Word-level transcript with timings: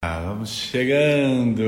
Vamos 0.00 0.50
chegando! 0.50 1.64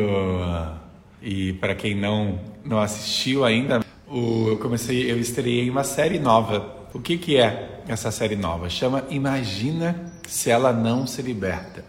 E 1.20 1.52
para 1.54 1.74
quem 1.74 1.96
não, 1.96 2.38
não 2.64 2.78
assistiu 2.80 3.44
ainda, 3.44 3.84
o, 4.06 4.50
eu 4.50 4.56
comecei, 4.58 5.10
eu 5.10 5.18
estreiei 5.18 5.68
uma 5.68 5.82
série 5.82 6.20
nova. 6.20 6.86
O 6.94 7.00
que, 7.00 7.18
que 7.18 7.36
é 7.38 7.80
essa 7.88 8.12
série 8.12 8.36
nova? 8.36 8.70
Chama 8.70 9.04
Imagina 9.10 10.12
se 10.28 10.48
ela 10.48 10.72
não 10.72 11.08
se 11.08 11.20
liberta. 11.22 11.84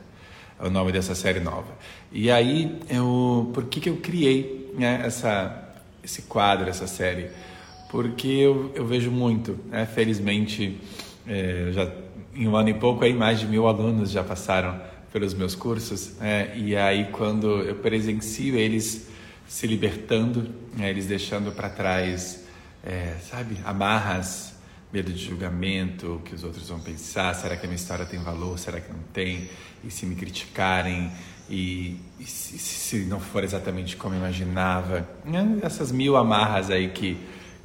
É 0.60 0.66
o 0.66 0.72
nome 0.72 0.92
dessa 0.92 1.14
série 1.14 1.40
nova. 1.40 1.78
E 2.12 2.32
aí, 2.32 2.76
eu, 2.90 3.52
por 3.54 3.66
que, 3.66 3.80
que 3.80 3.90
eu 3.90 3.98
criei 3.98 4.74
né, 4.76 5.00
essa, 5.06 5.76
esse 6.04 6.24
quadro, 6.24 6.68
essa 6.68 6.88
série? 6.88 7.30
Porque 7.88 8.28
eu, 8.28 8.72
eu 8.74 8.84
vejo 8.84 9.12
muito, 9.12 9.60
né? 9.70 9.86
felizmente, 9.86 10.82
é, 11.28 11.70
já 11.72 11.88
em 12.34 12.48
um 12.48 12.56
ano 12.56 12.70
e 12.70 12.74
pouco 12.74 13.04
aí 13.04 13.14
mais 13.14 13.40
de 13.40 13.46
mil 13.46 13.68
alunos 13.68 14.10
já 14.10 14.24
passaram 14.24 14.90
pelos 15.12 15.34
meus 15.34 15.56
cursos 15.56 16.14
é, 16.22 16.54
e 16.56 16.76
aí 16.76 17.10
quando 17.12 17.62
eu 17.62 17.76
presencio 17.76 18.56
eles 18.56 19.08
se 19.48 19.68
libertando, 19.68 20.50
né, 20.76 20.90
eles 20.90 21.08
deixando 21.08 21.52
para 21.52 21.70
trás, 21.70 22.46
é, 22.84 23.18
sabe, 23.30 23.58
amarras, 23.66 24.54
medo 24.94 25.12
de 25.12 25.26
julgamento, 25.26 26.16
o 26.16 26.20
que 26.20 26.34
os 26.34 26.44
outros 26.44 26.70
vão 26.70 26.80
pensar, 26.80 27.34
será 27.36 27.58
que 27.58 27.66
a 27.66 27.68
minha 27.68 27.76
história 27.76 28.06
tem 28.06 28.20
valor, 28.22 28.58
será 28.58 28.80
que 28.80 28.92
não 28.92 29.04
tem, 29.14 29.50
e 29.84 29.92
se 29.92 30.06
me 30.06 30.16
criticarem 30.16 31.12
e, 31.50 32.00
e 32.20 32.26
se, 32.26 32.58
se, 32.58 32.98
não 33.06 33.20
for 33.20 33.44
exatamente 33.44 33.98
como 33.98 34.16
eu 34.16 34.20
imaginava, 34.20 35.08
né, 35.26 35.60
essas 35.62 35.92
mil 35.92 36.16
amarras 36.16 36.70
aí 36.70 36.90
que 36.90 37.18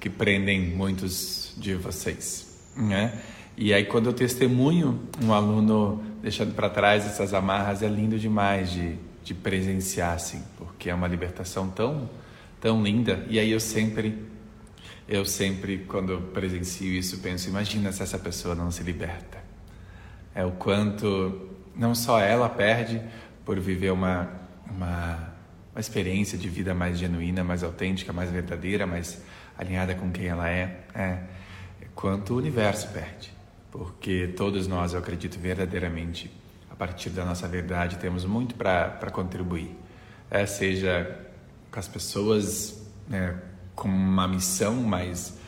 que 0.06 0.10
prendem 0.10 0.60
muitos 0.60 1.52
de 1.56 1.74
vocês, 1.74 2.46
né? 2.76 3.20
E 3.58 3.72
aí 3.72 3.86
quando 3.86 4.06
eu 4.06 4.12
testemunho 4.12 5.00
um 5.22 5.32
aluno 5.32 6.04
deixando 6.20 6.54
para 6.54 6.68
trás 6.68 7.06
essas 7.06 7.32
amarras 7.32 7.82
é 7.82 7.88
lindo 7.88 8.18
demais 8.18 8.70
de, 8.70 8.96
de 9.24 9.32
presenciar 9.32 10.12
assim, 10.12 10.44
porque 10.58 10.90
é 10.90 10.94
uma 10.94 11.08
libertação 11.08 11.70
tão 11.70 12.10
tão 12.60 12.82
linda. 12.82 13.24
E 13.30 13.38
aí 13.38 13.50
eu 13.50 13.58
sempre 13.58 14.26
eu 15.08 15.24
sempre 15.24 15.78
quando 15.88 16.12
eu 16.12 16.20
presencio 16.20 16.92
isso 16.92 17.18
penso, 17.20 17.48
imagina 17.48 17.90
se 17.92 18.02
essa 18.02 18.18
pessoa 18.18 18.54
não 18.54 18.70
se 18.70 18.82
liberta. 18.82 19.38
É 20.34 20.44
o 20.44 20.50
quanto 20.50 21.48
não 21.74 21.94
só 21.94 22.20
ela 22.20 22.50
perde 22.50 23.00
por 23.42 23.58
viver 23.58 23.90
uma 23.90 24.28
uma, 24.70 25.32
uma 25.72 25.80
experiência 25.80 26.36
de 26.36 26.48
vida 26.50 26.74
mais 26.74 26.98
genuína, 26.98 27.42
mais 27.42 27.62
autêntica, 27.62 28.12
mais 28.12 28.30
verdadeira, 28.30 28.86
mais 28.86 29.22
alinhada 29.56 29.94
com 29.94 30.10
quem 30.10 30.26
ela 30.26 30.50
é, 30.50 30.80
é 30.94 31.18
quanto 31.94 32.34
o 32.34 32.36
universo 32.36 32.88
perde 32.88 33.35
porque 33.76 34.32
todos 34.36 34.66
nós, 34.66 34.92
eu 34.94 34.98
acredito 34.98 35.38
verdadeiramente, 35.38 36.30
a 36.70 36.74
partir 36.74 37.10
da 37.10 37.24
nossa 37.24 37.46
verdade, 37.46 37.98
temos 37.98 38.24
muito 38.24 38.54
para 38.54 39.10
contribuir. 39.12 39.76
É, 40.30 40.46
seja 40.46 41.20
com 41.70 41.78
as 41.78 41.86
pessoas 41.86 42.86
né, 43.08 43.38
com 43.74 43.88
uma 43.88 44.26
missão 44.26 44.74
mais, 44.74 45.38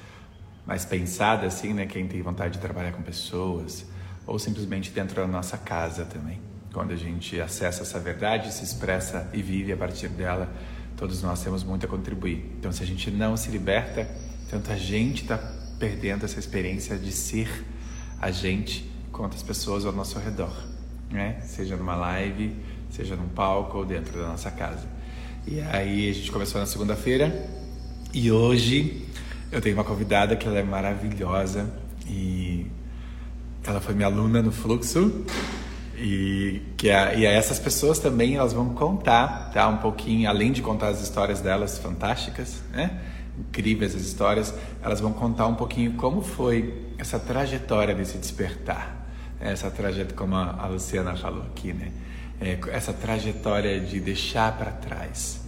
mais 0.66 0.84
pensada, 0.84 1.46
assim, 1.46 1.72
né, 1.72 1.86
quem 1.86 2.06
tem 2.06 2.20
vontade 2.22 2.54
de 2.54 2.60
trabalhar 2.60 2.92
com 2.92 3.02
pessoas, 3.02 3.86
ou 4.26 4.38
simplesmente 4.38 4.90
dentro 4.90 5.16
da 5.16 5.26
nossa 5.26 5.56
casa 5.56 6.04
também. 6.04 6.40
Quando 6.72 6.92
a 6.92 6.96
gente 6.96 7.40
acessa 7.40 7.82
essa 7.82 7.98
verdade, 7.98 8.52
se 8.52 8.62
expressa 8.62 9.28
e 9.32 9.42
vive 9.42 9.72
a 9.72 9.76
partir 9.76 10.08
dela, 10.08 10.52
todos 10.96 11.22
nós 11.22 11.42
temos 11.42 11.64
muito 11.64 11.86
a 11.86 11.88
contribuir. 11.88 12.54
Então, 12.58 12.70
se 12.70 12.82
a 12.82 12.86
gente 12.86 13.10
não 13.10 13.36
se 13.36 13.50
liberta, 13.50 14.06
tanto 14.50 14.70
a 14.70 14.76
gente 14.76 15.22
está 15.22 15.38
perdendo 15.78 16.24
essa 16.24 16.38
experiência 16.38 16.96
de 16.98 17.10
ser 17.10 17.64
a 18.20 18.30
gente 18.30 18.88
quanto 19.12 19.34
as 19.34 19.42
pessoas 19.42 19.84
ao 19.84 19.92
nosso 19.92 20.18
redor, 20.18 20.52
né? 21.10 21.40
Seja 21.42 21.76
numa 21.76 21.96
live, 21.96 22.54
seja 22.90 23.16
num 23.16 23.28
palco 23.28 23.78
ou 23.78 23.84
dentro 23.84 24.18
da 24.18 24.28
nossa 24.28 24.50
casa. 24.50 24.86
E 25.46 25.60
aí 25.60 26.10
a 26.10 26.12
gente 26.12 26.30
começou 26.30 26.60
na 26.60 26.66
segunda-feira 26.66 27.32
e 28.12 28.30
hoje 28.30 29.06
eu 29.50 29.60
tenho 29.60 29.76
uma 29.76 29.84
convidada 29.84 30.36
que 30.36 30.46
ela 30.46 30.58
é 30.58 30.62
maravilhosa 30.62 31.72
e 32.06 32.66
ela 33.64 33.80
foi 33.80 33.94
minha 33.94 34.06
aluna 34.06 34.42
no 34.42 34.52
fluxo 34.52 35.24
e 35.96 36.62
que 36.76 36.88
é, 36.88 37.18
e 37.18 37.26
essas 37.26 37.58
pessoas 37.58 37.98
também 37.98 38.36
elas 38.36 38.52
vão 38.52 38.70
contar, 38.70 39.50
tá, 39.52 39.66
um 39.68 39.78
pouquinho 39.78 40.28
além 40.28 40.52
de 40.52 40.62
contar 40.62 40.88
as 40.88 41.00
histórias 41.02 41.40
delas 41.40 41.78
fantásticas, 41.78 42.62
né? 42.72 43.00
Incríveis 43.38 43.94
as 43.94 44.02
histórias, 44.02 44.54
elas 44.82 45.00
vão 45.00 45.12
contar 45.12 45.46
um 45.46 45.54
pouquinho 45.54 45.92
como 45.92 46.22
foi 46.22 46.74
essa 46.98 47.18
trajetória 47.18 47.94
desse 47.94 48.18
despertar, 48.18 49.06
essa 49.40 49.70
trajetória, 49.70 50.16
como 50.16 50.34
a 50.34 50.66
Luciana 50.66 51.16
falou 51.16 51.42
aqui, 51.42 51.72
né? 51.72 51.92
É, 52.40 52.58
essa 52.70 52.92
trajetória 52.92 53.80
de 53.80 53.98
deixar 53.98 54.56
para 54.56 54.70
trás 54.70 55.40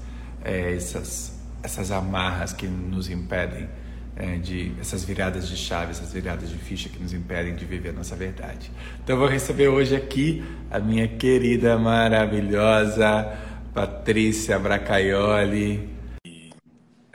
é, 0.45 0.75
essas, 0.75 1.39
essas 1.63 1.91
amarras 1.91 2.53
que 2.53 2.67
nos 2.67 3.09
impedem 3.09 3.69
é, 4.17 4.37
de 4.37 4.73
essas 4.81 5.05
viradas 5.05 5.49
de 5.49 5.57
chave, 5.57 5.93
essas 5.93 6.13
viradas 6.13 6.51
de 6.51 6.57
ficha 6.57 6.89
que 6.89 7.01
nos 7.01 7.13
impedem 7.13 7.55
de 7.55 7.65
viver 7.65 7.91
a 7.91 7.93
nossa 7.93 8.17
verdade. 8.17 8.71
Então 9.03 9.17
vou 9.17 9.29
receber 9.29 9.69
hoje 9.69 9.95
aqui 9.95 10.45
a 10.71 10.79
minha 10.79 11.07
querida, 11.07 11.79
maravilhosa 11.79 13.39
Patrícia 13.73 14.59
Bracaioli, 14.59 15.89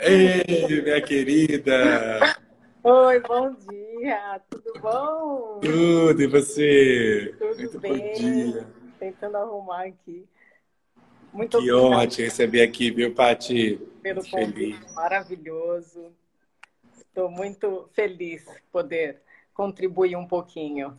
Ei, 0.07 0.83
minha 0.83 1.01
querida! 1.01 2.37
Oi, 2.83 3.19
bom 3.21 3.55
dia, 3.55 4.39
tudo 4.51 4.79
bom? 4.79 5.59
Tudo, 5.59 6.21
e 6.21 6.27
você? 6.27 7.33
Tudo 7.39 7.57
Muito 7.57 7.79
bem. 7.79 7.97
bom 7.97 8.13
dia. 8.13 8.67
Tentando 8.99 9.37
arrumar 9.37 9.85
aqui. 9.87 10.23
Muito 11.33 11.57
que 11.59 11.73
honra 11.73 12.05
te 12.05 12.21
receber 12.21 12.61
aqui, 12.61 12.91
viu, 12.91 13.15
Pati? 13.15 13.81
Pelo 14.03 14.23
convite 14.29 14.79
maravilhoso. 14.93 16.11
Estou 16.95 17.27
muito 17.27 17.89
feliz 17.95 18.45
poder 18.71 19.23
contribuir 19.55 20.15
um 20.15 20.27
pouquinho. 20.27 20.95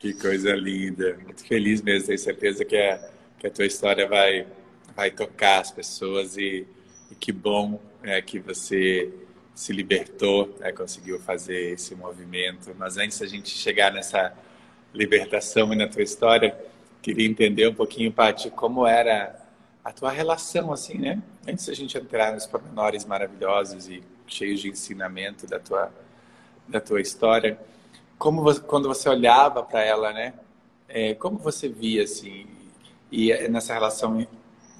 Que 0.00 0.12
coisa 0.14 0.52
linda. 0.56 1.16
Muito 1.22 1.46
feliz 1.46 1.80
mesmo. 1.80 2.08
Tenho 2.08 2.18
certeza 2.18 2.64
que 2.64 2.76
a, 2.76 3.08
que 3.38 3.46
a 3.46 3.50
tua 3.52 3.66
história 3.66 4.08
vai, 4.08 4.48
vai 4.96 5.12
tocar 5.12 5.60
as 5.60 5.70
pessoas 5.70 6.36
e 6.36 6.66
e 7.10 7.14
que 7.14 7.32
bom 7.32 7.80
é, 8.02 8.20
que 8.22 8.38
você 8.38 9.12
se 9.54 9.72
libertou, 9.72 10.54
né, 10.60 10.70
conseguiu 10.72 11.18
fazer 11.18 11.72
esse 11.72 11.94
movimento. 11.94 12.74
Mas 12.78 12.96
antes 12.96 13.18
da 13.18 13.26
gente 13.26 13.50
chegar 13.50 13.92
nessa 13.92 14.32
libertação 14.94 15.72
e 15.72 15.76
na 15.76 15.88
tua 15.88 16.02
história, 16.02 16.56
queria 17.02 17.26
entender 17.26 17.68
um 17.68 17.74
pouquinho, 17.74 18.12
Paty, 18.12 18.50
como 18.50 18.86
era 18.86 19.38
a 19.84 19.92
tua 19.92 20.10
relação, 20.10 20.72
assim, 20.72 20.98
né? 20.98 21.22
Antes 21.46 21.66
da 21.66 21.74
gente 21.74 21.96
entrar 21.96 22.32
nos 22.32 22.46
pormenores 22.46 23.04
maravilhosos 23.04 23.88
e 23.88 24.02
cheios 24.26 24.60
de 24.60 24.68
ensinamento 24.68 25.46
da 25.46 25.58
tua, 25.58 25.90
da 26.68 26.80
tua 26.80 27.00
história, 27.00 27.58
como 28.18 28.42
você, 28.42 28.60
quando 28.60 28.88
você 28.88 29.08
olhava 29.08 29.62
para 29.62 29.82
ela, 29.82 30.12
né? 30.12 30.34
É, 30.88 31.14
como 31.14 31.38
você 31.38 31.68
via, 31.68 32.04
assim, 32.04 32.46
e 33.10 33.32
nessa 33.48 33.72
relação 33.72 34.26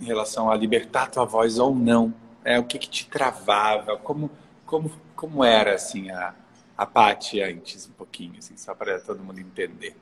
em 0.01 0.05
relação 0.05 0.51
a 0.51 0.57
libertar 0.57 1.11
tua 1.11 1.25
voz 1.25 1.59
ou 1.59 1.75
não? 1.75 2.15
É, 2.49 2.59
o 2.59 2.65
que, 2.65 2.79
que 2.79 2.89
te 2.89 3.07
travava? 3.07 3.99
Como, 3.99 4.31
como, 4.65 4.91
como 5.15 5.45
era 5.45 5.75
assim 5.75 6.11
a, 6.11 6.35
a 6.79 6.87
Paty 6.87 7.43
antes, 7.43 7.87
um 7.87 7.93
pouquinho, 7.93 8.39
assim, 8.39 8.57
só 8.57 8.75
para 8.75 8.99
todo 8.99 9.23
mundo 9.23 9.39
entender? 9.39 9.95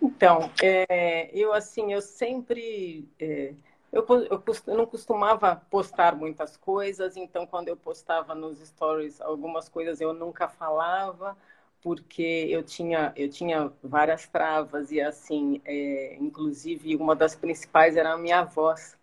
Então, 0.00 0.50
é, 0.62 1.28
eu 1.34 1.52
assim, 1.52 1.92
eu 1.92 2.00
sempre... 2.00 3.06
É, 3.20 3.52
eu, 3.92 4.02
eu, 4.08 4.42
eu, 4.66 4.76
não 4.78 4.86
costumava 4.86 5.56
postar 5.68 6.16
muitas 6.16 6.56
coisas, 6.56 7.18
então 7.18 7.46
quando 7.46 7.68
eu 7.68 7.76
postava 7.76 8.34
nos 8.34 8.60
stories 8.66 9.20
algumas 9.20 9.68
coisas 9.68 10.00
eu 10.00 10.14
nunca 10.14 10.48
falava, 10.48 11.36
porque 11.82 12.46
eu 12.48 12.62
tinha, 12.62 13.12
eu 13.14 13.28
tinha 13.28 13.70
várias 13.82 14.26
travas 14.26 14.90
e 14.90 15.02
assim, 15.02 15.60
é, 15.66 16.16
inclusive 16.18 16.96
uma 16.96 17.14
das 17.14 17.36
principais 17.36 17.94
era 17.94 18.14
a 18.14 18.16
minha 18.16 18.42
voz 18.42 18.96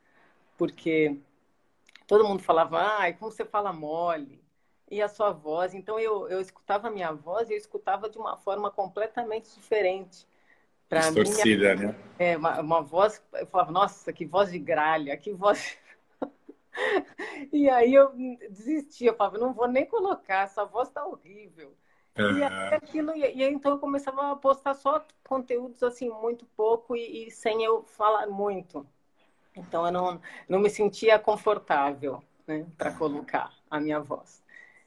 porque 0.57 1.17
todo 2.11 2.27
mundo 2.27 2.43
falava, 2.43 2.77
ai, 2.77 3.13
como 3.13 3.31
você 3.31 3.45
fala 3.45 3.71
mole, 3.71 4.43
e 4.89 5.01
a 5.01 5.07
sua 5.07 5.31
voz. 5.31 5.73
Então 5.73 5.97
eu, 5.97 6.27
eu 6.27 6.41
escutava 6.41 6.89
a 6.89 6.91
minha 6.91 7.13
voz 7.13 7.49
e 7.49 7.53
eu 7.53 7.57
escutava 7.57 8.09
de 8.09 8.17
uma 8.17 8.35
forma 8.35 8.69
completamente 8.69 9.49
diferente. 9.55 10.27
Para 10.89 11.09
Distorcida, 11.09 11.73
minha, 11.73 11.93
né? 11.93 11.95
É, 12.19 12.35
uma, 12.35 12.59
uma 12.59 12.81
voz, 12.81 13.23
eu 13.35 13.47
falava, 13.47 13.71
nossa, 13.71 14.11
que 14.11 14.25
voz 14.25 14.51
de 14.51 14.59
gralha, 14.59 15.15
que 15.15 15.31
voz. 15.31 15.77
e 17.53 17.69
aí 17.69 17.93
eu 17.93 18.11
desistia, 18.49 19.11
eu 19.11 19.15
falava, 19.15 19.37
não 19.37 19.53
vou 19.53 19.69
nem 19.69 19.85
colocar, 19.85 20.43
essa 20.43 20.65
voz 20.65 20.89
tá 20.89 21.05
horrível. 21.05 21.73
Uhum. 22.19 22.39
E 22.39 22.43
aí 22.43 22.73
aquilo, 22.73 23.15
e, 23.15 23.21
e 23.21 23.43
então 23.45 23.71
eu 23.71 23.79
começava 23.79 24.33
a 24.33 24.35
postar 24.35 24.73
só 24.73 25.01
conteúdos 25.23 25.81
assim, 25.81 26.09
muito 26.09 26.45
pouco 26.57 26.93
e, 26.93 27.27
e 27.27 27.31
sem 27.31 27.63
eu 27.63 27.83
falar 27.83 28.27
muito. 28.27 28.85
Então 29.55 29.85
eu 29.85 29.91
não, 29.91 30.21
não 30.47 30.59
me 30.59 30.69
sentia 30.69 31.19
confortável 31.19 32.23
né, 32.47 32.65
para 32.77 32.91
colocar 32.91 33.51
a 33.69 33.79
minha 33.79 33.99
voz. 33.99 34.41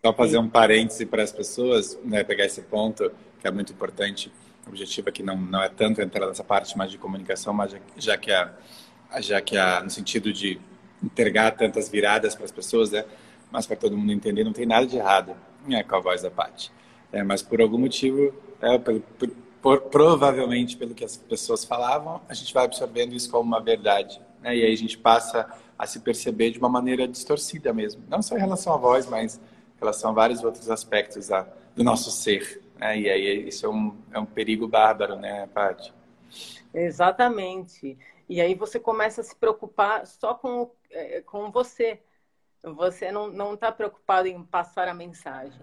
Só 0.05 0.13
fazer 0.13 0.39
um 0.39 0.49
parêntese 0.49 1.07
para 1.07 1.23
as 1.23 1.33
pessoas, 1.33 1.99
né, 2.05 2.23
pegar 2.23 2.45
esse 2.45 2.63
ponto 2.63 3.11
que 3.41 3.49
é 3.49 3.51
muito 3.51 3.73
importante. 3.73 4.33
O 4.67 4.71
objetivo 4.71 5.09
aqui 5.09 5.23
não, 5.23 5.37
não 5.37 5.63
é 5.63 5.69
tanto 5.69 6.01
entrar 6.01 6.27
nessa 6.27 6.45
parte 6.45 6.77
mais 6.77 6.91
de 6.91 6.99
comunicação, 6.99 7.53
mas 7.53 7.73
já, 7.73 7.79
já 7.97 8.17
que 8.17 8.33
a, 8.33 8.55
já 9.21 9.41
que 9.41 9.57
há, 9.57 9.83
no 9.83 9.91
sentido 9.91 10.33
de 10.33 10.61
entregar 11.03 11.53
tantas 11.53 11.89
viradas 11.89 12.35
para 12.35 12.45
as 12.45 12.53
pessoas, 12.53 12.91
né? 12.91 13.05
Mas 13.51 13.67
para 13.67 13.77
todo 13.77 13.97
mundo 13.97 14.13
entender, 14.13 14.43
não 14.45 14.53
tem 14.53 14.67
nada 14.67 14.87
de 14.87 14.97
errado 14.97 15.37
né, 15.67 15.83
com 15.83 15.97
a 15.97 16.01
voz 16.01 16.23
da 16.23 16.31
Paty. 16.31 16.73
É, 17.13 17.23
mas 17.23 17.43
por 17.43 17.61
algum 17.61 17.79
motivo, 17.79 18.35
é, 18.61 18.79
por, 18.79 19.01
por, 19.63 19.81
provavelmente 19.83 20.77
pelo 20.77 20.95
que 20.95 21.05
as 21.05 21.17
pessoas 21.17 21.65
falavam, 21.65 22.21
a 22.29 22.35
gente 22.35 22.53
vai 22.53 22.65
absorvendo 22.65 23.15
isso 23.15 23.31
como 23.31 23.45
uma 23.45 23.61
verdade. 23.61 24.21
Né? 24.45 24.59
E 24.59 24.65
aí 24.65 24.73
a 24.73 24.77
gente 24.77 24.99
passa 24.99 25.51
a 25.77 25.87
se 25.87 26.01
perceber 26.01 26.51
de 26.51 26.59
uma 26.59 26.69
maneira 26.69 27.09
distorcida 27.09 27.73
mesmo. 27.73 28.05
Não 28.09 28.21
só 28.21 28.37
em 28.37 28.41
relação 28.41 28.75
à 28.75 28.77
voz, 28.77 29.07
mas 29.07 29.37
em 29.39 29.81
relação 29.81 30.11
a 30.11 30.13
vários 30.13 30.45
outros 30.45 30.71
aspectos 30.71 31.29
da, 31.29 31.49
do 31.75 31.83
nosso 31.83 32.11
ser. 32.11 32.63
Né? 32.77 33.01
E 33.01 33.11
aí 33.11 33.49
isso 33.49 33.65
é 33.65 33.69
um, 33.69 33.97
é 34.13 34.19
um 34.19 34.27
perigo 34.27 34.69
bárbaro, 34.69 35.17
né, 35.17 35.49
Paty? 35.53 35.93
Exatamente. 36.75 37.99
E 38.29 38.41
aí 38.41 38.55
você 38.55 38.79
começa 38.79 39.23
a 39.23 39.25
se 39.25 39.35
preocupar 39.35 40.07
só 40.07 40.35
com, 40.35 40.71
é, 40.91 41.23
com 41.23 41.51
você. 41.51 42.01
Você 42.63 43.11
não 43.11 43.55
está 43.55 43.73
preocupado 43.73 44.29
em 44.29 44.43
passar 44.43 44.89
a 44.89 44.95
mensagem. 44.95 45.61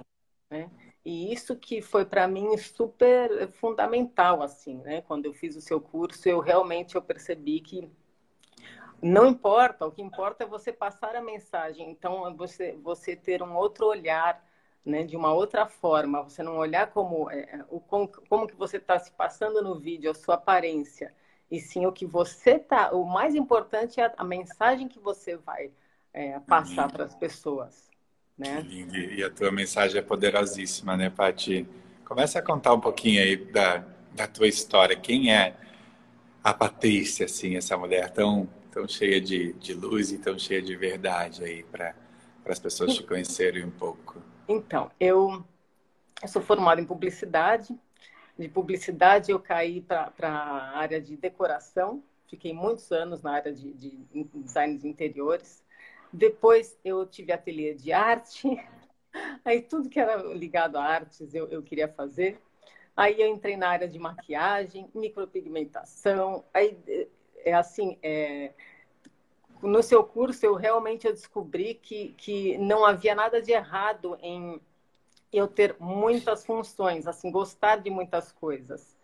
Né? 0.50 0.70
E 1.04 1.34
isso 1.34 1.56
que 1.56 1.82
foi 1.82 2.06
para 2.06 2.28
mim 2.28 2.56
super 2.58 3.48
fundamental, 3.54 4.44
assim, 4.44 4.78
né? 4.78 5.02
Quando 5.02 5.26
eu 5.26 5.34
fiz 5.34 5.56
o 5.56 5.62
seu 5.62 5.82
curso, 5.82 6.30
eu 6.30 6.40
realmente 6.40 6.96
eu 6.96 7.02
percebi 7.02 7.60
que 7.60 7.90
não 9.02 9.28
importa, 9.28 9.86
o 9.86 9.92
que 9.92 10.02
importa 10.02 10.44
é 10.44 10.48
você 10.48 10.72
passar 10.72 11.16
a 11.16 11.22
mensagem. 11.22 11.90
Então, 11.90 12.36
você, 12.36 12.78
você 12.84 13.16
ter 13.16 13.42
um 13.42 13.56
outro 13.56 13.88
olhar, 13.88 14.44
né, 14.86 15.04
de 15.04 15.16
uma 15.16 15.34
outra 15.34 15.66
forma. 15.66 16.22
Você 16.24 16.44
não 16.44 16.58
olhar 16.58 16.88
como, 16.88 17.30
é, 17.32 17.66
o, 17.70 17.80
como, 17.80 18.08
como 18.30 18.48
que 18.48 18.56
você 18.56 18.78
está 18.78 19.00
se 19.00 19.12
passando 19.12 19.62
no 19.62 19.80
vídeo, 19.80 20.12
a 20.12 20.14
sua 20.14 20.36
aparência. 20.36 21.14
E 21.50 21.60
sim 21.60 21.86
o 21.86 21.92
que 21.92 22.06
você 22.06 22.60
tá. 22.60 22.92
O 22.92 23.06
mais 23.06 23.36
importante 23.36 24.00
é 24.00 24.06
a, 24.06 24.14
a 24.18 24.24
mensagem 24.24 24.88
que 24.88 25.00
você 25.00 25.36
vai 25.36 25.72
é, 26.14 26.40
passar 26.40 26.92
para 26.92 27.04
as 27.04 27.16
pessoas. 27.16 27.90
Né? 28.38 28.66
E 28.70 29.24
a 29.24 29.30
tua 29.30 29.52
mensagem 29.52 30.00
é 30.00 30.02
poderosíssima, 30.02 30.96
né, 30.96 31.10
Paty? 31.10 31.68
Começa 32.06 32.40
a 32.40 32.42
contar 32.42 32.74
um 32.74 32.80
pouquinho 32.80 33.22
aí 33.22 33.36
da, 33.36 33.84
da 34.14 34.28
tua 34.28 34.48
história. 34.48 34.96
Quem 34.96 35.34
é 35.34 35.56
a 36.44 36.54
Patrícia, 36.54 37.26
assim, 37.26 37.56
essa 37.56 37.78
mulher 37.78 38.10
tão 38.10 38.50
tão 38.72 38.88
cheia 38.88 39.20
de, 39.20 39.54
de 39.54 39.74
luz 39.74 40.12
e 40.12 40.18
tão 40.18 40.40
cheia 40.40 40.62
de 40.62 40.76
verdade 40.76 41.44
aí 41.44 41.64
para 41.64 41.94
as 42.46 42.60
pessoas 42.60 42.96
te 42.96 43.04
conhecerem 43.04 43.66
um 43.66 43.72
pouco? 43.72 44.22
Então, 44.48 44.90
eu, 45.00 45.44
eu 46.22 46.28
sou 46.28 46.42
formada 46.42 46.82
em 46.82 46.86
publicidade. 46.86 47.78
De 48.40 48.48
publicidade 48.48 49.32
eu 49.32 49.40
caí 49.40 49.82
para 49.82 50.12
a 50.20 50.78
área 50.78 51.02
de 51.02 51.16
decoração. 51.18 52.02
Fiquei 52.28 52.54
muitos 52.54 52.92
anos 52.92 53.22
na 53.22 53.34
área 53.34 53.54
de, 53.54 53.74
de 53.74 54.00
design 54.34 54.78
de 54.78 54.88
interiores. 54.88 55.64
Depois 56.12 56.78
eu 56.84 57.06
tive 57.06 57.32
ateliê 57.32 57.74
de 57.74 57.92
arte. 57.92 58.48
Aí 59.44 59.62
tudo 59.62 59.90
que 59.90 60.00
era 60.00 60.16
ligado 60.34 60.78
a 60.78 60.84
artes 60.84 61.34
eu, 61.34 61.48
eu 61.50 61.62
queria 61.62 61.88
fazer. 61.88 62.40
Aí 62.96 63.22
eu 63.22 63.28
entrei 63.28 63.58
na 63.58 63.70
área 63.70 63.88
de 63.88 64.00
maquiagem, 64.00 64.90
micropigmentação. 64.94 66.46
Aí 66.54 66.78
é 67.44 67.54
assim, 67.54 67.98
é, 68.02 68.52
no 69.62 69.84
seu 69.84 70.04
curso 70.04 70.46
eu 70.46 70.56
realmente 70.56 71.12
descobri 71.12 71.76
que, 71.76 72.14
que 72.18 72.58
não 72.58 72.86
havia 72.86 73.14
nada 73.14 73.42
de 73.42 73.52
errado 73.52 74.18
em 74.22 74.60
eu 75.32 75.48
ter 75.48 75.76
muitas 75.80 76.46
funções, 76.46 77.08
assim, 77.08 77.32
gostar 77.32 77.78
de 77.78 77.90
muitas 77.90 78.32
coisas. 78.32 78.96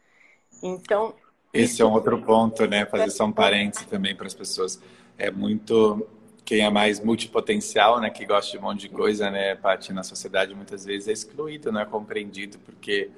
Então. 0.61 1.15
Esse 1.53 1.81
é 1.81 1.85
um 1.85 1.93
outro 1.93 2.21
ponto, 2.21 2.65
né? 2.67 2.85
Fazer 2.85 3.09
só 3.11 3.25
um 3.25 3.31
parênteses 3.31 3.85
também 3.85 4.15
para 4.15 4.27
as 4.27 4.33
pessoas. 4.33 4.81
É 5.17 5.31
muito. 5.31 6.05
Quem 6.43 6.61
é 6.61 6.69
mais 6.69 6.99
multipotencial, 6.99 7.99
né? 8.01 8.09
Que 8.09 8.25
gosta 8.25 8.51
de 8.51 8.57
um 8.57 8.61
monte 8.61 8.81
de 8.81 8.89
coisa, 8.89 9.29
né, 9.29 9.55
Paty, 9.55 9.91
na 9.93 10.03
sociedade, 10.03 10.55
muitas 10.55 10.85
vezes 10.85 11.07
é 11.07 11.11
excluído, 11.11 11.71
não 11.71 11.81
é 11.81 11.85
compreendido, 11.85 12.57
porque 12.59 13.09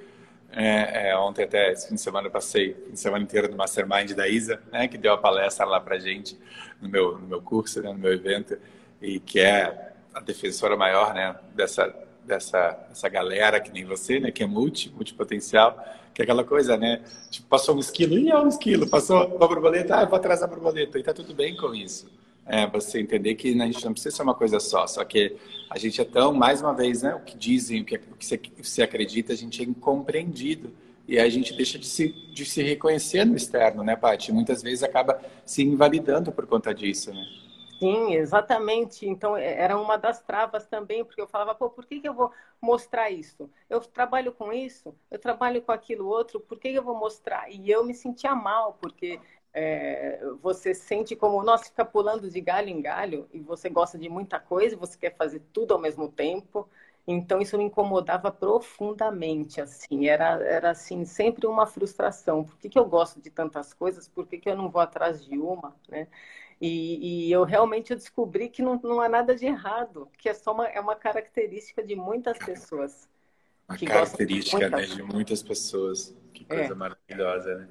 é, 0.51 1.09
é, 1.09 1.17
ontem 1.17 1.43
até, 1.43 1.71
esse 1.71 1.87
fim 1.87 1.95
de 1.95 2.01
semana, 2.01 2.27
eu 2.27 2.31
passei 2.31 2.73
fim 2.73 2.93
de 2.93 2.99
semana 2.99 3.23
inteiro 3.23 3.49
no 3.49 3.57
Mastermind 3.57 4.11
da 4.13 4.27
Isa, 4.27 4.61
né, 4.71 4.87
que 4.87 4.97
deu 4.97 5.13
a 5.13 5.17
palestra 5.17 5.65
lá 5.65 5.79
pra 5.79 5.99
gente 5.99 6.37
no 6.81 6.89
meu, 6.89 7.17
no 7.17 7.27
meu 7.27 7.41
curso, 7.41 7.81
né, 7.81 7.91
no 7.91 7.99
meu 7.99 8.13
evento, 8.13 8.57
e 9.01 9.19
que 9.19 9.39
é 9.39 9.93
a 10.13 10.19
defensora 10.19 10.75
maior, 10.75 11.13
né, 11.13 11.35
dessa, 11.55 11.93
dessa, 12.25 12.71
dessa 12.89 13.09
galera 13.09 13.59
que 13.59 13.71
nem 13.71 13.85
você, 13.85 14.19
né, 14.19 14.31
que 14.31 14.43
é 14.43 14.47
multi, 14.47 14.89
multipotencial, 14.89 15.83
que 16.13 16.21
é 16.21 16.23
aquela 16.23 16.43
coisa, 16.43 16.75
né, 16.75 17.03
tipo, 17.29 17.47
passou 17.47 17.75
um 17.75 17.79
esquilo, 17.79 18.17
e 18.17 18.29
é 18.29 18.37
um 18.37 18.47
esquilo, 18.47 18.89
passou 18.89 19.27
uma 19.27 19.47
borboleta, 19.47 19.97
ah, 19.97 20.05
vou 20.05 20.17
atrás 20.17 20.39
da 20.39 20.47
borboleta, 20.47 20.97
e 20.97 21.03
tá 21.03 21.13
tudo 21.13 21.33
bem 21.33 21.55
com 21.55 21.75
isso 21.75 22.09
é, 22.49 22.65
você 22.65 22.99
entender 22.99 23.35
que 23.35 23.49
a 23.49 23.65
gente 23.65 23.85
não 23.85 23.93
precisa 23.93 24.15
ser 24.15 24.23
uma 24.23 24.33
coisa 24.33 24.59
só, 24.59 24.87
só 24.87 25.05
que 25.05 25.37
a 25.69 25.77
gente 25.77 26.01
é 26.01 26.03
tão, 26.03 26.33
mais 26.33 26.61
uma 26.61 26.73
vez, 26.73 27.03
né, 27.03 27.13
o 27.13 27.19
que 27.19 27.37
dizem, 27.37 27.81
o 27.81 27.85
que, 27.85 27.95
o 27.95 28.15
que 28.17 28.51
você, 28.63 28.81
acredita, 28.81 29.31
a 29.31 29.35
gente 29.35 29.61
é 29.61 29.65
incompreendido. 29.65 30.73
E 31.07 31.17
a 31.17 31.27
gente 31.27 31.55
deixa 31.55 31.79
de 31.79 31.87
se, 31.87 32.09
de 32.33 32.45
se 32.45 32.61
reconhecer 32.61 33.25
no 33.25 33.35
externo, 33.35 33.83
né, 33.83 33.95
Paty? 33.95 34.31
Muitas 34.31 34.61
vezes 34.61 34.83
acaba 34.83 35.19
se 35.43 35.63
invalidando 35.63 36.31
por 36.31 36.45
conta 36.45 36.73
disso, 36.73 37.11
né? 37.11 37.23
Sim, 37.79 38.13
exatamente. 38.13 39.07
Então, 39.07 39.37
é, 39.37 39.53
era 39.53 39.79
uma 39.79 39.97
das 39.97 40.21
travas 40.21 40.67
também, 40.67 41.03
porque 41.03 41.21
eu 41.21 41.27
falava, 41.27 41.55
pô, 41.55 41.69
por 41.69 41.85
que, 41.85 41.99
que 41.99 42.07
eu 42.07 42.13
vou 42.13 42.31
mostrar 42.61 43.09
isso? 43.09 43.49
Eu 43.69 43.79
trabalho 43.79 44.33
com 44.33 44.51
isso, 44.51 44.93
eu 45.09 45.17
trabalho 45.17 45.61
com 45.61 45.71
aquilo 45.71 46.05
outro, 46.07 46.39
por 46.39 46.59
que, 46.59 46.71
que 46.71 46.77
eu 46.77 46.83
vou 46.83 46.95
mostrar? 46.95 47.49
E 47.49 47.71
eu 47.71 47.83
me 47.83 47.93
sentia 47.93 48.35
mal, 48.35 48.77
porque 48.81 49.19
é, 49.53 50.21
você 50.41 50.73
sente 50.73 51.15
como, 51.15 51.43
nossa, 51.43 51.65
fica 51.65 51.83
pulando 51.83 52.29
de 52.29 52.39
galho 52.39 52.69
em 52.69 52.81
galho 52.81 53.27
e 53.33 53.39
você 53.39 53.69
gosta 53.69 53.97
de 53.97 54.07
muita 54.09 54.39
coisa, 54.39 54.77
você 54.77 54.97
quer 54.97 55.15
fazer 55.15 55.41
tudo 55.51 55.73
ao 55.73 55.79
mesmo 55.79 56.07
tempo. 56.09 56.69
Então 57.07 57.41
isso 57.41 57.57
me 57.57 57.63
incomodava 57.63 58.31
profundamente, 58.31 59.59
assim, 59.59 60.07
era, 60.07 60.43
era 60.43 60.71
assim, 60.71 61.05
sempre 61.05 61.47
uma 61.47 61.65
frustração. 61.65 62.43
Por 62.43 62.57
que, 62.59 62.69
que 62.69 62.77
eu 62.77 62.85
gosto 62.85 63.19
de 63.19 63.31
tantas 63.31 63.73
coisas? 63.73 64.07
Por 64.07 64.27
que, 64.27 64.37
que 64.37 64.47
eu 64.47 64.55
não 64.55 64.69
vou 64.69 64.81
atrás 64.81 65.25
de 65.25 65.37
uma, 65.37 65.75
né? 65.89 66.07
E, 66.61 67.27
e 67.27 67.31
eu 67.31 67.45
realmente 67.45 67.95
descobri 67.95 68.49
que 68.49 68.61
não, 68.61 68.79
não 68.83 69.01
há 69.01 69.09
nada 69.09 69.33
de 69.33 69.45
errado, 69.45 70.09
que 70.17 70.29
é 70.29 70.33
só 70.33 70.51
uma, 70.51 70.67
é 70.67 70.79
uma 70.79 70.95
característica 70.95 71.81
de 71.81 71.95
muitas 71.95 72.37
pessoas. 72.37 73.09
Uma 73.67 73.77
característica 73.77 74.69
de, 74.69 74.75
né, 74.75 74.81
de 74.83 75.01
muitas 75.01 75.41
pessoas. 75.41 76.15
Que 76.33 76.45
coisa 76.45 76.73
é. 76.73 76.75
maravilhosa, 76.75 77.55
né? 77.55 77.67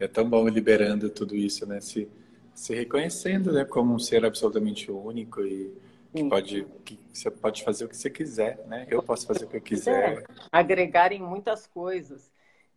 É 0.00 0.08
tão 0.08 0.28
bom 0.28 0.48
liberando 0.48 1.10
tudo 1.10 1.36
isso, 1.36 1.66
né? 1.66 1.80
Se, 1.80 2.08
se 2.54 2.74
reconhecendo, 2.74 3.52
né? 3.52 3.64
Como 3.64 3.94
um 3.94 3.98
ser 3.98 4.24
absolutamente 4.24 4.90
único 4.90 5.42
e 5.42 5.72
que 6.14 6.28
pode, 6.28 6.66
que 6.84 6.98
você 7.12 7.30
pode 7.30 7.62
fazer 7.62 7.84
o 7.84 7.88
que 7.88 7.96
você 7.96 8.10
quiser, 8.10 8.64
né? 8.66 8.86
Eu 8.90 9.02
posso 9.02 9.26
fazer 9.26 9.44
o 9.44 9.48
que 9.48 9.58
eu 9.58 9.60
quiser. 9.60 10.18
É, 10.18 10.24
agregar 10.50 11.12
em 11.12 11.20
muitas 11.20 11.66
coisas. 11.66 12.32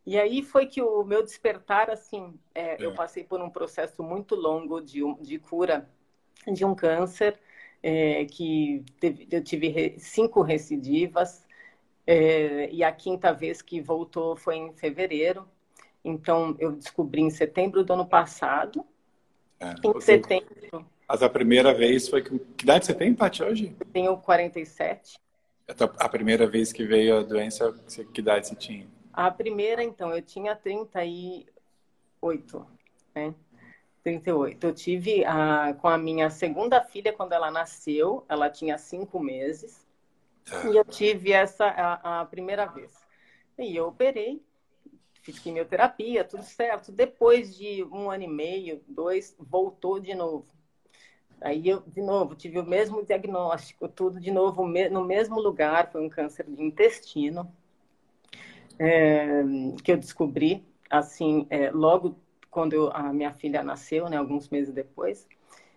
E 0.06 0.20
aí 0.20 0.44
foi 0.44 0.68
que 0.68 0.82
o 0.82 1.04
meu 1.04 1.24
despertar, 1.24 1.90
assim, 1.90 2.38
é, 2.54 2.74
é. 2.74 2.86
eu 2.86 2.94
passei 2.94 3.24
por 3.24 3.42
um 3.42 3.50
processo 3.50 4.04
muito 4.04 4.36
longo 4.36 4.82
de, 4.82 5.02
de 5.22 5.40
cura 5.40 5.90
de 6.52 6.66
um 6.66 6.76
câncer, 6.76 7.40
é, 7.82 8.26
que 8.26 8.84
teve, 9.00 9.28
eu 9.32 9.42
tive 9.42 9.96
cinco 9.98 10.42
recidivas, 10.42 11.48
é, 12.06 12.70
e 12.70 12.84
a 12.84 12.92
quinta 12.92 13.32
vez 13.32 13.62
que 13.62 13.80
voltou 13.80 14.36
foi 14.36 14.58
em 14.58 14.74
fevereiro. 14.74 15.48
Então, 16.04 16.56
eu 16.60 16.74
descobri 16.74 17.22
em 17.22 17.30
setembro 17.30 17.82
do 17.84 17.94
ano 17.94 18.06
passado. 18.06 18.86
É, 19.60 19.74
em 19.84 20.02
setembro. 20.02 20.86
Mas 21.08 21.24
a 21.24 21.30
primeira 21.30 21.74
vez 21.74 22.10
foi. 22.10 22.22
Que 22.22 22.64
idade 22.64 22.86
você 22.86 22.94
tem, 22.94 23.14
Paty, 23.14 23.44
hoje? 23.44 23.74
Eu 23.80 23.86
tenho 23.88 24.18
47. 24.18 25.18
A 25.98 26.10
primeira 26.10 26.46
vez 26.46 26.74
que 26.74 26.86
veio 26.86 27.20
a 27.20 27.24
doença, 27.24 27.74
que 28.14 28.20
idade 28.20 28.48
você 28.48 28.56
tinha? 28.56 28.86
A 29.14 29.32
primeira, 29.32 29.82
então, 29.84 30.14
eu 30.14 30.22
tinha 30.22 30.56
38, 30.56 32.68
né? 33.16 33.34
38. 34.04 34.68
Eu 34.68 34.74
tive 34.74 35.24
a, 35.24 35.74
com 35.80 35.88
a 35.88 35.98
minha 35.98 36.30
segunda 36.30 36.82
filha, 36.82 37.14
quando 37.14 37.32
ela 37.32 37.50
nasceu, 37.50 38.26
ela 38.28 38.50
tinha 38.50 38.78
cinco 38.78 39.20
meses. 39.20 39.88
Ah. 40.52 40.70
E 40.70 40.76
eu 40.76 40.84
tive 40.84 41.32
essa 41.32 41.66
a, 41.66 42.22
a 42.22 42.26
primeira 42.26 42.66
vez. 42.66 42.92
E 43.58 43.76
eu 43.76 43.88
operei, 43.88 44.44
fiz 45.24 45.40
quimioterapia, 45.40 46.24
tudo 46.24 46.44
certo. 46.44 46.92
Depois 46.92 47.56
de 47.56 47.84
um 47.86 48.12
ano 48.12 48.24
e 48.24 48.28
meio, 48.28 48.82
dois, 48.88 49.36
voltou 49.40 50.00
de 50.00 50.14
novo. 50.14 50.46
Aí 51.42 51.68
eu, 51.68 51.82
de 51.88 52.02
novo, 52.02 52.36
tive 52.36 52.60
o 52.60 52.66
mesmo 52.66 53.04
diagnóstico, 53.04 53.88
tudo 53.90 54.20
de 54.20 54.32
novo 54.32 54.66
no 54.66 55.04
mesmo 55.04 55.40
lugar, 55.42 55.92
foi 55.92 56.02
um 56.02 56.10
câncer 56.10 56.46
de 56.46 56.62
intestino, 56.62 57.52
é, 58.80 59.44
que 59.84 59.92
eu 59.92 59.98
descobri, 59.98 60.64
assim, 60.90 61.46
é, 61.50 61.70
logo 61.72 62.18
quando 62.50 62.74
eu, 62.74 62.92
a 62.94 63.12
minha 63.12 63.34
filha 63.34 63.64
nasceu, 63.64 64.10
né, 64.10 64.18
alguns 64.18 64.48
meses 64.50 64.74
depois. 64.74 65.28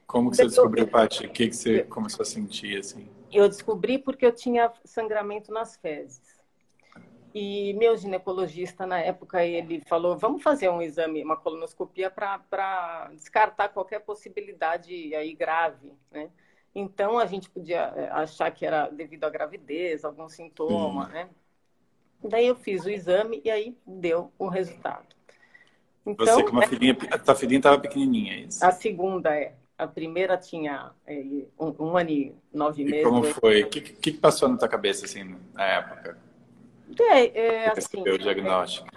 Como 0.07 0.31
que 0.31 0.37
você 0.37 0.47
descobriu, 0.47 0.87
Paty? 0.87 1.27
O 1.27 1.31
que, 1.31 1.49
que 1.49 1.57
você 1.57 1.83
começou 1.83 2.23
a 2.23 2.27
sentir, 2.27 2.79
assim? 2.79 3.09
Eu 3.33 3.49
descobri 3.49 3.99
porque 3.99 4.25
eu 4.25 4.33
tinha 4.33 4.73
sangramento 4.85 5.53
nas 5.53 5.77
fezes. 5.77 6.36
E 7.39 7.75
meu 7.75 7.95
ginecologista, 7.99 8.87
na 8.87 8.99
época, 8.99 9.45
ele 9.45 9.83
falou: 9.87 10.17
vamos 10.17 10.43
fazer 10.43 10.71
um 10.71 10.81
exame, 10.81 11.23
uma 11.23 11.37
colonoscopia, 11.37 12.11
para 12.11 13.11
descartar 13.13 13.69
qualquer 13.69 14.01
possibilidade 14.01 15.15
aí 15.15 15.35
grave, 15.35 15.93
né? 16.11 16.31
Então, 16.75 17.19
a 17.19 17.27
gente 17.27 17.51
podia 17.51 17.93
é, 17.95 18.09
achar 18.11 18.51
que 18.51 18.65
era 18.65 18.89
devido 18.89 19.25
à 19.25 19.29
gravidez, 19.29 20.03
algum 20.03 20.31
sintoma, 20.31 21.09
né? 21.09 21.29
Daí 22.25 22.47
eu 22.47 22.57
fiz 22.57 22.87
o 22.87 22.91
exame 22.91 23.43
e 23.45 23.51
aí 23.51 23.77
deu 23.87 24.33
o 24.39 24.49
resultado. 24.49 25.05
Então, 26.07 26.25
Você 26.25 26.43
com 26.43 26.53
uma 26.53 26.65
é... 26.65 26.69
filhinha, 26.69 26.97
a 27.11 27.19
tua 27.19 27.35
filhinha 27.35 27.59
estava 27.59 27.79
pequenininha, 27.79 28.33
é 28.33 28.39
isso? 28.41 28.65
A 28.65 28.73
segunda 28.73 29.37
é. 29.37 29.53
A 29.77 29.87
primeira 29.87 30.39
tinha 30.39 30.91
é, 31.07 31.23
um, 31.61 31.85
um, 31.85 31.97
ano 31.99 32.09
e 32.09 32.35
nove 32.51 32.81
e 32.81 32.87
meses. 32.87 33.05
como 33.05 33.25
foi? 33.25 33.65
O 33.65 33.69
que, 33.69 33.83
que, 33.83 34.13
passou 34.13 34.49
na 34.49 34.57
tua 34.57 34.69
cabeça, 34.69 35.05
assim, 35.05 35.37
na 35.53 35.65
época? 35.67 36.26
É, 37.01 37.39
é 37.39 37.69
assim... 37.71 38.01
o 38.01 38.19
diagnóstico. 38.19 38.89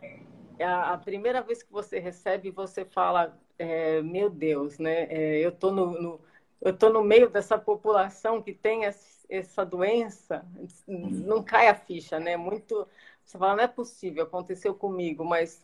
É, 0.57 0.65
a, 0.65 0.97
primeira 0.97 1.41
vez 1.41 1.63
que 1.63 1.71
você 1.71 1.99
recebe, 1.99 2.51
você 2.51 2.83
fala, 2.83 3.37
é, 3.57 4.01
meu 4.01 4.29
Deus, 4.29 4.77
né? 4.77 5.03
É, 5.09 5.39
eu 5.39 5.51
tô 5.51 5.71
no, 5.71 6.01
no, 6.01 6.21
eu 6.61 6.75
tô 6.75 6.89
no 6.89 7.03
meio 7.03 7.29
dessa 7.29 7.57
população 7.57 8.41
que 8.41 8.53
tem 8.53 8.83
essa 9.29 9.65
doença, 9.65 10.45
não 10.87 11.41
cai 11.41 11.67
a 11.67 11.75
ficha, 11.75 12.19
né? 12.19 12.35
Muito... 12.35 12.87
Você 13.23 13.37
fala, 13.37 13.55
não 13.55 13.63
é 13.63 13.67
possível, 13.67 14.23
aconteceu 14.23 14.73
comigo, 14.73 15.23
mas 15.23 15.63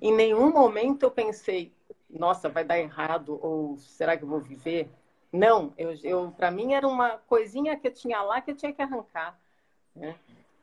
em 0.00 0.12
nenhum 0.12 0.50
momento 0.50 1.04
eu 1.04 1.10
pensei, 1.10 1.72
nossa, 2.08 2.48
vai 2.48 2.64
dar 2.64 2.78
errado 2.78 3.38
ou 3.42 3.76
será 3.78 4.16
que 4.16 4.24
eu 4.24 4.28
vou 4.28 4.40
viver? 4.40 4.90
Não, 5.32 5.72
eu, 5.76 5.94
eu 6.02 6.30
para 6.30 6.50
mim 6.50 6.74
era 6.74 6.86
uma 6.86 7.18
coisinha 7.18 7.76
que 7.76 7.88
eu 7.88 7.92
tinha 7.92 8.22
lá 8.22 8.40
que 8.40 8.50
eu 8.50 8.56
tinha 8.56 8.72
que 8.72 8.80
arrancar. 8.80 9.38
Né? 9.94 10.16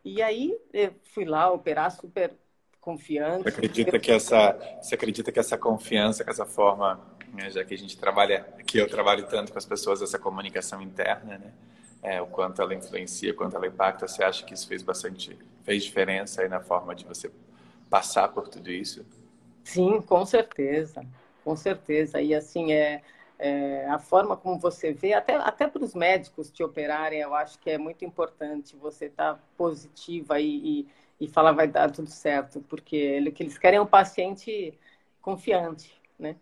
E 0.04 0.22
aí 0.22 0.58
eu 0.74 0.94
fui 1.04 1.26
lá 1.26 1.52
operar 1.52 1.92
super 1.92 2.36
confiante. 2.80 3.44
Você 3.44 3.50
acredita 3.50 4.00
que 4.00 4.12
essa, 4.12 4.54
você 4.82 4.96
acredita 4.96 5.32
que 5.32 5.40
essa 5.40 5.58
confiança, 5.58 6.24
que 6.24 6.30
essa 6.30 6.46
forma, 6.46 7.00
né, 7.34 7.50
já 7.50 7.64
que 7.64 7.74
a 7.74 7.78
gente 7.78 7.98
trabalha, 7.98 8.44
que 8.66 8.78
eu 8.78 8.88
trabalho 8.88 9.26
tanto 9.28 9.52
com 9.52 9.58
as 9.58 9.66
pessoas, 9.66 10.02
essa 10.02 10.20
comunicação 10.20 10.82
interna, 10.82 11.38
né? 11.38 11.52
É, 12.04 12.20
o 12.22 12.26
quanto 12.26 12.62
ela 12.62 12.74
influencia, 12.74 13.32
o 13.32 13.36
quanto 13.36 13.56
ela 13.56 13.68
impacta, 13.68 14.08
você 14.08 14.24
acha 14.24 14.44
que 14.44 14.56
isso 14.56 14.68
fez 14.68 14.82
bastante, 14.82 15.38
fez 15.64 15.84
diferença 15.84 16.42
aí 16.42 16.50
na 16.50 16.60
forma 16.60 16.96
de 16.96 17.06
você 17.06 17.30
passar 17.92 18.28
por 18.30 18.48
tudo 18.48 18.72
isso? 18.72 19.06
Sim, 19.64 20.02
com 20.02 20.26
certeza, 20.26 21.08
com 21.44 21.56
certeza. 21.56 22.22
E 22.22 22.34
assim, 22.34 22.72
é, 22.74 23.04
é 23.44 23.88
a 23.90 23.98
forma 23.98 24.38
como 24.38 24.60
você 24.60 24.94
vê, 24.94 25.14
até, 25.14 25.36
até 25.36 25.68
para 25.68 25.84
os 25.84 25.96
médicos 25.96 26.52
te 26.52 26.64
operarem, 26.64 27.20
eu 27.20 27.34
acho 27.34 27.58
que 27.60 27.72
é 27.72 27.78
muito 27.78 28.06
importante 28.06 28.76
você 28.76 29.06
estar 29.06 29.34
tá 29.34 29.40
positiva 29.58 30.40
e, 30.40 30.82
e, 30.82 30.88
e, 31.20 31.28
falar 31.28 31.52
vai 31.52 31.68
dar 31.68 31.92
tudo 31.92 32.10
certo, 32.10 32.62
porque 32.70 33.20
o 33.28 33.32
que 33.32 33.42
eles 33.42 33.58
querem 33.58 33.78
é 33.78 33.82
um 33.82 33.88
paciente 33.88 34.78
confiante, 35.22 36.00
né? 36.20 36.36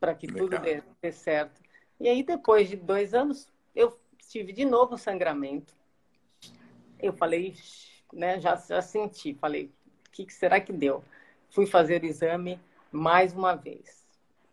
Para 0.00 0.14
que 0.14 0.26
Legal. 0.26 0.48
tudo 0.48 0.62
dê, 0.62 0.82
dê 1.02 1.12
certo. 1.12 1.60
E 2.00 2.08
aí, 2.08 2.22
depois 2.22 2.68
de 2.68 2.76
dois 2.76 3.12
anos, 3.12 3.46
eu 3.74 3.94
tive 4.28 4.52
de 4.52 4.64
novo 4.64 4.96
sangramento. 4.96 5.74
Eu 6.98 7.12
falei, 7.12 7.56
né, 8.12 8.40
já, 8.40 8.56
já 8.56 8.80
senti, 8.80 9.34
falei, 9.34 9.70
que, 10.18 10.24
que 10.24 10.34
será 10.34 10.60
que 10.60 10.72
deu? 10.72 11.04
Fui 11.50 11.66
fazer 11.66 12.02
o 12.02 12.06
exame 12.06 12.60
mais 12.90 13.32
uma 13.32 13.54
vez. 13.54 14.06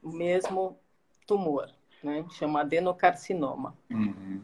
O 0.04 0.12
mesmo 0.12 0.78
tumor, 1.26 1.74
né? 2.06 2.24
Chama 2.30 2.62
adenocarcinoma. 2.62 3.76
Uhum. 3.90 4.40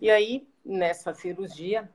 E 0.00 0.10
aí, 0.10 0.46
nessa 0.64 1.14
cirurgia, 1.14 1.90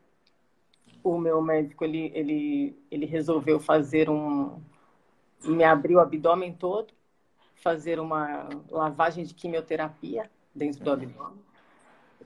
o 1.03 1.17
meu 1.17 1.41
médico, 1.41 1.85
ele, 1.85 2.11
ele, 2.15 2.75
ele 2.89 3.05
resolveu 3.05 3.59
fazer 3.59 4.09
um... 4.09 4.59
Me 5.43 5.63
abriu 5.63 5.97
o 5.97 6.01
abdômen 6.01 6.53
todo, 6.53 6.93
fazer 7.55 7.99
uma 7.99 8.49
lavagem 8.69 9.23
de 9.23 9.33
quimioterapia 9.33 10.29
dentro 10.53 10.83
do 10.83 10.91
abdômen. 10.91 11.39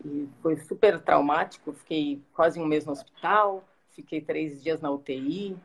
E 0.04 0.30
foi 0.42 0.56
super 0.58 1.02
traumático. 1.02 1.74
Fiquei 1.74 2.22
quase 2.34 2.60
um 2.60 2.66
mês 2.66 2.86
no 2.86 2.92
hospital, 2.94 3.64
fiquei 3.92 4.22
três 4.22 4.64
dias 4.64 4.82
na 4.82 4.90
UTI. 4.90 5.58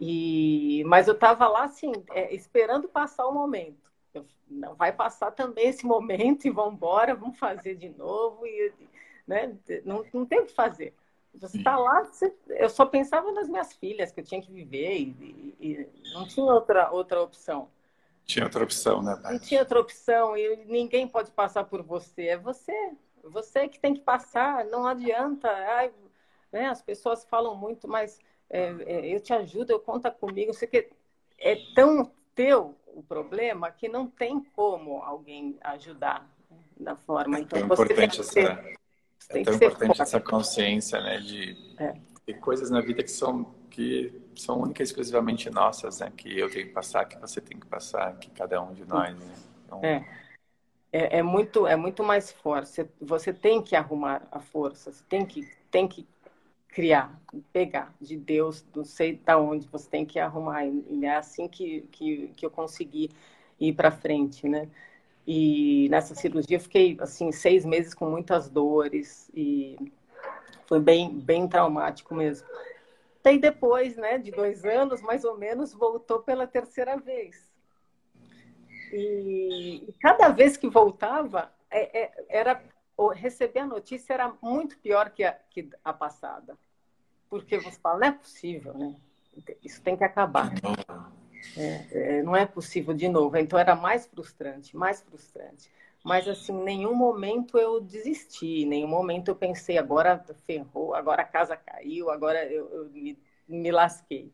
E, 0.00 0.84
mas 0.86 1.08
eu 1.08 1.14
estava 1.14 1.48
lá, 1.48 1.64
assim, 1.64 1.92
é, 2.10 2.32
esperando 2.34 2.88
passar 2.88 3.26
o 3.26 3.32
momento. 3.32 3.87
Eu, 4.14 4.26
não 4.48 4.74
vai 4.74 4.92
passar 4.92 5.30
também 5.32 5.68
esse 5.68 5.84
momento 5.84 6.46
e 6.46 6.50
vamos 6.50 6.74
embora, 6.74 7.14
vamos 7.14 7.38
fazer 7.38 7.74
de 7.74 7.88
novo. 7.90 8.46
E, 8.46 8.72
né, 9.26 9.54
não, 9.84 10.04
não 10.12 10.26
tem 10.26 10.40
o 10.40 10.46
que 10.46 10.52
fazer. 10.52 10.94
Você 11.34 11.58
está 11.58 11.76
lá, 11.76 12.02
você, 12.02 12.34
eu 12.48 12.68
só 12.68 12.84
pensava 12.84 13.30
nas 13.30 13.48
minhas 13.48 13.72
filhas, 13.74 14.10
que 14.10 14.20
eu 14.20 14.24
tinha 14.24 14.40
que 14.40 14.50
viver 14.50 14.96
e, 14.96 15.54
e, 15.60 15.88
não 16.12 16.26
tinha 16.26 16.46
outra, 16.46 16.90
outra 16.90 17.22
opção. 17.22 17.68
Tinha 18.24 18.44
outra 18.44 18.64
opção, 18.64 19.02
né? 19.02 19.18
Não 19.24 19.38
tinha 19.38 19.60
outra 19.60 19.80
opção 19.80 20.36
e 20.36 20.56
ninguém 20.66 21.06
pode 21.06 21.30
passar 21.30 21.64
por 21.64 21.82
você. 21.82 22.28
É 22.28 22.36
você. 22.36 22.72
Você 23.24 23.68
que 23.68 23.78
tem 23.78 23.94
que 23.94 24.00
passar, 24.00 24.64
não 24.66 24.86
adianta. 24.86 25.48
Ai, 25.48 25.92
né, 26.52 26.66
as 26.66 26.82
pessoas 26.82 27.24
falam 27.24 27.54
muito, 27.56 27.86
mas 27.86 28.18
é, 28.50 28.74
é, 28.86 29.14
eu 29.14 29.20
te 29.20 29.32
ajudo, 29.32 29.70
eu 29.70 29.80
conta 29.80 30.10
comigo. 30.10 30.52
Você 30.52 30.66
que 30.66 30.90
é 31.38 31.56
tão 31.74 32.10
teu 32.38 32.76
o 32.94 33.02
problema 33.02 33.68
que 33.72 33.88
não 33.88 34.06
tem 34.06 34.40
como 34.54 35.02
alguém 35.02 35.58
ajudar 35.60 36.24
né, 36.48 36.56
da 36.78 36.94
forma. 36.94 37.40
Então, 37.40 37.58
é 37.58 37.62
tão 37.62 37.74
importante 37.74 38.20
essa, 38.20 38.40
é 39.30 39.42
tão 39.42 39.54
importante 39.54 40.02
essa 40.02 40.20
consciência, 40.20 41.00
né, 41.00 41.18
de, 41.18 41.56
é. 41.78 41.94
de 42.26 42.34
coisas 42.34 42.70
na 42.70 42.80
vida 42.80 43.02
que 43.02 43.10
são 43.10 43.58
que 43.70 44.12
são 44.34 44.60
únicas 44.60 44.88
e 44.88 44.90
exclusivamente 44.90 45.50
nossas, 45.50 46.00
né? 46.00 46.12
Que 46.16 46.36
eu 46.36 46.50
tenho 46.50 46.66
que 46.66 46.72
passar, 46.72 47.04
que 47.04 47.16
você 47.16 47.40
tem 47.40 47.60
que 47.60 47.66
passar, 47.66 48.18
que 48.18 48.28
cada 48.30 48.60
um 48.60 48.72
de 48.72 48.84
nós. 48.84 49.16
Né? 49.16 49.34
Então... 49.64 49.80
É. 49.84 50.04
É, 50.90 51.18
é, 51.18 51.22
muito 51.22 51.66
é 51.66 51.76
muito 51.76 52.02
mais 52.02 52.32
forte. 52.32 52.70
Você, 52.70 52.88
você 53.00 53.32
tem 53.32 53.62
que 53.62 53.76
arrumar 53.76 54.26
a 54.32 54.40
força. 54.40 54.90
Você 54.90 55.04
tem 55.08 55.24
que 55.24 55.48
tem 55.70 55.86
que 55.86 56.08
criar, 56.68 57.20
pegar 57.52 57.94
de 58.00 58.16
Deus, 58.16 58.64
não 58.74 58.84
sei 58.84 59.16
da 59.16 59.38
onde, 59.38 59.66
você 59.68 59.88
tem 59.88 60.04
que 60.04 60.18
arrumar. 60.18 60.66
E 60.66 61.04
é 61.04 61.16
assim 61.16 61.48
que, 61.48 61.82
que, 61.90 62.28
que 62.36 62.46
eu 62.46 62.50
consegui 62.50 63.10
ir 63.58 63.72
para 63.72 63.90
frente, 63.90 64.48
né? 64.48 64.68
E 65.26 65.88
nessa 65.90 66.14
cirurgia 66.14 66.56
eu 66.56 66.60
fiquei, 66.60 66.96
assim, 67.00 67.30
seis 67.32 67.64
meses 67.64 67.92
com 67.92 68.08
muitas 68.08 68.48
dores 68.48 69.30
e 69.34 69.76
foi 70.66 70.80
bem, 70.80 71.18
bem 71.18 71.46
traumático 71.46 72.14
mesmo. 72.14 72.46
Daí 73.22 73.38
depois, 73.38 73.96
né, 73.96 74.16
de 74.16 74.30
dois 74.30 74.64
anos, 74.64 75.02
mais 75.02 75.24
ou 75.24 75.36
menos, 75.36 75.74
voltou 75.74 76.20
pela 76.20 76.46
terceira 76.46 76.96
vez. 76.96 77.50
E, 78.92 79.84
e 79.88 79.94
cada 80.00 80.28
vez 80.28 80.56
que 80.56 80.68
voltava, 80.68 81.52
é, 81.70 82.04
é, 82.04 82.24
era 82.28 82.62
receber 83.06 83.60
a 83.60 83.66
notícia 83.66 84.12
era 84.12 84.34
muito 84.42 84.76
pior 84.78 85.10
que 85.10 85.22
a, 85.22 85.32
que 85.32 85.70
a 85.84 85.92
passada 85.92 86.58
porque 87.28 87.58
você 87.58 87.78
fala, 87.78 87.98
não 87.98 88.06
é 88.08 88.12
possível, 88.12 88.74
né? 88.74 88.96
Isso 89.62 89.80
tem 89.82 89.96
que 89.96 90.04
acabar. 90.04 90.52
É, 91.56 91.86
é, 91.92 92.22
não 92.22 92.34
é 92.34 92.46
possível 92.46 92.94
de 92.94 93.08
novo. 93.08 93.36
Então 93.36 93.58
era 93.58 93.76
mais 93.76 94.06
frustrante, 94.06 94.76
mais 94.76 95.00
frustrante. 95.02 95.70
Mas 96.04 96.26
assim, 96.26 96.52
em 96.52 96.64
nenhum 96.64 96.94
momento 96.94 97.58
eu 97.58 97.80
desisti, 97.80 98.62
em 98.62 98.66
nenhum 98.66 98.88
momento 98.88 99.28
eu 99.28 99.36
pensei, 99.36 99.76
agora 99.76 100.24
ferrou, 100.46 100.94
agora 100.94 101.22
a 101.22 101.26
casa 101.26 101.56
caiu, 101.56 102.10
agora 102.10 102.44
eu, 102.46 102.68
eu 102.70 102.84
me, 102.90 103.18
me, 103.46 103.70
lasquei. 103.70 104.32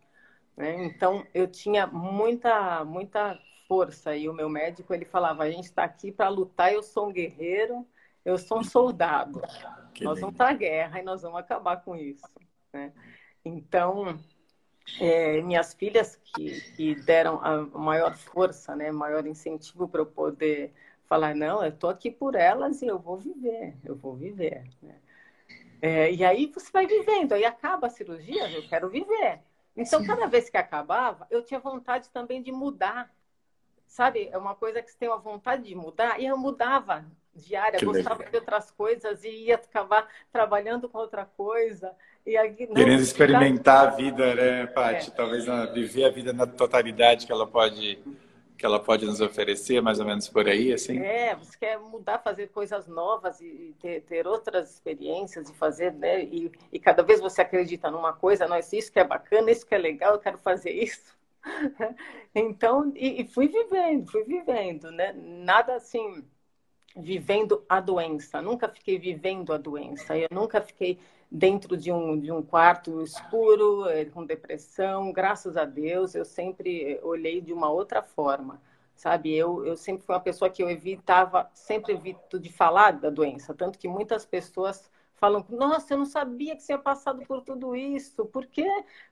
Né? 0.57 0.85
Então 0.85 1.27
eu 1.35 1.49
tinha 1.49 1.87
muita, 1.87 2.85
muita 2.85 3.39
força 3.67 4.15
e 4.15 4.29
o 4.29 4.33
meu 4.33 4.49
médico 4.49 4.95
ele 4.95 5.05
falava, 5.05 5.43
a 5.43 5.51
gente 5.51 5.65
está 5.65 5.85
aqui 5.85 6.13
para 6.13 6.29
lutar, 6.29 6.73
eu 6.73 6.83
sou 6.83 7.09
um 7.09 7.13
guerreiro, 7.13 7.87
eu 8.25 8.39
sou 8.39 8.61
um 8.61 8.65
soldado. 8.65 9.41
Que 9.93 10.05
nós 10.05 10.17
lindo. 10.17 10.27
vamos 10.27 10.37
para 10.37 10.51
a 10.51 10.55
guerra 10.55 11.01
e 11.01 11.03
nós 11.03 11.23
vamos 11.23 11.39
acabar 11.39 11.83
com 11.83 11.95
isso. 11.95 12.27
Né? 12.73 12.93
Então, 13.45 14.19
é, 15.01 15.41
minhas 15.43 15.75
filhas 15.75 16.17
que, 16.17 16.61
que, 16.73 16.95
deram 16.95 17.41
a 17.45 17.63
maior 17.79 18.15
força, 18.17 18.75
né, 18.75 18.91
maior 18.91 19.27
incentivo 19.27 19.89
para 19.89 20.01
eu 20.01 20.07
poder 20.07 20.73
falar, 21.07 21.35
não, 21.35 21.63
eu 21.63 21.71
estou 21.71 21.91
aqui 21.91 22.11
por 22.11 22.35
elas 22.35 22.83
e 22.83 22.87
eu 22.87 22.99
vou 22.99 23.19
viver, 23.19 23.77
eu 23.85 23.95
vou 23.95 24.15
viver. 24.15 24.65
Né? 24.83 24.99
É, 25.81 26.13
e 26.13 26.25
aí 26.25 26.47
você 26.47 26.71
vai 26.73 26.87
vivendo, 26.87 27.33
aí 27.33 27.45
acaba 27.45 27.87
a 27.87 27.91
cirurgia, 27.91 28.51
eu 28.51 28.67
quero 28.69 28.89
viver. 28.89 29.41
Então, 29.77 30.01
Sim. 30.01 30.07
cada 30.07 30.27
vez 30.27 30.49
que 30.49 30.57
acabava, 30.57 31.27
eu 31.31 31.45
tinha 31.45 31.61
vontade 31.61 32.09
também 32.11 32.43
de 32.43 32.53
mudar. 32.53 33.13
Sabe, 33.87 34.29
é 34.33 34.39
uma 34.39 34.55
coisa 34.55 34.83
que 34.83 34.91
você 34.91 34.99
tem 34.99 35.09
uma 35.09 35.19
vontade 35.19 35.65
de 35.65 35.75
mudar, 35.75 36.19
e 36.21 36.27
eu 36.27 36.37
mudava 36.37 37.05
diária, 37.35 37.79
que 37.79 37.85
gostava 37.85 38.17
legal. 38.17 38.31
de 38.31 38.37
outras 38.37 38.71
coisas 38.71 39.25
e 39.25 39.29
ia 39.29 39.57
acabar 39.57 40.09
trabalhando 40.33 40.89
com 40.89 40.99
outra 40.99 41.25
coisa. 41.25 41.93
E 42.27 42.37
aqui, 42.37 42.67
não, 42.67 42.75
Querendo 42.75 43.03
experimentar 43.03 43.87
a 43.87 43.91
vida, 43.91 44.35
né, 44.35 44.67
Paty? 44.67 45.11
É. 45.11 45.13
Talvez 45.13 45.45
viver 45.73 46.05
a 46.05 46.11
vida 46.11 46.33
na 46.33 46.47
totalidade 46.47 47.27
que 47.27 47.33
ela 47.33 47.47
pode 47.47 47.99
que 48.57 48.65
ela 48.65 48.79
pode 48.79 49.05
nos 49.05 49.21
oferecer, 49.21 49.83
mais 49.83 49.99
ou 49.99 50.07
menos 50.07 50.29
por 50.29 50.49
aí, 50.49 50.73
assim? 50.73 50.99
É, 51.01 51.35
você 51.35 51.59
quer 51.59 51.79
mudar, 51.79 52.21
fazer 52.21 52.49
coisas 52.49 52.87
novas 52.87 53.41
e 53.41 53.75
ter, 53.81 54.03
ter 54.03 54.27
outras 54.27 54.71
experiências 54.71 55.51
e 55.51 55.55
fazer, 55.55 55.93
né? 55.93 56.23
E, 56.23 56.53
e, 56.73 56.79
cada 56.79 57.03
vez 57.03 57.21
você 57.21 57.43
acredita 57.43 57.91
numa 57.91 58.13
coisa, 58.13 58.47
não, 58.47 58.57
isso 58.57 58.93
que 58.93 59.01
é 59.01 59.05
bacana, 59.05 59.51
isso 59.51 59.67
que 59.67 59.75
é 59.75 59.79
legal, 59.79 60.15
eu 60.15 60.21
quero 60.21 60.39
fazer 60.39 60.71
isso. 60.71 61.15
então, 62.35 62.93
e, 62.95 63.23
e 63.23 63.29
fui 63.29 63.49
vivendo, 63.49 64.11
fui 64.11 64.25
vivendo, 64.25 64.91
né? 64.93 65.13
Nada 65.13 65.75
assim, 65.75 66.25
vivendo 66.97 67.65
a 67.69 67.81
doença. 67.81 68.41
Nunca 68.41 68.69
fiquei 68.69 68.99
vivendo 68.99 69.53
a 69.53 69.59
doença. 69.59 70.17
Eu 70.17 70.29
nunca 70.31 70.61
fiquei 70.61 70.99
dentro 71.31 71.77
de 71.77 71.91
um, 71.91 72.19
de 72.19 72.31
um 72.31 72.43
quarto 72.43 73.03
escuro, 73.03 73.89
eh, 73.89 74.05
com 74.07 74.25
depressão. 74.25 75.13
Graças 75.13 75.57
a 75.57 75.65
Deus, 75.65 76.15
eu 76.15 76.25
sempre 76.25 77.01
olhei 77.03 77.41
de 77.41 77.53
uma 77.53 77.69
outra 77.71 78.03
forma, 78.03 78.63
sabe? 78.95 79.35
Eu, 79.35 79.67
eu 79.67 79.77
sempre 79.77 80.05
fui 80.05 80.15
uma 80.15 80.21
pessoa 80.21 80.51
que 80.51 80.63
eu 80.63 80.71
evitava, 80.71 81.51
sempre 81.53 81.95
evito 81.95 82.39
de 82.39 82.53
falar 82.53 82.93
da 82.93 83.11
doença, 83.11 83.55
tanto 83.55 83.79
que 83.79 83.89
muitas 83.89 84.25
pessoas 84.25 84.89
falam: 85.15 85.45
Nossa, 85.49 85.95
eu 85.95 85.99
não 85.99 86.07
sabia 86.07 86.55
que 86.55 86.63
você 86.63 86.67
tinha 86.67 86.79
passado 86.79 87.25
por 87.27 87.43
tudo 87.43 87.75
isso, 87.75 88.27
por 88.27 88.47
quê? 88.47 88.69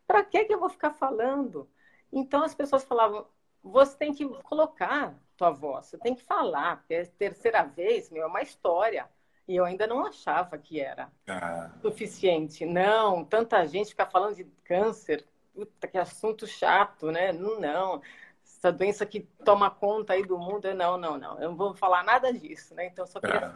Para 0.07 0.23
que 0.25 0.47
eu 0.49 0.61
vou 0.61 0.69
ficar 0.69 0.93
falando? 0.93 1.69
Então 2.13 2.45
as 2.45 2.55
pessoas 2.55 2.85
falavam: 2.85 3.27
Você 3.65 3.97
tem 3.97 4.15
que 4.15 4.27
colocar 4.45 5.19
tua 5.43 5.51
voz, 5.51 5.87
você 5.87 5.99
tem 5.99 6.15
que 6.15 6.23
falar, 6.23 6.77
porque 6.77 6.95
é 6.95 7.03
a 7.03 7.07
terceira 7.07 7.65
vez, 7.65 8.11
meu, 8.11 8.23
é 8.23 8.27
uma 8.27 8.43
história. 8.43 9.09
E 9.49 9.57
eu 9.57 9.65
ainda 9.65 9.89
não 9.89 10.07
achava 10.07 10.57
que 10.57 10.81
era 10.81 11.11
ah. 11.27 11.73
suficiente. 11.83 12.65
Não, 12.65 13.25
tanta 13.25 13.67
gente 13.67 13.91
fica 13.91 14.07
falando 14.07 14.37
de 14.37 14.45
câncer, 14.65 15.27
puta, 15.53 15.89
que 15.89 15.99
assunto 15.99 16.47
chato, 16.47 17.11
né? 17.11 17.33
Não, 17.33 17.59
não. 17.59 18.01
Essa 18.45 18.71
doença 18.71 19.05
que 19.05 19.21
toma 19.45 19.69
conta 19.69 20.13
aí 20.13 20.25
do 20.25 20.39
mundo, 20.39 20.73
não, 20.75 20.97
não, 20.97 21.19
não. 21.19 21.43
Eu 21.43 21.51
não 21.51 21.57
vou 21.57 21.75
falar 21.75 22.05
nada 22.05 22.33
disso, 22.33 22.73
né? 22.77 22.87
Então, 22.87 23.05
só 23.05 23.19
queria 23.19 23.49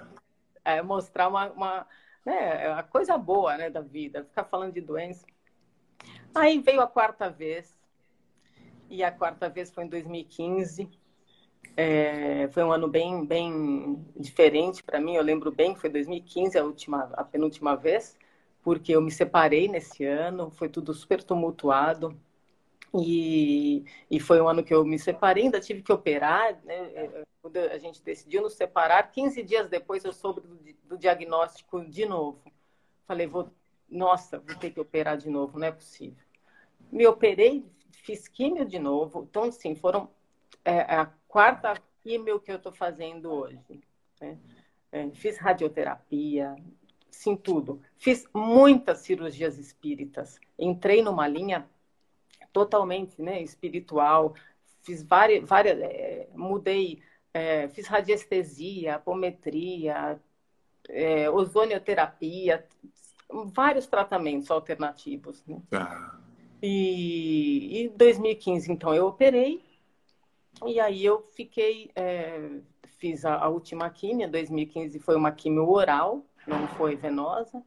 ah. 0.65 0.73
é, 0.73 0.83
mostrar 0.83 1.29
uma, 1.29 1.47
uma 1.53 1.87
né, 2.25 2.73
a 2.73 2.83
coisa 2.83 3.17
boa 3.17 3.57
né, 3.57 3.71
da 3.71 3.81
vida, 3.81 4.25
ficar 4.25 4.45
falando 4.45 4.73
de 4.73 4.81
doença. 4.81 5.25
Aí 6.35 6.59
veio 6.59 6.81
a 6.81 6.89
quarta 6.89 7.31
vez, 7.31 7.79
e 8.91 9.05
a 9.05 9.13
quarta 9.13 9.49
vez 9.49 9.71
foi 9.71 9.85
em 9.85 9.89
2015 9.89 11.06
é, 11.77 12.49
foi 12.49 12.65
um 12.65 12.73
ano 12.73 12.89
bem, 12.89 13.25
bem 13.25 14.05
diferente 14.17 14.83
para 14.83 14.99
mim. 15.01 15.15
Eu 15.15 15.23
lembro 15.23 15.53
bem 15.53 15.75
que 15.75 15.81
foi 15.81 15.91
2015 15.91 16.59
a 16.59 16.65
última, 16.65 17.11
a 17.13 17.23
penúltima 17.23 17.77
vez, 17.77 18.17
porque 18.63 18.93
eu 18.93 19.03
me 19.03 19.11
separei 19.11 19.69
nesse 19.69 20.05
ano. 20.05 20.51
Foi 20.51 20.69
tudo 20.69 20.95
super 20.95 21.23
tumultuado 21.23 22.19
e, 22.95 23.85
e 24.11 24.19
foi 24.19 24.41
um 24.41 24.49
ano 24.49 24.65
que 24.65 24.73
eu 24.73 24.85
me 24.85 24.99
separei. 24.99 25.45
Ainda 25.45 25.61
tive 25.61 25.83
que 25.83 25.93
operar. 25.93 26.59
Né? 26.65 26.75
É, 26.95 27.25
quando 27.43 27.59
a 27.59 27.79
gente 27.79 28.03
decidiu 28.03 28.43
nos 28.43 28.55
separar, 28.55 29.11
15 29.11 29.43
dias 29.43 29.69
depois 29.69 30.03
eu 30.05 30.15
soube 30.15 30.41
do, 30.41 30.59
do 30.85 30.99
diagnóstico 30.99 31.85
de 31.85 32.07
novo. 32.07 32.41
Falei, 33.07 33.27
vou, 33.27 33.51
nossa, 33.89 34.39
vou 34.39 34.57
ter 34.57 34.71
que 34.71 34.81
operar 34.81 35.19
de 35.19 35.29
novo. 35.29 35.59
Não 35.59 35.67
é 35.67 35.73
possível. 35.73 36.25
Me 36.91 37.07
operei, 37.07 37.67
fiz 37.91 38.27
químio 38.29 38.65
de 38.65 38.79
novo. 38.79 39.27
Então, 39.29 39.45
assim, 39.45 39.75
foram 39.75 40.09
é, 40.67 40.81
a 40.97 41.07
quarta 41.29 41.75
químio 42.03 42.41
que 42.41 42.51
eu 42.51 42.57
estou 42.57 42.73
fazendo 42.73 43.31
hoje. 43.31 43.81
Né? 44.21 44.37
É, 44.91 45.09
fiz 45.11 45.39
radioterapia, 45.39 46.57
sim, 47.09 47.37
tudo. 47.37 47.81
Fiz 47.97 48.27
muitas 48.35 48.99
cirurgias 48.99 49.59
espíritas. 49.59 50.41
Entrei 50.59 51.03
numa 51.03 51.29
linha 51.29 51.69
totalmente 52.53 53.23
né, 53.23 53.41
espiritual. 53.41 54.35
Fiz 54.83 55.05
várias, 55.05 55.49
várias 55.49 55.79
é, 55.81 56.29
mudei, 56.35 57.01
é, 57.33 57.69
fiz 57.69 57.87
radiestesia, 57.87 58.97
apometria, 58.97 60.21
é, 60.89 61.31
ozonioterapia, 61.31 62.67
vários 63.31 63.87
tratamentos 63.87 64.51
alternativos. 64.51 65.45
Né? 65.47 65.61
Ah. 65.73 66.19
E 66.61 67.83
em 67.83 67.89
2015, 67.97 68.73
então, 68.73 68.95
eu 68.95 69.07
operei 69.07 69.66
e 70.65 70.81
aí 70.81 71.05
eu 71.05 71.23
fiquei, 71.35 71.91
é, 71.95 72.61
fiz 72.99 73.25
a, 73.25 73.35
a, 73.37 73.49
última 73.49 73.91
químia, 73.91 74.29
2015 74.29 74.99
foi 75.01 75.17
uma 75.17 75.33
químio 75.33 75.69
oral, 75.69 76.25
não 76.47 76.67
foi 76.69 76.97
venosa, 76.97 77.63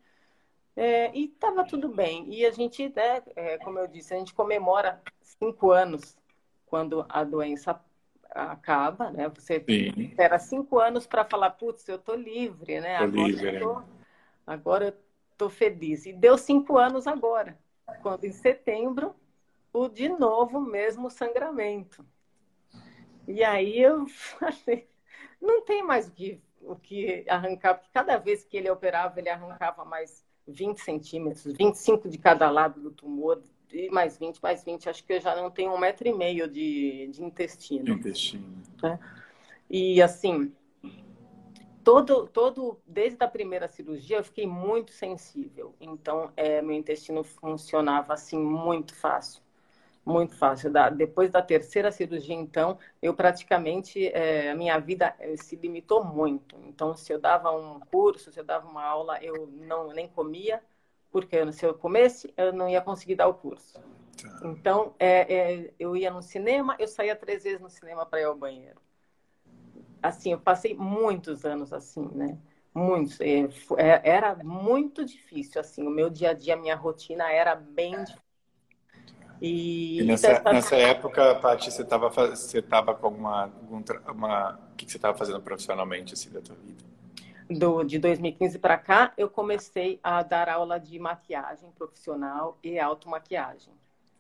é, 0.76 1.12
e 1.14 1.26
estava 1.26 1.66
tudo 1.66 1.90
bem. 1.90 2.34
E 2.34 2.46
a 2.46 2.52
gente, 2.52 2.88
né, 2.96 3.22
é, 3.36 3.58
como 3.58 3.78
eu 3.78 3.88
disse, 3.88 4.14
a 4.14 4.18
gente 4.18 4.34
comemora 4.34 5.02
cinco 5.22 5.72
anos 5.72 6.18
quando 6.66 7.06
a 7.10 7.24
doença 7.24 7.80
acaba, 8.32 9.12
né? 9.12 9.28
Você 9.30 9.64
Sim. 9.68 9.94
espera 9.98 10.40
cinco 10.40 10.80
anos 10.80 11.06
para 11.08 11.26
falar, 11.26 11.52
putz, 11.52 11.88
eu 11.88 11.98
tô 11.98 12.16
livre, 12.16 12.80
né? 12.80 12.98
Tô 12.98 13.04
agora, 13.04 13.28
livre, 13.28 13.56
eu 13.56 13.60
tô, 13.60 13.84
agora 14.46 14.86
eu 14.88 14.94
tô 15.38 15.50
feliz. 15.50 16.06
E 16.06 16.14
deu 16.14 16.38
cinco 16.38 16.78
anos 16.78 17.08
agora, 17.08 17.58
quando 18.02 18.26
em 18.26 18.32
setembro, 18.32 19.16
o 19.74 19.88
de 19.88 20.10
novo 20.10 20.62
mesmo 20.62 21.10
sangramento. 21.10 22.06
E 23.30 23.44
aí 23.44 23.80
eu 23.80 24.08
falei, 24.10 24.88
não 25.40 25.64
tem 25.64 25.84
mais 25.84 26.08
o 26.08 26.12
que, 26.12 26.42
o 26.62 26.76
que 26.76 27.24
arrancar, 27.30 27.76
porque 27.76 27.92
cada 27.94 28.18
vez 28.18 28.44
que 28.44 28.58
ele 28.58 28.70
operava, 28.70 29.20
ele 29.20 29.30
arrancava 29.30 29.86
mais 29.86 30.26
20 30.48 30.80
centímetros, 30.80 31.54
25 31.56 32.10
de 32.10 32.18
cada 32.18 32.50
lado 32.50 32.82
do 32.82 32.92
tumor, 32.92 33.42
e 33.72 33.88
mais 33.92 34.18
20, 34.18 34.42
mais 34.42 34.64
20. 34.64 34.90
Acho 34.90 35.04
que 35.04 35.14
eu 35.14 35.22
já 35.22 35.36
não 35.36 35.52
tenho 35.52 35.72
um 35.72 35.78
metro 35.78 36.08
e 36.08 36.14
meio 36.14 36.48
de, 36.48 37.08
de 37.12 37.24
intestino. 37.24 37.86
De 37.86 37.92
intestino. 37.92 38.44
Né? 38.82 39.00
E 39.70 40.02
assim, 40.02 40.52
todo, 41.84 42.28
todo, 42.28 42.80
desde 42.88 43.24
a 43.24 43.28
primeira 43.28 43.68
cirurgia, 43.68 44.18
eu 44.18 44.24
fiquei 44.24 44.48
muito 44.48 44.92
sensível. 44.92 45.76
Então, 45.80 46.32
é, 46.36 46.64
meu 46.64 46.76
intestino 46.76 47.24
funcionava 47.24 48.14
assim 48.14 48.40
muito 48.40 48.96
fácil. 48.96 49.44
Muito 50.06 50.36
fácil. 50.36 50.72
Da, 50.72 50.90
depois 50.90 51.30
da 51.30 51.42
terceira 51.42 51.92
cirurgia, 51.92 52.36
então, 52.36 52.78
eu 53.02 53.14
praticamente, 53.14 54.08
é, 54.08 54.52
a 54.52 54.56
minha 54.56 54.78
vida 54.80 55.16
eh, 55.20 55.36
se 55.38 55.56
limitou 55.56 56.04
muito. 56.04 56.56
Então, 56.66 56.96
se 56.96 57.14
eu 57.14 57.20
dava 57.20 57.52
um 57.52 57.80
curso, 57.80 58.32
se 58.32 58.40
eu 58.40 58.44
dava 58.44 58.68
uma 58.68 58.84
aula, 58.84 59.22
eu 59.24 59.48
não 59.48 59.94
nem 59.94 60.08
comia, 60.08 60.62
porque 61.12 61.52
se 61.52 61.66
eu 61.66 61.74
comesse, 61.74 62.34
eu 62.38 62.54
não 62.54 62.68
ia 62.70 62.82
conseguir 62.82 63.16
dar 63.16 63.28
o 63.28 63.34
curso. 63.34 63.74
Tá. 63.74 64.40
Então, 64.44 64.94
é, 64.98 65.34
é, 65.34 65.74
eu 65.80 65.96
ia 65.96 66.12
no 66.12 66.22
cinema, 66.22 66.76
eu 66.80 66.88
saía 66.88 67.16
três 67.16 67.44
vezes 67.44 67.62
no 67.62 67.70
cinema 67.70 68.06
para 68.06 68.22
ir 68.22 68.26
ao 68.26 68.36
banheiro. 68.36 68.80
Assim, 70.02 70.32
eu 70.32 70.40
passei 70.40 70.74
muitos 70.74 71.46
anos 71.46 71.74
assim, 71.74 72.08
né? 72.14 72.38
Muitos. 72.74 73.20
É, 73.20 73.42
é, 73.78 74.10
era 74.10 74.36
muito 74.36 75.04
difícil, 75.04 75.60
assim. 75.60 75.86
O 75.86 75.90
meu 75.90 76.10
dia 76.10 76.30
a 76.30 76.34
dia, 76.34 76.54
a 76.54 76.58
minha 76.58 76.76
rotina 76.76 77.30
era 77.30 77.54
bem 77.54 77.92
difícil 78.04 78.29
e, 79.42 80.02
e 80.02 80.04
nessa, 80.04 80.42
nessa 80.44 80.76
época, 80.76 81.36
Paty, 81.36 81.72
você 81.72 81.82
estava 81.82 82.10
você 82.10 82.62
tava 82.62 82.94
com 82.94 83.08
alguma, 83.08 83.44
algum, 83.44 83.84
uma, 84.10 84.60
o 84.72 84.76
que 84.76 84.90
você 84.90 84.98
estava 84.98 85.18
fazendo 85.18 85.42
profissionalmente 85.42 86.14
assim 86.14 86.30
da 86.30 86.42
tua 86.42 86.56
vida? 86.56 86.84
Do, 87.50 87.84
de 87.84 87.98
2015 87.98 88.60
para 88.60 88.78
cá, 88.78 89.14
eu 89.18 89.30
comecei 89.30 90.00
a 90.04 90.22
dar 90.22 90.50
aula 90.50 90.80
de 90.80 91.00
maquiagem 91.00 91.72
profissional 91.72 92.58
e 92.64 92.78
automaquiagem. 92.78 93.74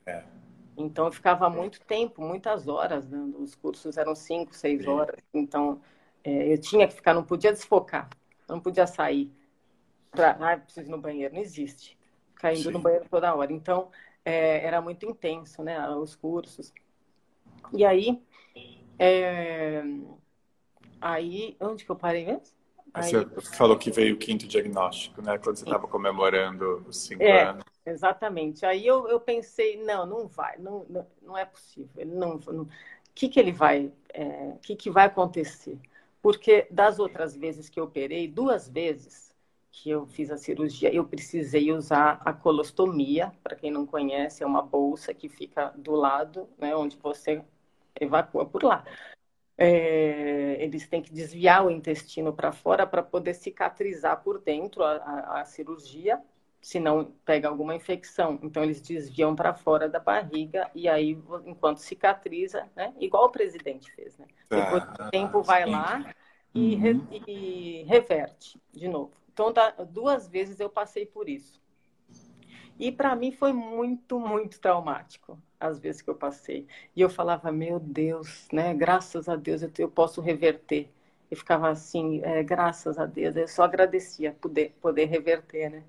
É. 0.06 0.24
Então, 0.76 1.06
eu 1.06 1.12
ficava 1.12 1.50
muito 1.50 1.82
tempo, 1.82 2.22
muitas 2.22 2.68
horas, 2.68 3.08
né? 3.08 3.20
os 3.38 3.54
cursos 3.54 3.98
eram 3.98 4.16
cinco, 4.16 4.56
seis 4.56 4.82
Sim. 4.82 4.90
horas. 4.90 5.20
Então, 5.34 5.82
é, 6.24 6.54
eu 6.54 6.58
tinha 6.58 6.88
que 6.88 6.94
ficar, 6.94 7.14
não 7.14 7.24
podia 7.24 7.52
desfocar, 7.52 8.10
não 8.48 8.60
podia 8.60 8.88
sair 8.88 9.32
para, 10.10 10.32
ah, 10.40 10.58
preciso 10.58 10.88
ir 10.88 10.92
no 10.92 10.98
banheiro, 10.98 11.34
não 11.36 11.42
existe. 11.42 12.00
Caindo 12.36 12.64
Sim. 12.64 12.72
no 12.72 12.80
banheiro 12.80 13.06
toda 13.10 13.36
hora. 13.36 13.52
Então, 13.52 13.90
é, 14.24 14.66
era 14.66 14.82
muito 14.82 15.06
intenso, 15.06 15.64
né? 15.64 15.88
Os 15.90 16.16
cursos. 16.16 16.74
E 17.74 17.86
aí, 17.86 18.22
é, 18.98 19.84
aí, 21.00 21.56
onde 21.60 21.86
que 21.86 21.92
eu 21.92 21.96
parei 21.96 22.26
mesmo? 22.26 22.60
Aí, 22.94 23.12
você 23.12 23.56
falou 23.56 23.78
que 23.78 23.92
veio 23.92 24.16
o 24.16 24.18
quinto 24.18 24.48
diagnóstico, 24.48 25.22
né? 25.22 25.38
Quando 25.38 25.58
você 25.58 25.64
estava 25.64 25.88
comemorando 25.88 26.84
os 26.88 26.98
cinco 26.98 27.24
é, 27.24 27.44
anos. 27.44 27.64
Exatamente. 27.86 28.66
Aí 28.66 28.86
eu, 28.86 29.08
eu 29.08 29.20
pensei, 29.20 29.82
não, 29.84 30.06
não 30.06 30.28
vai, 30.28 30.58
não, 30.58 30.86
não, 30.90 31.08
não 31.22 31.38
é 31.38 31.46
possível. 31.46 31.92
Ele 31.98 32.16
não, 32.16 32.36
o 32.36 32.68
que 33.14 33.30
que 33.30 33.40
ele 33.40 33.52
vai, 33.52 33.92
é, 34.14 34.54
que 34.62 34.76
que 34.76 34.90
vai 34.90 35.06
acontecer? 35.06 35.78
Porque 36.22 36.68
das 36.70 37.00
outras 37.00 37.36
vezes 37.36 37.70
que 37.70 37.80
eu 37.80 37.86
operei, 37.86 38.28
duas 38.28 38.68
vezes 38.68 39.29
que 39.82 39.90
eu 39.90 40.06
fiz 40.06 40.30
a 40.30 40.38
cirurgia, 40.38 40.94
eu 40.94 41.06
precisei 41.06 41.72
usar 41.72 42.22
a 42.26 42.34
colostomia. 42.34 43.32
Para 43.42 43.56
quem 43.56 43.72
não 43.72 43.86
conhece, 43.86 44.44
é 44.44 44.46
uma 44.46 44.62
bolsa 44.62 45.14
que 45.14 45.30
fica 45.30 45.74
do 45.78 45.94
lado, 45.94 46.50
né, 46.58 46.76
onde 46.76 46.98
você 46.98 47.42
evacua 48.00 48.46
por 48.46 48.64
lá. 48.64 48.84
É, 49.58 50.58
eles 50.60 50.88
têm 50.88 51.02
que 51.02 51.12
desviar 51.14 51.66
o 51.66 51.72
intestino 51.72 52.34
para 52.34 52.52
fora 52.52 52.86
para 52.86 53.02
poder 53.02 53.34
cicatrizar 53.34 54.22
por 54.22 54.40
dentro 54.40 54.84
a, 54.84 54.96
a, 54.96 55.42
a, 55.42 55.46
cirurgia 55.46 56.22
se 56.62 56.80
não 56.80 57.14
pega 57.26 57.48
alguma 57.48 57.76
infecção. 57.76 58.40
Então, 58.44 58.64
eles 58.64 58.82
desviam 58.82 59.34
para 59.34 59.54
fora 59.54 59.88
da 59.88 60.00
barriga 60.00 60.70
e 60.76 60.90
aí, 60.90 61.18
enquanto 61.46 61.78
cicatriza, 61.78 62.70
né? 62.76 62.94
Igual 63.00 63.26
o 63.26 63.32
presidente 63.32 63.90
fez, 63.94 64.18
né? 64.18 64.26
Depois 64.50 64.84
do 64.84 65.10
tempo 65.10 65.42
vai 65.42 65.66
lá 65.66 66.14
e, 66.54 66.76
uhum. 66.76 66.82
re, 66.82 67.24
e 67.28 67.84
reverte 67.84 68.60
de 68.74 68.88
novo. 68.90 69.20
Então, 69.32 69.54
duas 69.90 70.28
vezes 70.28 70.60
eu 70.60 70.70
passei 70.70 71.06
por 71.06 71.30
isso. 71.30 71.62
E 72.80 72.92
para 72.92 73.16
mim 73.16 73.32
foi 73.32 73.52
muito, 73.52 74.20
muito 74.20 74.60
traumático 74.60 75.38
as 75.60 75.80
vezes 75.80 76.02
que 76.02 76.10
eu 76.10 76.16
passei. 76.16 76.66
E 76.96 77.02
eu 77.02 77.10
falava, 77.10 77.52
meu 77.52 77.80
Deus, 77.80 78.48
né? 78.52 78.74
Graças 78.74 79.28
a 79.28 79.36
Deus 79.36 79.62
eu, 79.62 79.72
eu 79.78 79.90
posso 79.90 80.22
reverter. 80.22 80.90
E 81.30 81.36
ficava 81.36 81.70
assim, 81.70 82.22
é, 82.24 82.42
graças 82.42 82.98
a 82.98 83.06
Deus, 83.06 83.36
eu 83.36 83.48
só 83.48 83.64
agradecia 83.64 84.32
poder, 84.34 84.76
poder 84.82 85.06
reverter, 85.06 85.70
né? 85.70 85.84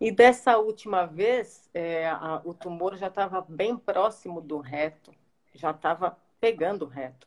E 0.00 0.12
dessa 0.12 0.56
última 0.58 1.06
vez, 1.06 1.68
é, 1.74 2.08
a, 2.08 2.40
o 2.44 2.54
tumor 2.54 2.96
já 2.96 3.08
estava 3.08 3.40
bem 3.48 3.76
próximo 3.76 4.40
do 4.40 4.58
reto, 4.58 5.12
já 5.54 5.72
estava 5.72 6.16
pegando 6.40 6.84
o 6.84 6.88
reto. 6.88 7.26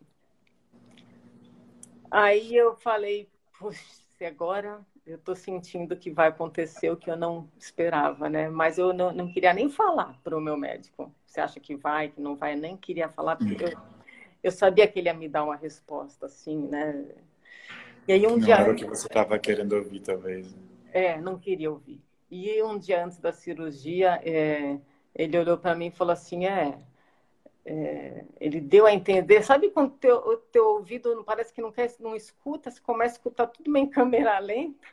Aí 2.09 2.55
eu 2.55 2.75
falei, 2.77 3.29
puxa, 3.59 3.81
agora 4.27 4.85
eu 5.11 5.17
estou 5.17 5.35
sentindo 5.35 5.95
que 5.97 6.09
vai 6.09 6.29
acontecer 6.29 6.89
o 6.89 6.95
que 6.95 7.11
eu 7.11 7.17
não 7.17 7.49
esperava, 7.57 8.29
né? 8.29 8.49
Mas 8.49 8.77
eu 8.77 8.93
não, 8.93 9.11
não 9.11 9.31
queria 9.31 9.53
nem 9.53 9.69
falar 9.69 10.17
para 10.23 10.37
o 10.37 10.41
meu 10.41 10.55
médico. 10.55 11.13
Você 11.25 11.41
acha 11.41 11.59
que 11.59 11.75
vai, 11.75 12.07
que 12.09 12.21
não 12.21 12.35
vai? 12.35 12.53
Eu 12.53 12.59
nem 12.59 12.77
queria 12.77 13.09
falar, 13.09 13.35
porque 13.35 13.65
eu, 13.65 13.73
eu 14.41 14.51
sabia 14.51 14.87
que 14.87 14.99
ele 14.99 15.09
ia 15.09 15.13
me 15.13 15.27
dar 15.27 15.43
uma 15.43 15.55
resposta, 15.57 16.27
assim, 16.27 16.57
né? 16.57 17.05
E 18.07 18.13
aí 18.13 18.25
um 18.25 18.31
não 18.31 18.39
dia... 18.39 18.55
era 18.55 18.71
o 18.71 18.75
que 18.75 18.85
você 18.85 19.05
estava 19.05 19.37
querendo 19.37 19.73
ouvir, 19.73 19.99
talvez. 19.99 20.55
É, 20.93 21.19
não 21.19 21.37
queria 21.37 21.69
ouvir. 21.69 22.01
E 22.29 22.63
um 22.63 22.79
dia 22.79 23.03
antes 23.03 23.19
da 23.19 23.33
cirurgia, 23.33 24.21
é, 24.23 24.79
ele 25.13 25.37
olhou 25.37 25.57
para 25.57 25.75
mim 25.75 25.87
e 25.87 25.91
falou 25.91 26.13
assim: 26.13 26.45
é, 26.45 26.79
é, 27.65 28.23
ele 28.39 28.61
deu 28.61 28.85
a 28.85 28.93
entender, 28.93 29.43
sabe 29.43 29.69
quando 29.71 29.91
teu, 29.97 30.15
o 30.15 30.37
teu 30.37 30.67
ouvido 30.69 31.21
parece 31.25 31.53
que 31.53 31.61
não 31.61 31.71
quer, 31.71 31.93
não 31.99 32.15
escuta, 32.15 32.71
você 32.71 32.79
começa 32.79 33.15
a 33.15 33.17
escutar 33.17 33.47
tudo 33.47 33.69
meio 33.69 33.87
em 33.87 33.89
câmera 33.89 34.39
lenta? 34.39 34.87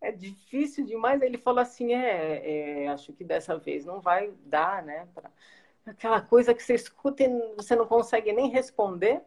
É 0.00 0.12
difícil 0.12 0.84
demais. 0.84 1.22
Ele 1.22 1.38
falou 1.38 1.60
assim: 1.60 1.92
é, 1.94 2.84
é 2.84 2.88
acho 2.88 3.12
que 3.12 3.24
dessa 3.24 3.56
vez 3.58 3.84
não 3.84 4.00
vai 4.00 4.32
dar, 4.44 4.82
né? 4.82 5.08
Pra... 5.14 5.30
Aquela 5.86 6.20
coisa 6.20 6.54
que 6.54 6.62
você 6.62 6.74
escuta 6.74 7.22
e 7.22 7.28
você 7.56 7.76
não 7.76 7.86
consegue 7.86 8.32
nem 8.32 8.50
responder. 8.50 9.22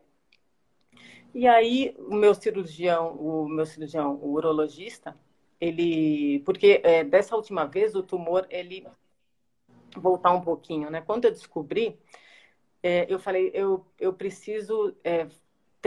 E 1.33 1.47
aí, 1.47 1.95
o 1.99 2.15
meu 2.15 2.33
cirurgião, 2.33 3.15
o 3.15 3.47
meu 3.47 3.65
cirurgião, 3.65 4.15
o 4.15 4.31
urologista, 4.31 5.15
ele, 5.59 6.39
porque 6.45 6.81
é, 6.83 7.03
dessa 7.03 7.35
última 7.35 7.65
vez 7.65 7.95
o 7.95 8.01
tumor 8.01 8.47
ele 8.49 8.87
voltar 9.95 10.31
um 10.31 10.41
pouquinho, 10.41 10.89
né? 10.89 11.01
Quando 11.01 11.25
eu 11.25 11.31
descobri, 11.31 11.99
é, 12.81 13.05
eu 13.11 13.19
falei, 13.19 13.51
eu, 13.53 13.85
eu 13.99 14.13
preciso 14.13 14.95
é, 15.03 15.27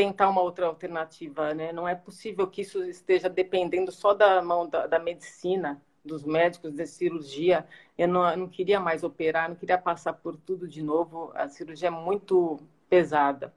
tentar 0.00 0.30
uma 0.30 0.40
outra 0.40 0.66
alternativa, 0.66 1.52
né? 1.52 1.74
Não 1.74 1.86
é 1.86 1.94
possível 1.94 2.46
que 2.46 2.62
isso 2.62 2.82
esteja 2.84 3.28
dependendo 3.28 3.92
só 3.92 4.14
da 4.14 4.40
mão 4.40 4.66
da, 4.66 4.86
da 4.86 4.98
medicina, 4.98 5.82
dos 6.02 6.24
médicos, 6.24 6.72
da 6.72 6.86
cirurgia. 6.86 7.66
Eu 7.98 8.08
não, 8.08 8.26
eu 8.30 8.36
não 8.38 8.48
queria 8.48 8.80
mais 8.80 9.04
operar, 9.04 9.50
não 9.50 9.56
queria 9.56 9.76
passar 9.76 10.14
por 10.14 10.38
tudo 10.38 10.66
de 10.66 10.82
novo. 10.82 11.30
A 11.34 11.48
cirurgia 11.50 11.88
é 11.88 11.90
muito 11.90 12.58
pesada. 12.88 13.54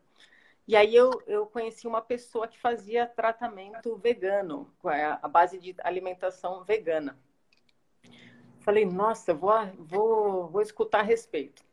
E 0.67 0.75
aí 0.75 0.93
eu, 0.93 1.11
eu 1.27 1.45
conheci 1.45 1.87
uma 1.87 2.01
pessoa 2.01 2.45
que 2.45 2.59
fazia 2.59 3.07
tratamento 3.07 3.95
vegano, 3.95 4.69
a 5.21 5.27
base 5.29 5.57
de 5.57 5.73
alimentação 5.81 6.65
vegana. 6.65 7.17
Falei, 8.59 8.83
nossa, 8.85 9.33
vou, 9.33 9.53
vou, 9.77 10.47
vou 10.49 10.61
escutar 10.61 10.99
a 10.99 11.03
respeito. 11.03 11.63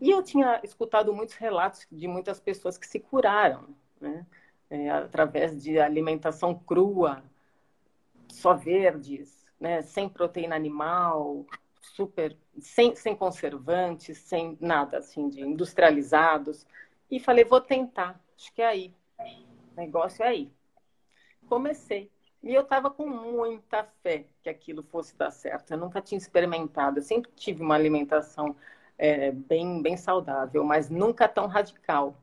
E 0.00 0.10
eu 0.10 0.22
tinha 0.22 0.60
escutado 0.62 1.12
muitos 1.12 1.34
relatos 1.34 1.86
de 1.90 2.08
muitas 2.08 2.40
pessoas 2.40 2.78
que 2.78 2.86
se 2.86 2.98
curaram, 2.98 3.68
né? 4.00 4.26
É, 4.70 4.88
através 4.88 5.60
de 5.60 5.78
alimentação 5.80 6.54
crua, 6.54 7.22
só 8.28 8.54
verdes, 8.54 9.44
né? 9.58 9.82
sem 9.82 10.08
proteína 10.08 10.54
animal, 10.54 11.44
super, 11.80 12.36
sem, 12.60 12.94
sem 12.94 13.16
conservantes, 13.16 14.18
sem 14.18 14.56
nada 14.60 14.98
assim 14.98 15.28
de 15.28 15.40
industrializados. 15.40 16.64
E 17.10 17.18
falei, 17.18 17.44
vou 17.44 17.60
tentar, 17.60 18.20
acho 18.36 18.52
que 18.54 18.62
é 18.62 18.66
aí. 18.66 18.94
O 19.72 19.80
negócio 19.80 20.22
é 20.22 20.28
aí. 20.28 20.52
Comecei. 21.48 22.10
E 22.42 22.54
eu 22.54 22.62
estava 22.62 22.90
com 22.90 23.06
muita 23.06 23.84
fé 24.02 24.24
que 24.42 24.48
aquilo 24.48 24.82
fosse 24.82 25.16
dar 25.16 25.30
certo. 25.30 25.72
Eu 25.72 25.78
nunca 25.78 26.00
tinha 26.00 26.16
experimentado. 26.16 26.98
Eu 26.98 27.02
sempre 27.02 27.30
tive 27.32 27.62
uma 27.62 27.74
alimentação 27.74 28.56
é, 29.00 29.32
bem, 29.32 29.80
bem 29.80 29.96
saudável, 29.96 30.62
mas 30.62 30.90
nunca 30.90 31.26
tão 31.26 31.46
radical. 31.46 32.22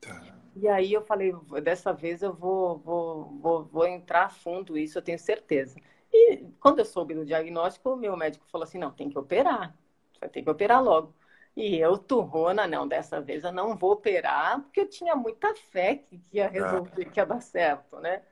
Tá. 0.00 0.18
E 0.56 0.66
aí 0.66 0.90
eu 0.90 1.02
falei, 1.02 1.34
dessa 1.62 1.92
vez 1.92 2.22
eu 2.22 2.32
vou, 2.32 2.78
vou, 2.78 3.24
vou, 3.38 3.64
vou 3.64 3.86
entrar 3.86 4.24
a 4.24 4.28
fundo 4.30 4.78
isso, 4.78 4.96
eu 4.96 5.02
tenho 5.02 5.18
certeza. 5.18 5.78
E 6.10 6.46
quando 6.58 6.78
eu 6.78 6.86
soube 6.86 7.12
do 7.12 7.26
diagnóstico, 7.26 7.90
o 7.90 7.96
meu 7.96 8.16
médico 8.16 8.46
falou 8.50 8.64
assim, 8.64 8.78
não, 8.78 8.90
tem 8.90 9.10
que 9.10 9.18
operar. 9.18 9.76
Vai 10.18 10.30
ter 10.30 10.42
que 10.42 10.48
operar 10.48 10.82
logo. 10.82 11.14
E 11.54 11.76
eu, 11.76 11.98
turrona, 11.98 12.66
não, 12.66 12.88
dessa 12.88 13.20
vez 13.20 13.44
eu 13.44 13.52
não 13.52 13.76
vou 13.76 13.92
operar, 13.92 14.62
porque 14.62 14.80
eu 14.80 14.88
tinha 14.88 15.14
muita 15.14 15.54
fé 15.54 15.96
que 15.96 16.18
ia 16.32 16.48
resolver, 16.48 17.04
que 17.10 17.20
ia 17.20 17.26
dar 17.26 17.42
certo, 17.42 18.00
né? 18.00 18.22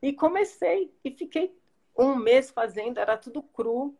E 0.00 0.10
comecei, 0.14 0.90
e 1.04 1.10
fiquei 1.10 1.54
um 1.96 2.14
mês 2.14 2.50
fazendo, 2.50 2.98
era 2.98 3.18
tudo 3.18 3.42
cru, 3.42 3.94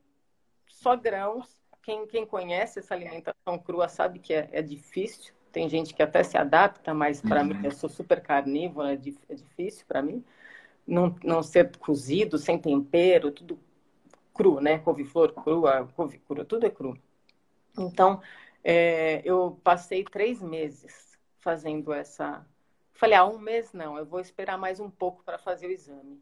só 0.66 0.96
grãos. 0.96 1.65
Quem, 1.86 2.04
quem 2.04 2.26
conhece 2.26 2.80
essa 2.80 2.94
alimentação 2.94 3.56
crua 3.64 3.88
sabe 3.88 4.18
que 4.18 4.34
é, 4.34 4.48
é 4.50 4.60
difícil. 4.60 5.32
Tem 5.52 5.68
gente 5.68 5.94
que 5.94 6.02
até 6.02 6.20
se 6.24 6.36
adapta, 6.36 6.92
mas 6.92 7.20
para 7.20 7.42
uhum. 7.42 7.46
mim, 7.46 7.60
eu 7.62 7.70
sou 7.70 7.88
super 7.88 8.20
carnívora, 8.20 8.92
é, 8.92 8.98
é 9.28 9.34
difícil 9.36 9.86
para 9.86 10.02
mim. 10.02 10.24
Não, 10.84 11.14
não 11.22 11.44
ser 11.44 11.76
cozido, 11.76 12.38
sem 12.38 12.58
tempero, 12.58 13.30
tudo 13.30 13.56
cru, 14.34 14.60
né? 14.60 14.80
Couve-flor 14.80 15.32
crua, 15.32 15.88
couve 15.94 16.18
crua, 16.18 16.44
tudo 16.44 16.66
é 16.66 16.70
cru. 16.70 16.98
Então, 17.78 18.20
é, 18.64 19.22
eu 19.24 19.60
passei 19.62 20.02
três 20.02 20.42
meses 20.42 21.16
fazendo 21.38 21.92
essa. 21.92 22.44
Falei, 22.94 23.16
ah, 23.16 23.26
um 23.26 23.38
mês 23.38 23.72
não, 23.72 23.96
eu 23.96 24.04
vou 24.04 24.18
esperar 24.18 24.58
mais 24.58 24.80
um 24.80 24.90
pouco 24.90 25.22
para 25.22 25.38
fazer 25.38 25.68
o 25.68 25.72
exame. 25.72 26.20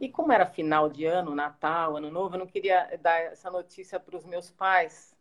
E 0.00 0.08
como 0.08 0.32
era 0.32 0.46
final 0.46 0.88
de 0.88 1.04
ano, 1.04 1.34
Natal, 1.34 1.96
Ano 1.96 2.10
Novo, 2.10 2.34
eu 2.34 2.38
não 2.38 2.46
queria 2.46 2.98
dar 3.00 3.20
essa 3.20 3.50
notícia 3.50 4.00
para 4.00 4.16
os 4.16 4.24
meus 4.24 4.50
pais. 4.50 5.14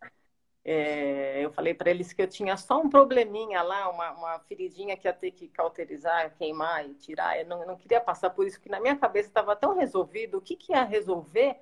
É, 0.64 1.44
eu 1.44 1.52
falei 1.52 1.74
para 1.74 1.90
eles 1.90 2.14
que 2.14 2.22
eu 2.22 2.28
tinha 2.28 2.56
só 2.56 2.80
um 2.80 2.90
probleminha 2.90 3.62
lá, 3.62 3.90
uma, 3.90 4.12
uma 4.12 4.40
feridinha 4.40 4.96
que 4.96 5.08
ia 5.08 5.14
ter 5.14 5.32
que 5.32 5.48
cauterizar, 5.50 6.34
queimar 6.38 6.90
e 6.90 6.94
tirar. 6.94 7.38
Eu 7.40 7.46
não, 7.46 7.62
eu 7.62 7.68
não 7.68 7.78
queria 7.78 8.00
passar 8.00 8.30
por 8.30 8.48
isso, 8.48 8.58
porque 8.58 8.70
na 8.70 8.80
minha 8.80 8.96
cabeça 8.96 9.28
estava 9.28 9.56
tão 9.56 9.76
resolvido. 9.76 10.38
O 10.38 10.42
que, 10.42 10.56
que 10.56 10.72
ia 10.72 10.84
resolver 10.84 11.58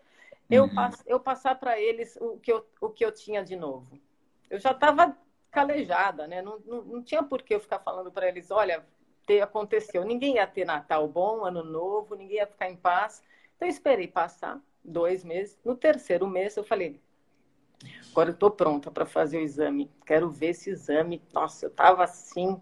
eu, 0.50 0.64
uhum. 0.64 0.76
pass, 0.76 1.04
eu 1.08 1.20
passar 1.20 1.56
para 1.56 1.80
eles 1.80 2.18
o 2.22 2.38
que, 2.40 2.52
eu, 2.52 2.66
o 2.80 2.90
que 2.90 3.04
eu 3.04 3.12
tinha 3.12 3.44
de 3.44 3.56
novo? 3.56 4.00
eu 4.50 4.60
já 4.60 4.72
estava 4.72 5.16
calejada, 5.52 6.28
né? 6.28 6.42
Não, 6.42 6.60
não, 6.66 6.82
não, 6.84 7.04
tinha 7.04 7.24
por 7.24 7.42
que 7.42 7.56
eu 7.56 7.60
ficar 7.60 7.80
falando 7.80 8.12
para 8.12 8.28
eles, 8.28 8.52
olha, 8.52 8.86
ter, 9.28 9.42
aconteceu. 9.42 10.04
Ninguém 10.06 10.36
ia 10.36 10.48
ter 10.48 10.66
Natal 10.66 11.08
bom, 11.08 11.46
Ano 11.46 11.63
Novo, 11.63 12.16
ninguém 12.16 12.38
ia 12.38 12.48
ficar 12.48 12.70
em 12.70 12.78
paz. 12.78 13.22
Então, 13.56 13.68
eu 13.68 13.70
esperei 13.72 14.08
passar 14.08 14.60
dois 14.84 15.24
meses. 15.24 15.60
No 15.63 15.76
terceiro 15.76 16.26
mês, 16.26 16.56
eu 16.56 16.63
falei, 16.63 17.00
agora 18.12 18.30
eu 18.30 18.34
estou 18.34 18.50
pronta 18.50 18.90
para 18.90 19.06
fazer 19.06 19.38
o 19.38 19.42
exame. 19.42 19.92
Quero 20.06 20.30
ver 20.30 20.48
esse 20.48 20.70
exame. 20.70 21.22
Nossa, 21.34 21.66
eu 21.66 21.70
estava 21.70 22.06
assim, 22.06 22.60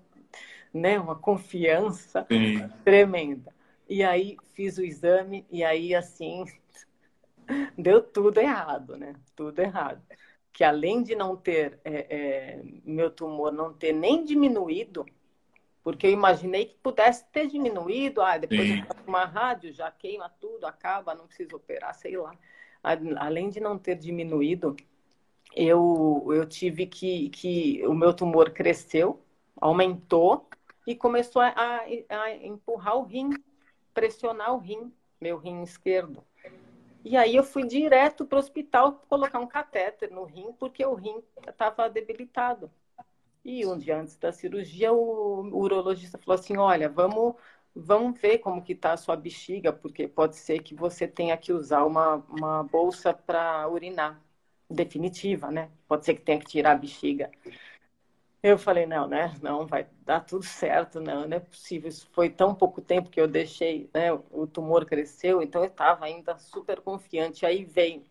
né? 0.74 1.00
Uma 1.00 1.16
confiança 1.16 2.26
Sim. 2.28 2.68
tremenda. 2.84 3.54
E 3.88 4.04
aí, 4.04 4.36
fiz 4.54 4.80
o 4.80 4.84
exame 4.84 5.46
e 5.52 5.64
aí, 5.64 5.94
assim, 5.94 6.46
deu 7.78 8.02
tudo 8.02 8.40
errado, 8.40 8.98
né? 8.98 9.14
Tudo 9.36 9.60
errado 9.60 10.02
que 10.56 10.64
além 10.64 11.04
de 11.04 11.16
não 11.16 11.36
ter 11.36 11.82
é, 11.84 12.08
é, 12.10 12.62
meu 12.86 13.12
tumor 13.12 13.52
não 13.52 13.74
ter 13.74 13.92
nem 13.92 14.24
diminuído, 14.24 15.06
porque 15.86 16.08
eu 16.08 16.12
imaginei 16.12 16.66
que 16.66 16.76
pudesse 16.82 17.24
ter 17.26 17.46
diminuído, 17.46 18.20
ah, 18.20 18.40
depois 18.40 18.68
de 18.68 18.84
uma 19.06 19.24
rádio 19.24 19.72
já 19.72 19.92
queima 19.92 20.28
tudo, 20.42 20.66
acaba, 20.66 21.14
não 21.14 21.28
precisa 21.28 21.56
operar, 21.56 21.94
sei 21.94 22.18
lá. 22.18 22.36
Além 23.18 23.52
de 23.52 23.60
não 23.60 23.78
ter 23.78 23.94
diminuído, 23.94 24.76
eu, 25.56 26.26
eu 26.32 26.44
tive 26.48 26.88
que, 26.88 27.30
que 27.30 27.86
o 27.86 27.94
meu 27.94 28.16
tumor 28.16 28.50
cresceu, 28.50 29.22
aumentou 29.62 30.50
e 30.88 30.96
começou 30.96 31.44
a, 31.44 31.54
a 31.56 32.36
empurrar 32.44 32.98
o 32.98 33.04
rim, 33.04 33.30
pressionar 33.94 34.56
o 34.56 34.58
rim, 34.58 34.92
meu 35.22 35.38
rim 35.38 35.62
esquerdo. 35.62 36.24
E 37.04 37.16
aí 37.16 37.36
eu 37.36 37.44
fui 37.44 37.64
direto 37.64 38.26
para 38.26 38.38
o 38.38 38.40
hospital 38.40 39.04
colocar 39.08 39.38
um 39.38 39.46
catéter 39.46 40.10
no 40.10 40.24
rim, 40.24 40.52
porque 40.58 40.84
o 40.84 40.96
rim 40.96 41.22
estava 41.48 41.88
debilitado. 41.88 42.72
E 43.46 43.64
um 43.66 43.78
dia 43.78 44.00
antes 44.00 44.18
da 44.18 44.32
cirurgia, 44.32 44.92
o, 44.92 45.42
urologista 45.56 46.18
falou 46.18 46.40
assim: 46.40 46.58
olha, 46.58 46.90
vamos, 46.90 47.36
vamos 47.76 48.20
ver 48.20 48.40
como 48.40 48.64
que 48.64 48.74
está 48.74 48.94
a 48.94 48.98
sua 48.98 49.16
bexiga, 49.16 49.72
porque 49.72 50.08
pode 50.08 50.36
ser 50.36 50.64
que 50.64 50.74
você 50.74 51.08
tenha 51.08 51.38
que 51.38 51.54
usar 51.54 51.86
uma, 51.86 52.16
uma 52.30 52.64
bolsa 52.64 53.14
para 53.14 53.70
urinar, 53.70 54.20
definitiva, 54.70 55.52
né? 55.52 55.70
Pode 55.88 56.06
ser 56.06 56.16
que 56.16 56.22
tenha 56.24 56.40
que 56.40 56.46
tirar 56.48 56.72
a 56.72 56.76
bexiga. 56.76 57.30
Eu 58.42 58.58
falei, 58.60 58.86
não, 58.86 59.08
né? 59.08 59.34
Não, 59.42 59.66
vai 59.66 59.88
dar 60.04 60.20
tudo 60.22 60.44
certo, 60.46 61.00
não, 61.02 61.28
não 61.28 61.38
é 61.38 61.40
possível. 61.40 61.90
Isso 61.90 62.08
foi 62.14 62.30
tão 62.30 62.54
pouco 62.54 62.82
tempo 62.82 63.10
que 63.10 63.20
eu 63.20 63.28
deixei, 63.28 63.90
né? 63.94 64.12
O 64.32 64.48
tumor 64.48 64.86
cresceu, 64.86 65.42
então 65.42 65.62
eu 65.64 65.68
estava 65.68 66.06
ainda 66.06 66.38
super 66.38 66.80
confiante. 66.82 67.46
Aí 67.46 67.64
veio 67.64 68.04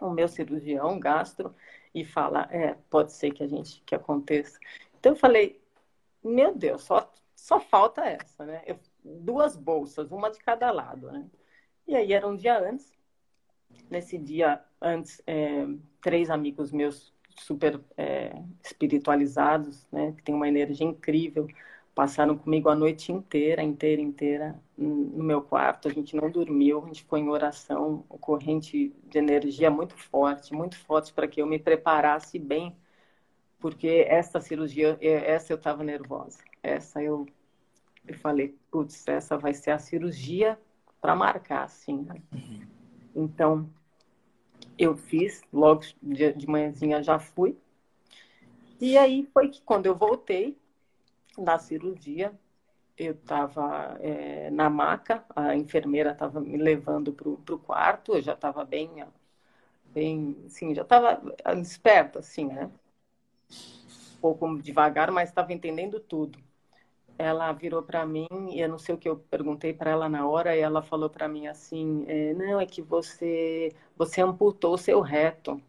o 0.00 0.10
meu 0.10 0.28
cirurgião 0.28 0.98
gastro 0.98 1.54
e 1.94 2.04
fala, 2.04 2.48
é, 2.50 2.74
pode 2.88 3.12
ser 3.12 3.32
que 3.32 3.42
a 3.42 3.48
gente 3.48 3.82
que 3.84 3.94
aconteça. 3.94 4.58
Então 4.98 5.12
eu 5.12 5.16
falei, 5.16 5.60
meu 6.22 6.54
Deus, 6.54 6.82
só 6.82 7.10
só 7.40 7.58
falta 7.58 8.02
essa, 8.04 8.44
né? 8.44 8.62
Eu, 8.66 8.78
duas 9.02 9.56
bolsas, 9.56 10.12
uma 10.12 10.30
de 10.30 10.38
cada 10.38 10.70
lado, 10.70 11.10
né? 11.10 11.26
E 11.86 11.96
aí 11.96 12.12
era 12.12 12.28
um 12.28 12.36
dia 12.36 12.58
antes. 12.58 12.92
Nesse 13.88 14.18
dia 14.18 14.62
antes, 14.80 15.22
é, 15.26 15.66
três 16.02 16.30
amigos 16.30 16.70
meus 16.70 17.14
super 17.38 17.80
é, 17.96 18.32
espiritualizados, 18.62 19.86
né? 19.90 20.12
Que 20.12 20.22
tem 20.22 20.34
uma 20.34 20.48
energia 20.48 20.86
incrível. 20.86 21.48
Passaram 22.00 22.34
comigo 22.34 22.70
a 22.70 22.74
noite 22.74 23.12
inteira, 23.12 23.62
inteira, 23.62 24.00
inteira 24.00 24.58
no 24.74 25.22
meu 25.22 25.42
quarto. 25.42 25.86
A 25.86 25.90
gente 25.92 26.16
não 26.16 26.30
dormiu, 26.30 26.82
a 26.82 26.86
gente 26.86 27.04
foi 27.04 27.20
em 27.20 27.28
oração, 27.28 28.06
corrente 28.08 28.96
de 29.04 29.18
energia 29.18 29.70
muito 29.70 29.94
forte, 29.94 30.54
muito 30.54 30.78
forte 30.78 31.12
para 31.12 31.28
que 31.28 31.42
eu 31.42 31.46
me 31.46 31.58
preparasse 31.58 32.38
bem, 32.38 32.74
porque 33.58 34.06
essa 34.08 34.40
cirurgia, 34.40 34.96
é, 34.98 35.30
essa 35.30 35.52
eu 35.52 35.58
estava 35.58 35.84
nervosa. 35.84 36.38
Essa 36.62 37.02
eu, 37.02 37.26
eu 38.08 38.14
falei, 38.14 38.56
putz, 38.70 39.06
essa 39.06 39.36
vai 39.36 39.52
ser 39.52 39.72
a 39.72 39.78
cirurgia 39.78 40.58
para 41.02 41.14
marcar, 41.14 41.64
assim. 41.64 41.98
Né? 41.98 42.14
Uhum. 42.32 42.60
Então, 43.14 43.70
eu 44.78 44.96
fiz, 44.96 45.42
logo 45.52 45.82
de, 46.02 46.32
de 46.32 46.48
manhãzinha 46.48 47.02
já 47.02 47.18
fui. 47.18 47.58
E 48.80 48.96
aí 48.96 49.28
foi 49.34 49.50
que 49.50 49.60
quando 49.60 49.84
eu 49.84 49.94
voltei 49.94 50.58
da 51.38 51.58
cirurgia, 51.58 52.32
eu 52.96 53.12
estava 53.12 53.96
é, 54.00 54.50
na 54.50 54.68
maca, 54.68 55.24
a 55.34 55.56
enfermeira 55.56 56.12
estava 56.12 56.40
me 56.40 56.56
levando 56.56 57.12
para 57.12 57.54
o 57.54 57.58
quarto, 57.58 58.14
eu 58.14 58.22
já 58.22 58.34
estava 58.34 58.64
bem, 58.64 58.90
bem, 59.86 60.36
assim, 60.46 60.74
já 60.74 60.82
estava 60.82 61.20
esperta, 61.62 62.18
assim, 62.18 62.46
né? 62.46 62.70
Um 64.16 64.20
pouco 64.20 64.58
devagar, 64.62 65.10
mas 65.10 65.30
estava 65.30 65.52
entendendo 65.52 65.98
tudo. 65.98 66.38
Ela 67.18 67.52
virou 67.52 67.82
para 67.82 68.06
mim 68.06 68.28
e 68.50 68.60
eu 68.60 68.68
não 68.68 68.78
sei 68.78 68.94
o 68.94 68.98
que 68.98 69.08
eu 69.08 69.16
perguntei 69.16 69.72
para 69.74 69.90
ela 69.90 70.08
na 70.08 70.26
hora 70.28 70.56
e 70.56 70.60
ela 70.60 70.82
falou 70.82 71.10
para 71.10 71.28
mim 71.28 71.46
assim 71.46 72.04
é, 72.08 72.32
não 72.34 72.60
é 72.60 72.66
que 72.66 72.80
você 72.80 73.74
você 73.96 74.22
amputou 74.22 74.74
o 74.74 74.78
seu 74.78 75.00
reto. 75.00 75.60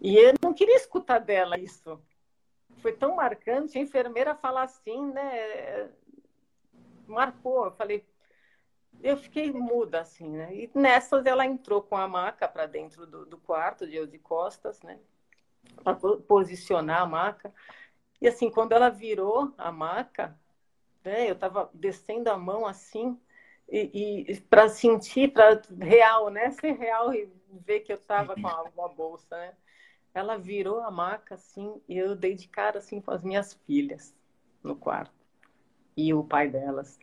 E 0.00 0.16
eu 0.16 0.34
não 0.42 0.54
queria 0.54 0.76
escutar 0.76 1.18
dela 1.18 1.58
isso 1.58 1.98
foi 2.80 2.92
tão 2.92 3.16
marcante 3.16 3.78
a 3.78 3.80
enfermeira 3.80 4.34
falar 4.34 4.64
assim 4.64 5.12
né 5.12 5.90
marcou 7.06 7.66
eu 7.66 7.72
falei 7.72 8.04
eu 9.02 9.16
fiquei 9.16 9.52
muda 9.52 10.00
assim 10.00 10.28
né 10.28 10.54
e 10.54 10.70
nessas 10.74 11.26
ela 11.26 11.46
entrou 11.46 11.82
com 11.82 11.96
a 11.96 12.08
maca 12.08 12.48
para 12.48 12.66
dentro 12.66 13.06
do, 13.06 13.24
do 13.26 13.38
quarto 13.38 13.86
de 13.86 13.96
eu 13.96 14.06
de 14.06 14.18
costas 14.18 14.82
né 14.82 14.98
para 15.82 15.94
posicionar 15.94 17.02
a 17.02 17.06
maca 17.06 17.52
e 18.20 18.26
assim, 18.26 18.50
quando 18.50 18.72
ela 18.72 18.88
virou 18.88 19.52
a 19.56 19.70
maca, 19.70 20.36
né, 21.04 21.28
eu 21.28 21.34
estava 21.34 21.70
descendo 21.72 22.30
a 22.30 22.36
mão 22.36 22.66
assim, 22.66 23.18
e, 23.70 24.24
e 24.28 24.40
para 24.42 24.68
sentir, 24.68 25.32
para 25.32 25.60
real, 25.80 26.30
né? 26.30 26.50
Ser 26.52 26.72
real 26.72 27.12
e 27.12 27.30
ver 27.50 27.80
que 27.80 27.92
eu 27.92 27.96
estava 27.96 28.34
com 28.34 28.82
a, 28.82 28.88
bolsa, 28.88 29.36
né? 29.36 29.54
Ela 30.18 30.36
virou 30.38 30.80
a 30.80 30.90
maca 30.90 31.34
assim, 31.36 31.80
e 31.88 31.96
eu 31.98 32.16
dei 32.16 32.34
de 32.34 32.48
cara 32.48 32.78
assim 32.78 33.00
com 33.00 33.10
as 33.10 33.22
minhas 33.22 33.54
filhas 33.66 34.14
no 34.62 34.76
quarto 34.76 35.14
e 35.96 36.14
o 36.14 36.24
pai 36.24 36.48
delas. 36.48 36.98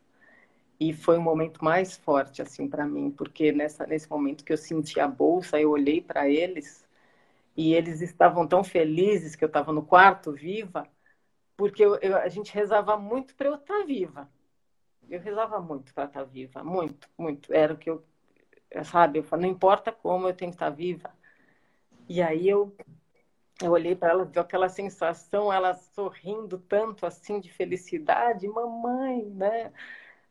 E 0.80 0.94
foi 0.94 1.18
o 1.18 1.22
momento 1.22 1.64
mais 1.64 1.96
forte 1.98 2.42
assim 2.42 2.68
para 2.70 2.86
mim, 2.86 3.12
porque 3.12 3.52
nessa 3.52 3.86
nesse 3.88 4.10
momento 4.10 4.44
que 4.44 4.54
eu 4.54 4.58
senti 4.58 5.00
a 5.00 5.08
bolsa, 5.08 5.60
eu 5.60 5.72
olhei 5.72 6.02
para 6.02 6.30
eles 6.30 6.86
e 7.58 7.74
eles 7.74 8.02
estavam 8.02 8.48
tão 8.48 8.64
felizes 8.64 9.36
que 9.36 9.44
eu 9.44 9.48
estava 9.48 9.74
no 9.74 9.84
quarto 9.86 10.32
viva 10.34 10.88
porque 11.58 11.84
eu, 11.84 11.96
eu, 12.02 12.18
a 12.18 12.28
gente 12.30 12.54
rezava 12.54 12.98
muito 12.98 13.36
para 13.36 13.48
eu 13.48 13.56
estar 13.56 13.80
tá 13.80 13.86
viva. 13.86 14.30
Eu 15.10 15.20
rezava 15.22 15.60
muito 15.62 15.94
para 15.94 16.06
estar 16.06 16.22
tá 16.22 16.26
viva, 16.26 16.64
muito, 16.64 17.10
muito. 17.18 17.54
Era 17.54 17.74
o 17.74 17.78
que 17.78 17.90
eu, 17.90 18.04
sabe, 18.84 19.20
eu 19.20 19.24
falei, 19.24 19.48
não 19.48 19.56
importa 19.56 19.92
como, 19.92 20.28
eu 20.28 20.36
tenho 20.36 20.52
que 20.52 20.56
estar 20.56 20.70
tá 20.72 20.76
viva. 20.76 21.12
E 22.10 22.22
aí 22.22 22.48
eu, 22.50 22.76
eu 23.62 23.72
olhei 23.72 23.96
para 23.96 24.10
ela, 24.10 24.26
deu 24.26 24.42
aquela 24.42 24.68
sensação, 24.68 25.52
ela 25.52 25.74
sorrindo 25.74 26.58
tanto 26.58 27.06
assim 27.06 27.40
de 27.40 27.52
felicidade, 27.52 28.48
mamãe, 28.48 29.26
né? 29.26 29.72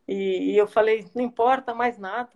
E, 0.07 0.53
e 0.53 0.57
eu 0.57 0.67
falei, 0.67 1.07
não 1.15 1.23
importa 1.23 1.75
mais 1.75 1.99
nada, 1.99 2.33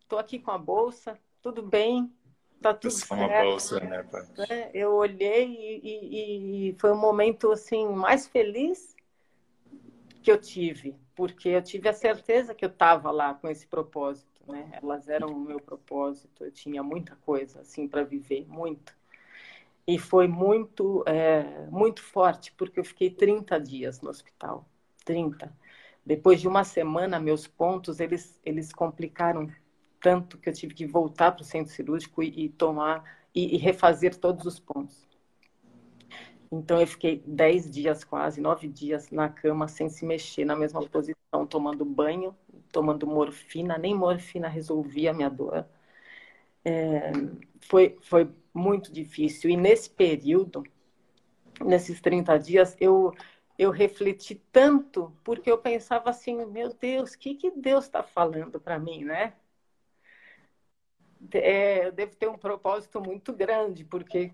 estou 0.00 0.18
aqui 0.18 0.38
com 0.38 0.50
a 0.50 0.58
bolsa, 0.58 1.18
tudo 1.40 1.62
bem, 1.62 2.12
tá 2.60 2.74
tudo 2.74 2.92
Só 2.92 3.14
certo. 3.14 3.22
uma 3.22 3.42
bolsa, 3.44 3.80
né, 3.80 4.02
pai? 4.02 4.26
Né? 4.36 4.70
Eu 4.74 4.92
olhei 4.94 5.46
e, 5.46 5.80
e, 5.82 6.68
e, 6.68 6.78
foi 6.78 6.92
um 6.92 7.00
momento 7.00 7.50
assim 7.50 7.88
mais 7.88 8.26
feliz 8.26 8.94
que 10.22 10.30
eu 10.30 10.38
tive, 10.38 10.94
porque 11.14 11.48
eu 11.48 11.62
tive 11.62 11.88
a 11.88 11.94
certeza 11.94 12.54
que 12.54 12.64
eu 12.64 12.68
estava 12.68 13.10
lá 13.10 13.32
com 13.32 13.48
esse 13.48 13.66
propósito, 13.66 14.42
né? 14.46 14.78
Elas 14.82 15.08
eram 15.08 15.28
o 15.28 15.40
meu 15.40 15.58
propósito. 15.58 16.44
Eu 16.44 16.50
tinha 16.50 16.82
muita 16.82 17.16
coisa 17.16 17.60
assim 17.60 17.88
para 17.88 18.04
viver, 18.04 18.46
muito. 18.46 18.97
E 19.88 19.98
foi 19.98 20.28
muito, 20.28 21.02
é, 21.06 21.66
muito 21.70 22.02
forte, 22.02 22.52
porque 22.52 22.78
eu 22.78 22.84
fiquei 22.84 23.08
30 23.08 23.58
dias 23.58 24.02
no 24.02 24.10
hospital. 24.10 24.68
30. 25.02 25.50
Depois 26.04 26.42
de 26.42 26.46
uma 26.46 26.62
semana, 26.62 27.18
meus 27.18 27.46
pontos, 27.46 27.98
eles, 27.98 28.38
eles 28.44 28.70
complicaram 28.70 29.50
tanto 29.98 30.36
que 30.36 30.46
eu 30.50 30.52
tive 30.52 30.74
que 30.74 30.86
voltar 30.86 31.32
para 31.32 31.40
o 31.40 31.44
centro 31.44 31.72
cirúrgico 31.72 32.22
e, 32.22 32.44
e 32.44 32.48
tomar 32.50 33.02
e, 33.34 33.54
e, 33.54 33.58
refazer 33.58 34.14
todos 34.14 34.44
os 34.44 34.60
pontos. 34.60 35.08
Então 36.52 36.78
eu 36.78 36.86
fiquei 36.86 37.22
dez 37.26 37.70
dias 37.70 38.04
quase, 38.04 38.42
nove 38.42 38.68
dias 38.68 39.10
na 39.10 39.30
cama 39.30 39.68
sem 39.68 39.88
se 39.88 40.04
mexer 40.04 40.44
na 40.44 40.54
mesma 40.54 40.86
posição, 40.86 41.46
tomando 41.48 41.84
banho, 41.84 42.36
tomando 42.70 43.06
morfina, 43.06 43.78
nem 43.78 43.94
morfina 43.94 44.48
resolvia 44.48 45.12
a 45.12 45.14
minha 45.14 45.30
dor. 45.30 45.66
É, 46.64 47.12
foi, 47.60 47.96
foi 48.02 48.30
muito 48.58 48.92
difícil. 48.92 49.50
E 49.50 49.56
nesse 49.56 49.88
período, 49.88 50.64
nesses 51.64 52.00
30 52.00 52.38
dias, 52.38 52.76
eu, 52.80 53.14
eu 53.58 53.70
refleti 53.70 54.34
tanto, 54.52 55.12
porque 55.24 55.50
eu 55.50 55.58
pensava 55.58 56.10
assim, 56.10 56.44
meu 56.46 56.74
Deus, 56.74 57.12
o 57.14 57.18
que, 57.18 57.34
que 57.34 57.50
Deus 57.50 57.84
está 57.84 58.02
falando 58.02 58.60
para 58.60 58.78
mim, 58.78 59.04
né? 59.04 59.34
é, 61.34 61.86
eu 61.86 61.92
devo 61.92 62.14
ter 62.16 62.28
um 62.28 62.38
propósito 62.38 63.00
muito 63.00 63.32
grande, 63.32 63.84
porque 63.84 64.32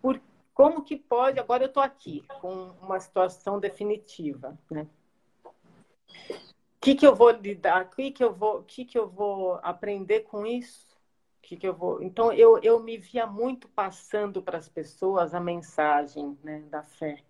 por, 0.00 0.20
como 0.54 0.82
que 0.82 0.96
pode? 0.96 1.38
Agora 1.38 1.64
eu 1.64 1.68
estou 1.68 1.82
aqui 1.82 2.24
com 2.40 2.70
uma 2.80 2.98
situação 2.98 3.58
definitiva, 3.58 4.58
né? 4.70 4.86
O 6.28 6.80
que, 6.80 6.94
que 6.94 7.06
eu 7.06 7.14
vou 7.14 7.30
lidar? 7.30 7.84
O 7.84 7.90
que, 7.90 8.10
que 8.10 8.24
eu 8.24 8.32
vou? 8.32 8.62
que, 8.62 8.86
que 8.86 8.98
eu 8.98 9.06
vou 9.06 9.60
aprender 9.62 10.20
com 10.20 10.46
isso? 10.46 10.89
Que 11.50 11.56
que 11.56 11.66
eu 11.66 11.74
vou? 11.74 12.00
Então 12.00 12.32
eu, 12.32 12.60
eu 12.62 12.78
me 12.78 12.96
via 12.96 13.26
muito 13.26 13.68
passando 13.70 14.40
para 14.40 14.56
as 14.56 14.68
pessoas 14.68 15.34
a 15.34 15.40
mensagem 15.40 16.38
né, 16.44 16.60
da 16.70 16.80
fé. 16.80 17.24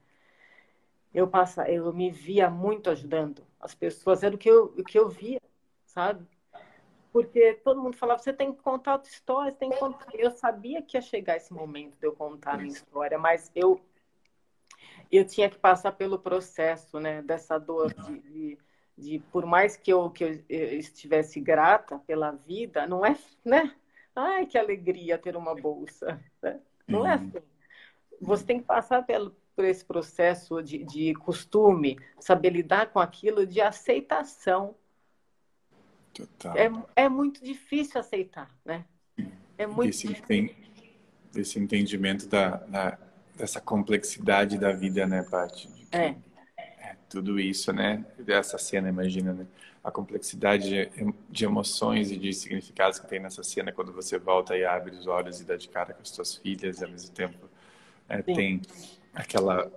Eu 1.15 1.27
passa, 1.27 1.67
eu 1.71 1.91
me 1.91 2.11
via 2.11 2.51
muito 2.51 2.91
ajudando 2.91 3.47
as 3.59 3.75
pessoas. 3.75 4.23
Era 4.23 4.35
o 4.35 4.39
que 4.39 4.51
eu, 4.51 4.75
o 4.77 4.85
que 4.85 4.99
eu 4.99 5.09
via, 5.09 5.41
sabe? 5.87 6.29
porque 7.11 7.55
todo 7.65 7.81
mundo 7.81 7.97
falava, 7.97 8.21
você 8.21 8.31
tem 8.31 8.53
que 8.53 8.61
contar 8.61 8.93
a 8.93 8.99
tua 8.99 9.11
história, 9.11 9.53
você 9.53 9.57
tem 9.57 9.71
que 9.71 9.79
contar. 9.79 10.07
Eu 10.13 10.31
sabia 10.33 10.83
que 10.83 10.99
ia 10.99 11.01
chegar 11.01 11.39
esse 11.39 11.51
momento 11.51 11.97
de 11.97 12.07
eu 12.07 12.13
contar 12.13 12.53
a 12.53 12.59
minha 12.59 12.69
história, 12.69 13.19
mas 13.19 13.51
eu 13.55 13.81
eu 15.11 15.25
tinha 15.25 15.49
que 15.49 15.59
passar 15.59 15.93
pelo 15.93 16.19
processo, 16.19 17.01
né, 17.01 17.23
dessa 17.23 17.59
dor 17.59 17.95
de, 17.95 18.21
de, 18.21 18.59
de 18.99 19.19
por 19.33 19.47
mais 19.47 19.79
que 19.79 19.91
eu, 19.91 20.11
que 20.11 20.25
eu 20.25 20.45
estivesse 20.47 21.41
grata 21.41 21.99
pela 22.01 22.33
vida, 22.33 22.87
não 22.87 23.05
é, 23.05 23.17
né? 23.43 23.75
Ai, 24.15 24.47
que 24.47 24.59
alegria 24.59 25.19
ter 25.19 25.37
uma 25.37 25.55
bolsa. 25.55 26.21
Né? 26.43 26.61
Não 26.87 27.07
é 27.07 27.11
uhum. 27.11 27.15
assim. 27.15 27.33
Você 28.21 28.45
tem 28.45 28.59
que 28.59 28.67
passar 28.67 29.03
pelo, 29.07 29.35
por 29.57 29.65
esse 29.65 29.85
processo 29.85 30.63
de, 30.63 30.85
de 30.85 31.15
costume, 31.15 31.99
saber 32.19 32.51
lidar 32.51 32.93
com 32.93 32.99
aquilo, 32.99 33.47
de 33.47 33.61
aceitação 33.61 34.75
Total. 36.13 36.57
É, 36.57 37.05
é 37.05 37.09
muito 37.09 37.43
difícil 37.43 38.01
aceitar, 38.01 38.51
né? 38.65 38.85
É 39.57 39.67
muito 39.67 39.91
esse, 39.91 40.09
difícil. 40.09 40.55
esse 41.35 41.59
entendimento 41.59 42.27
da, 42.27 42.57
da, 42.57 42.99
dessa 43.37 43.61
complexidade 43.61 44.59
da 44.59 44.73
vida, 44.73 45.07
né, 45.07 45.23
Paty? 45.23 45.69
É. 45.93 46.15
é. 46.57 46.97
tudo 47.09 47.39
isso, 47.39 47.73
né? 47.73 48.05
Dessa 48.19 48.59
cena, 48.59 48.89
imagina, 48.89 49.33
né? 49.33 49.47
A 49.83 49.91
complexidade 49.91 50.91
de 51.31 51.45
emoções 51.45 52.11
e 52.11 52.17
de 52.17 52.33
significados 52.35 52.99
que 52.99 53.09
tem 53.09 53.19
nessa 53.19 53.43
cena 53.43 53.73
quando 53.73 53.93
você 53.93 54.19
volta 54.19 54.57
e 54.57 54.65
abre 54.65 54.95
os 54.95 55.07
olhos 55.07 55.41
e 55.41 55.45
dá 55.45 55.57
de 55.57 55.69
cara 55.69 55.95
com 55.95 56.03
as 56.03 56.11
suas 56.11 56.37
filhas 56.37 56.81
e 56.81 56.85
ao 56.85 56.91
mesmo 56.91 57.11
tempo 57.13 57.49
é, 58.09 58.21
tem 58.21 58.61
aquela 59.15 59.71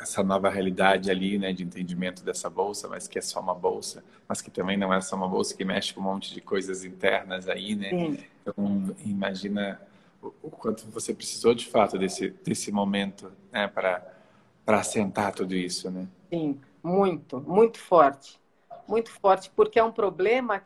essa 0.00 0.22
nova 0.22 0.48
realidade 0.48 1.10
ali, 1.10 1.38
né, 1.38 1.52
de 1.52 1.62
entendimento 1.62 2.24
dessa 2.24 2.48
bolsa, 2.48 2.88
mas 2.88 3.06
que 3.06 3.18
é 3.18 3.22
só 3.22 3.40
uma 3.40 3.54
bolsa, 3.54 4.02
mas 4.28 4.40
que 4.40 4.50
também 4.50 4.76
não 4.76 4.92
é 4.92 5.00
só 5.00 5.16
uma 5.16 5.28
bolsa 5.28 5.56
que 5.56 5.64
mexe 5.64 5.92
com 5.92 6.00
um 6.00 6.04
monte 6.04 6.32
de 6.32 6.40
coisas 6.40 6.84
internas 6.84 7.48
aí, 7.48 7.74
né? 7.74 7.90
Sim. 7.90 8.18
Então 8.42 8.94
imagina 9.04 9.80
o, 10.22 10.32
o 10.42 10.50
quanto 10.50 10.86
você 10.90 11.12
precisou 11.12 11.54
de 11.54 11.66
fato 11.66 11.98
desse 11.98 12.30
desse 12.44 12.72
momento, 12.72 13.30
né, 13.52 13.66
para 13.66 14.06
para 14.64 14.80
assentar 14.80 15.34
tudo 15.34 15.54
isso, 15.54 15.90
né? 15.90 16.06
Sim, 16.30 16.60
muito, 16.82 17.40
muito 17.40 17.78
forte. 17.78 18.39
Muito 18.88 19.10
forte, 19.10 19.50
porque 19.50 19.78
é 19.78 19.84
um 19.84 19.92
problema 19.92 20.62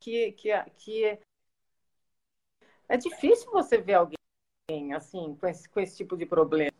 que, 0.00 0.32
que, 0.32 0.50
que 0.76 1.04
é, 1.04 1.20
é 2.88 2.96
difícil 2.96 3.50
você 3.50 3.78
ver 3.78 3.94
alguém 3.94 4.94
assim, 4.94 5.36
com 5.36 5.46
esse, 5.46 5.68
com 5.68 5.80
esse 5.80 5.96
tipo 5.96 6.16
de 6.16 6.26
problema. 6.26 6.72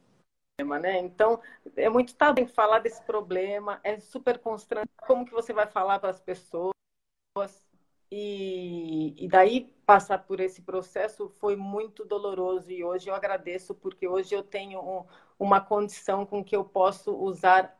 Né? 0.80 0.98
Então, 1.00 1.40
é 1.76 1.88
muito 1.88 2.14
tarde 2.14 2.40
em 2.40 2.46
falar 2.46 2.78
desse 2.78 3.02
problema, 3.02 3.78
é 3.84 4.00
super 4.00 4.38
constrangedor. 4.38 5.06
Como 5.06 5.24
que 5.24 5.32
você 5.32 5.52
vai 5.52 5.66
falar 5.66 5.98
para 5.98 6.10
as 6.10 6.20
pessoas? 6.20 6.72
E, 8.10 9.14
e 9.18 9.28
daí 9.28 9.72
passar 9.84 10.18
por 10.26 10.40
esse 10.40 10.62
processo 10.62 11.28
foi 11.28 11.56
muito 11.56 12.04
doloroso 12.04 12.70
e 12.70 12.84
hoje 12.84 13.10
eu 13.10 13.14
agradeço 13.14 13.74
porque 13.74 14.06
hoje 14.06 14.34
eu 14.34 14.42
tenho 14.44 14.80
um, 14.80 15.04
uma 15.38 15.60
condição 15.60 16.24
com 16.24 16.44
que 16.44 16.54
eu 16.54 16.64
posso 16.64 17.12
usar 17.14 17.76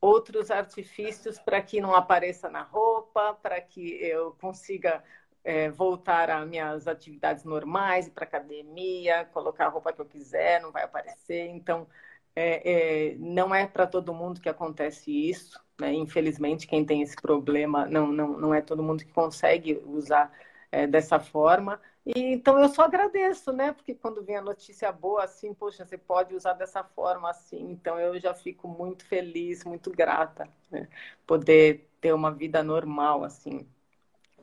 outros 0.00 0.50
artifícios 0.50 1.38
para 1.38 1.60
que 1.60 1.80
não 1.80 1.94
apareça 1.94 2.48
na 2.48 2.62
roupa, 2.62 3.34
para 3.34 3.60
que 3.60 3.94
eu 4.02 4.32
consiga 4.40 5.02
é, 5.44 5.70
voltar 5.70 6.30
às 6.30 6.48
minhas 6.48 6.86
atividades 6.86 7.44
normais, 7.44 8.08
para 8.08 8.24
academia, 8.24 9.24
colocar 9.32 9.66
a 9.66 9.70
roupa 9.70 9.92
que 9.92 10.00
eu 10.00 10.06
quiser, 10.06 10.60
não 10.60 10.70
vai 10.70 10.84
aparecer. 10.84 11.48
Então, 11.48 11.86
é, 12.34 13.10
é, 13.10 13.14
não 13.18 13.54
é 13.54 13.66
para 13.66 13.86
todo 13.86 14.14
mundo 14.14 14.40
que 14.40 14.48
acontece 14.48 15.10
isso. 15.10 15.60
Né? 15.80 15.92
Infelizmente, 15.94 16.66
quem 16.66 16.84
tem 16.84 17.02
esse 17.02 17.16
problema 17.16 17.86
não, 17.86 18.08
não, 18.08 18.38
não 18.38 18.54
é 18.54 18.60
todo 18.60 18.82
mundo 18.82 19.04
que 19.04 19.12
consegue 19.12 19.80
usar 19.84 20.32
é, 20.70 20.86
dessa 20.86 21.18
forma. 21.18 21.80
E, 22.04 22.32
então 22.32 22.58
eu 22.58 22.68
só 22.68 22.84
agradeço, 22.84 23.52
né? 23.52 23.72
Porque 23.72 23.94
quando 23.94 24.22
vem 24.22 24.36
a 24.36 24.42
notícia 24.42 24.90
boa, 24.90 25.24
assim, 25.24 25.52
poxa, 25.52 25.84
você 25.84 25.98
pode 25.98 26.34
usar 26.34 26.54
dessa 26.54 26.82
forma, 26.82 27.30
assim. 27.30 27.70
Então 27.70 27.98
eu 27.98 28.18
já 28.18 28.34
fico 28.34 28.66
muito 28.68 29.04
feliz, 29.04 29.64
muito 29.64 29.90
grata, 29.90 30.48
né? 30.70 30.88
poder 31.26 31.88
ter 32.00 32.12
uma 32.12 32.30
vida 32.30 32.62
normal, 32.62 33.24
assim. 33.24 33.66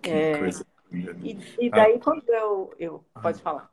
Que 0.02 0.12
é... 0.12 0.38
coisa. 0.38 0.66
E, 0.92 1.38
e, 1.60 1.70
daí 1.70 1.96
ah. 1.96 2.00
quando 2.00 2.30
eu, 2.30 2.74
eu 2.80 3.06
pode 3.22 3.42
falar? 3.42 3.70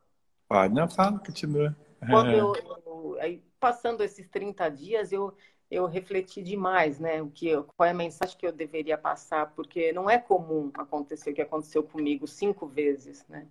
Pode, 0.48 0.74
não 0.74 0.88
fala, 0.88 1.18
continua. 1.18 1.76
Quando 2.00 2.30
eu, 2.30 2.52
eu 2.84 3.16
aí, 3.20 3.42
passando 3.60 4.02
esses 4.02 4.28
30 4.28 4.68
dias, 4.70 5.12
eu 5.12 5.36
eu 5.72 5.86
refleti 5.86 6.42
demais, 6.42 6.98
né? 7.00 7.22
O 7.22 7.30
que, 7.30 7.50
qual 7.76 7.86
é 7.86 7.90
a 7.90 7.94
mensagem 7.94 8.36
que 8.36 8.46
eu 8.46 8.52
deveria 8.52 8.98
passar, 8.98 9.52
porque 9.54 9.92
não 9.92 10.08
é 10.08 10.18
comum 10.18 10.70
acontecer 10.74 11.30
o 11.30 11.34
que 11.34 11.40
aconteceu 11.40 11.82
comigo 11.82 12.26
cinco 12.26 12.66
vezes, 12.66 13.26
né? 13.28 13.46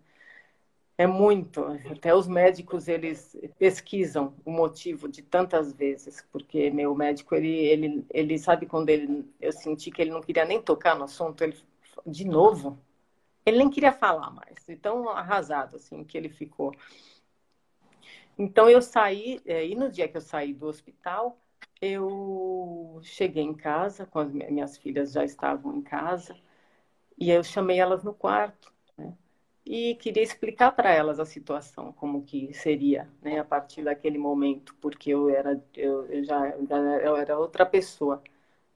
É 0.98 1.08
muito. 1.08 1.66
Até 1.92 2.14
os 2.14 2.28
médicos 2.28 2.88
eles 2.88 3.36
pesquisam 3.58 4.36
o 4.46 4.52
motivo 4.52 5.10
de 5.10 5.24
tantas 5.24 5.74
vezes, 5.74 6.24
porque 6.32 6.70
meu 6.70 6.94
médico 6.96 7.34
ele 7.34 7.50
ele 7.50 8.06
ele 8.12 8.38
sabe 8.38 8.68
quando 8.68 8.90
ele 8.90 9.26
eu 9.40 9.52
senti 9.52 9.90
que 9.90 10.02
ele 10.02 10.12
não 10.12 10.22
queria 10.22 10.46
nem 10.46 10.62
tocar 10.62 10.96
no 10.96 11.06
assunto, 11.06 11.44
ele 11.44 11.58
de 12.06 12.26
novo, 12.26 12.78
ele 13.46 13.58
nem 13.58 13.70
queria 13.70 13.92
falar 13.94 14.32
mais. 14.32 14.70
Então 14.70 15.10
arrasado 15.10 15.78
assim 15.78 16.04
que 16.04 16.18
ele 16.18 16.30
ficou. 16.30 16.72
Então 18.38 18.70
eu 18.70 18.82
saí 18.82 19.42
é, 19.46 19.66
e 19.68 19.76
no 19.76 19.90
dia 19.90 20.08
que 20.08 20.18
eu 20.18 20.22
saí 20.22 20.54
do 20.54 20.68
hospital 20.68 21.38
eu 21.82 23.00
cheguei 23.04 23.44
em 23.44 23.54
casa, 23.54 24.06
quando 24.06 24.34
minhas 24.34 24.78
filhas 24.78 25.12
já 25.12 25.24
estavam 25.26 25.76
em 25.76 25.82
casa, 25.82 26.36
e 27.18 27.32
eu 27.32 27.44
chamei 27.44 27.80
elas 27.80 28.04
no 28.04 28.14
quarto, 28.14 28.72
né? 28.98 29.14
E 29.66 29.96
queria 29.96 30.24
explicar 30.24 30.72
para 30.72 30.92
elas 30.92 31.20
a 31.20 31.26
situação, 31.26 31.94
como 31.94 32.24
que 32.24 32.54
seria, 32.54 33.10
né, 33.22 33.40
a 33.40 33.46
partir 33.46 33.84
daquele 33.84 34.18
momento, 34.18 34.76
porque 34.82 35.12
eu 35.12 35.30
era, 35.30 35.64
eu, 35.76 36.06
eu 36.08 36.24
já, 36.24 36.50
eu 36.50 37.16
era 37.16 37.38
outra 37.38 37.66
pessoa, 37.66 38.22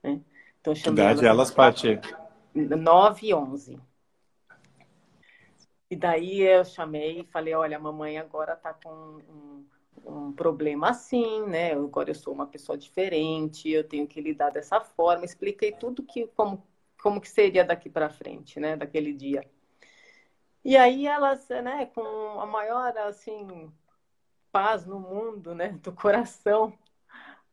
né? 0.02 0.20
Então, 0.60 0.72
eu 0.72 0.76
chamei 0.76 1.04
que 1.04 1.12
idade 1.12 1.26
elas, 1.26 1.50
Paty? 1.50 2.00
9 2.54 3.26
e 3.28 3.34
11. 3.34 3.80
E 5.90 5.94
daí 5.96 6.40
eu 6.40 6.64
chamei 6.64 7.20
e 7.20 7.24
falei, 7.24 7.54
olha, 7.54 7.76
a 7.76 7.80
mamãe 7.80 8.18
agora 8.18 8.54
está 8.54 8.74
com 8.74 8.90
um, 8.90 9.64
um 10.04 10.32
problema 10.32 10.90
assim, 10.90 11.46
né? 11.46 11.72
Agora 11.72 12.10
eu 12.10 12.14
sou 12.14 12.32
uma 12.34 12.46
pessoa 12.46 12.76
diferente, 12.76 13.70
eu 13.70 13.84
tenho 13.84 14.06
que 14.06 14.20
lidar 14.20 14.50
dessa 14.50 14.80
forma. 14.80 15.24
Expliquei 15.24 15.72
tudo 15.72 16.02
que 16.02 16.26
como 16.28 16.62
como 17.02 17.20
que 17.20 17.28
seria 17.28 17.64
daqui 17.64 17.88
para 17.88 18.10
frente, 18.10 18.58
né? 18.58 18.76
Daquele 18.76 19.12
dia. 19.12 19.48
E 20.64 20.76
aí 20.76 21.06
elas, 21.06 21.48
né? 21.48 21.86
Com 21.86 22.40
a 22.40 22.46
maior 22.46 22.96
assim 22.98 23.72
paz 24.50 24.86
no 24.86 24.98
mundo, 24.98 25.54
né? 25.54 25.68
Do 25.82 25.92
coração, 25.92 26.76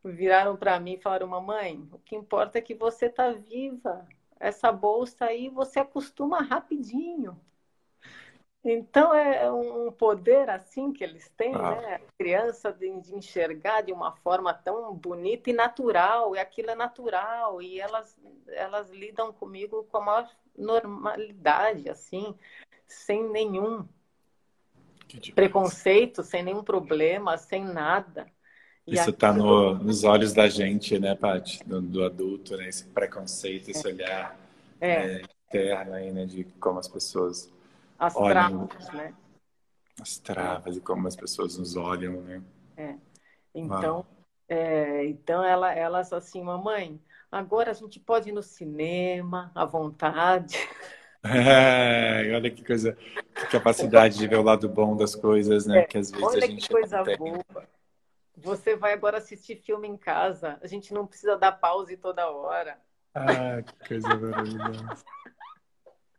viraram 0.03 0.55
para 0.57 0.79
mim 0.79 0.93
e 0.93 1.01
falaram: 1.01 1.27
mamãe, 1.27 1.87
o 1.91 1.99
que 1.99 2.15
importa 2.15 2.57
é 2.57 2.61
que 2.61 2.73
você 2.73 3.09
tá 3.09 3.31
viva. 3.31 4.07
Essa 4.39 4.71
bolsa 4.71 5.25
aí 5.25 5.49
você 5.49 5.79
acostuma 5.79 6.41
rapidinho. 6.41 7.39
Então 8.65 9.13
é 9.13 9.51
um 9.51 9.91
poder 9.91 10.49
assim 10.49 10.93
que 10.93 11.03
eles 11.03 11.29
têm, 11.35 11.53
ah. 11.53 11.71
né? 11.75 11.95
A 11.95 11.99
criança 12.17 12.71
de, 12.71 13.01
de, 13.01 13.13
enxergar 13.13 13.81
de 13.81 13.91
uma 13.91 14.13
forma 14.13 14.53
tão 14.53 14.93
bonita 14.95 15.49
e 15.49 15.53
natural, 15.53 16.35
e 16.35 16.39
aquilo 16.39 16.71
é 16.71 16.75
natural, 16.75 17.61
e 17.61 17.79
elas, 17.79 18.17
elas 18.47 18.89
lidam 18.89 19.33
comigo 19.33 19.85
com 19.91 19.97
a 19.97 20.01
maior 20.01 20.29
normalidade, 20.57 21.89
assim, 21.89 22.33
sem 22.87 23.27
nenhum 23.29 23.85
preconceito, 25.35 26.23
sem 26.23 26.41
nenhum 26.41 26.63
problema, 26.63 27.37
sem 27.37 27.65
nada. 27.65 28.25
E 28.87 28.95
Isso 28.95 29.09
está 29.09 29.33
no, 29.33 29.75
nos 29.75 30.03
olhos 30.03 30.33
da 30.33 30.47
gente, 30.47 30.97
né, 30.99 31.15
Paty? 31.15 31.63
Do, 31.65 31.81
do, 31.81 32.03
adulto, 32.03 32.55
né? 32.57 32.67
Esse 32.67 32.85
preconceito, 32.85 33.69
esse 33.69 33.85
olhar 33.87 34.37
é. 34.79 34.91
É, 34.91 35.21
interno 35.47 35.93
aí, 35.93 36.11
né? 36.11 36.25
De 36.25 36.43
como 36.59 36.79
as 36.79 36.87
pessoas 36.87 37.51
as 37.97 38.15
olham, 38.15 38.67
travas, 38.67 38.93
né? 38.93 39.13
As 40.01 40.17
travas 40.17 40.77
e 40.77 40.81
como 40.81 41.07
as 41.07 41.15
pessoas 41.15 41.57
nos 41.57 41.75
olham, 41.75 42.21
né? 42.21 42.43
É. 42.75 42.95
Então, 43.53 44.05
é, 44.47 45.05
então 45.05 45.43
ela, 45.43 45.73
elas 45.73 46.11
assim, 46.11 46.43
mamãe, 46.43 46.99
agora 47.31 47.71
a 47.71 47.73
gente 47.73 47.99
pode 47.99 48.29
ir 48.29 48.31
no 48.33 48.43
cinema 48.43 49.51
à 49.55 49.65
vontade. 49.65 50.57
É, 51.23 52.35
olha 52.35 52.51
que 52.51 52.65
coisa, 52.65 52.97
que 53.33 53.47
capacidade 53.47 54.17
de 54.17 54.27
ver 54.27 54.35
o 54.35 54.43
lado 54.43 54.67
bom 54.67 54.95
das 54.95 55.15
coisas, 55.15 55.65
né? 55.65 55.79
É, 55.79 55.83
que 55.83 55.97
às 55.97 56.11
vezes 56.11 56.25
olha 56.25 56.43
a 56.43 56.47
gente 56.47 56.67
que 56.67 56.73
coisa 56.73 57.01
boa. 57.17 57.67
Você 58.35 58.75
vai 58.75 58.93
agora 58.93 59.19
assistir 59.19 59.55
filme 59.55 59.87
em 59.87 59.95
casa. 59.95 60.59
A 60.61 60.67
gente 60.67 60.93
não 60.93 61.07
precisa 61.07 61.37
dar 61.37 61.53
pause 61.53 61.95
toda 61.95 62.29
hora. 62.29 62.77
Ah, 63.15 63.61
que 63.61 63.87
coisa 63.87 64.09
maravilhosa. 64.09 65.05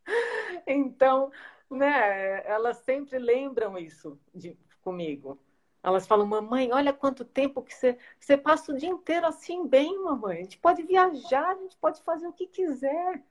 então, 0.66 1.30
né? 1.70 2.46
Elas 2.46 2.78
sempre 2.78 3.18
lembram 3.18 3.78
isso 3.78 4.18
de, 4.34 4.56
comigo. 4.82 5.38
Elas 5.82 6.06
falam, 6.06 6.26
mamãe, 6.26 6.72
olha 6.72 6.92
quanto 6.94 7.24
tempo 7.24 7.62
que 7.62 7.74
você, 7.74 7.98
você 8.18 8.38
passa 8.38 8.72
o 8.72 8.76
dia 8.76 8.88
inteiro 8.88 9.26
assim 9.26 9.66
bem, 9.66 10.02
mamãe. 10.02 10.38
A 10.38 10.42
gente 10.42 10.58
pode 10.58 10.82
viajar, 10.82 11.50
a 11.50 11.56
gente 11.56 11.76
pode 11.76 12.02
fazer 12.02 12.26
o 12.26 12.32
que 12.32 12.46
quiser. 12.46 13.22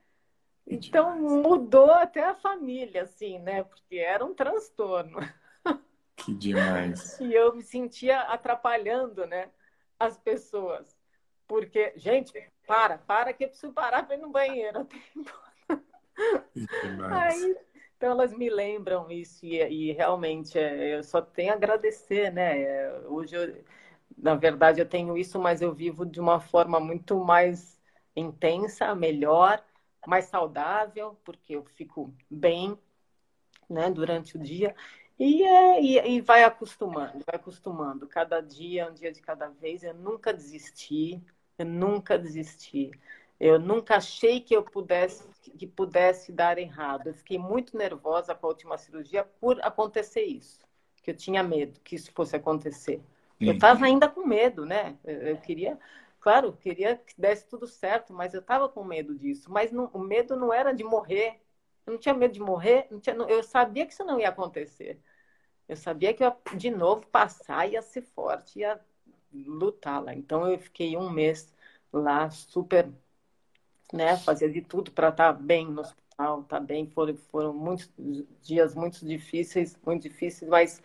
Que 0.64 0.76
então 0.76 1.14
demais. 1.16 1.46
mudou 1.46 1.90
até 1.90 2.22
a 2.22 2.34
família, 2.34 3.02
assim, 3.02 3.38
né? 3.40 3.64
Porque 3.64 3.96
era 3.96 4.24
um 4.24 4.32
transtorno. 4.32 5.18
Que 6.16 6.32
demais. 6.32 7.18
e 7.20 7.34
eu 7.34 7.54
me 7.54 7.62
sentia 7.62 8.20
atrapalhando, 8.20 9.26
né? 9.26 9.50
As 9.98 10.16
pessoas. 10.16 10.96
Porque, 11.46 11.92
gente, 11.96 12.32
para, 12.66 12.98
para 12.98 13.32
que 13.32 13.44
eu 13.44 13.48
preciso 13.48 13.72
parar 13.72 14.04
para 14.04 14.14
ir 14.14 14.20
no 14.20 14.30
banheiro. 14.30 14.86
Que 14.86 16.66
demais. 16.82 17.42
Aí 17.42 17.56
então 18.04 18.12
elas 18.12 18.32
me 18.34 18.50
lembram 18.50 19.10
isso 19.10 19.44
e, 19.46 19.56
e 19.62 19.92
realmente 19.92 20.58
é, 20.58 20.96
eu 20.96 21.02
só 21.02 21.22
tenho 21.22 21.52
a 21.52 21.56
agradecer, 21.56 22.30
né? 22.32 22.60
É, 22.62 22.98
hoje, 23.08 23.34
eu, 23.36 23.64
na 24.16 24.34
verdade, 24.34 24.80
eu 24.80 24.86
tenho 24.88 25.16
isso, 25.16 25.38
mas 25.40 25.62
eu 25.62 25.72
vivo 25.74 26.04
de 26.06 26.20
uma 26.20 26.38
forma 26.40 26.78
muito 26.80 27.18
mais 27.24 27.80
intensa, 28.14 28.94
melhor, 28.94 29.64
mais 30.06 30.26
saudável, 30.26 31.18
porque 31.24 31.54
eu 31.56 31.64
fico 31.64 32.14
bem, 32.30 32.78
né? 33.68 33.90
Durante 33.90 34.36
o 34.36 34.40
dia 34.42 34.74
e, 35.18 35.42
é, 35.42 35.80
e, 35.82 36.16
e 36.16 36.20
vai 36.20 36.44
acostumando, 36.44 37.24
vai 37.26 37.36
acostumando. 37.36 38.06
Cada 38.08 38.40
dia, 38.40 38.88
um 38.90 38.94
dia 38.94 39.12
de 39.12 39.20
cada 39.22 39.48
vez. 39.48 39.82
Eu 39.84 39.94
nunca 39.94 40.32
desisti, 40.32 41.22
Eu 41.58 41.66
nunca 41.66 42.18
desisti. 42.18 42.90
Eu 43.38 43.58
nunca 43.58 43.96
achei 43.96 44.40
que 44.40 44.54
eu 44.54 44.62
pudesse 44.62 45.28
que 45.52 45.66
pudesse 45.66 46.32
dar 46.32 46.58
errado. 46.58 47.08
Eu 47.08 47.14
fiquei 47.14 47.38
muito 47.38 47.76
nervosa 47.76 48.34
com 48.34 48.46
a 48.46 48.48
última 48.50 48.78
cirurgia 48.78 49.24
por 49.24 49.60
acontecer 49.62 50.22
isso, 50.22 50.60
que 51.02 51.10
eu 51.10 51.16
tinha 51.16 51.42
medo 51.42 51.80
que 51.80 51.96
isso 51.96 52.10
fosse 52.12 52.34
acontecer. 52.36 53.02
Sim. 53.38 53.46
Eu 53.48 53.54
estava 53.54 53.84
ainda 53.84 54.08
com 54.08 54.26
medo, 54.26 54.64
né? 54.64 54.96
Eu 55.04 55.36
queria, 55.38 55.78
claro, 56.20 56.52
queria 56.54 56.96
que 56.96 57.14
desse 57.20 57.46
tudo 57.46 57.66
certo, 57.66 58.12
mas 58.12 58.32
eu 58.34 58.40
estava 58.40 58.68
com 58.68 58.84
medo 58.84 59.14
disso. 59.14 59.50
Mas 59.50 59.70
não, 59.70 59.90
o 59.92 59.98
medo 59.98 60.36
não 60.36 60.52
era 60.52 60.72
de 60.72 60.84
morrer. 60.84 61.40
Eu 61.86 61.92
não 61.92 62.00
tinha 62.00 62.14
medo 62.14 62.32
de 62.32 62.40
morrer. 62.40 62.88
Tinha, 63.00 63.16
eu 63.16 63.42
sabia 63.42 63.84
que 63.86 63.92
isso 63.92 64.04
não 64.04 64.18
ia 64.18 64.28
acontecer. 64.30 65.00
Eu 65.68 65.76
sabia 65.76 66.14
que 66.14 66.24
eu, 66.24 66.32
de 66.56 66.70
novo, 66.70 67.06
passar 67.06 67.66
ia 67.70 67.82
ser 67.82 68.02
forte, 68.02 68.60
ia 68.60 68.80
lutar 69.32 70.02
lá. 70.02 70.14
Então 70.14 70.48
eu 70.48 70.58
fiquei 70.58 70.96
um 70.96 71.10
mês 71.10 71.52
lá 71.92 72.30
super, 72.30 72.90
né? 73.92 74.16
Fazia 74.16 74.48
de 74.48 74.60
tudo 74.60 74.90
para 74.90 75.08
estar 75.08 75.32
tá 75.32 75.38
bem 75.38 75.66
no 75.66 75.80
hospital, 75.80 76.42
tá 76.44 76.60
bem. 76.60 76.86
Foram, 76.86 77.16
foram 77.30 77.52
muitos 77.52 77.90
dias 78.42 78.74
muito 78.74 79.04
difíceis, 79.04 79.76
muito 79.84 80.02
difíceis, 80.02 80.48
mas 80.48 80.82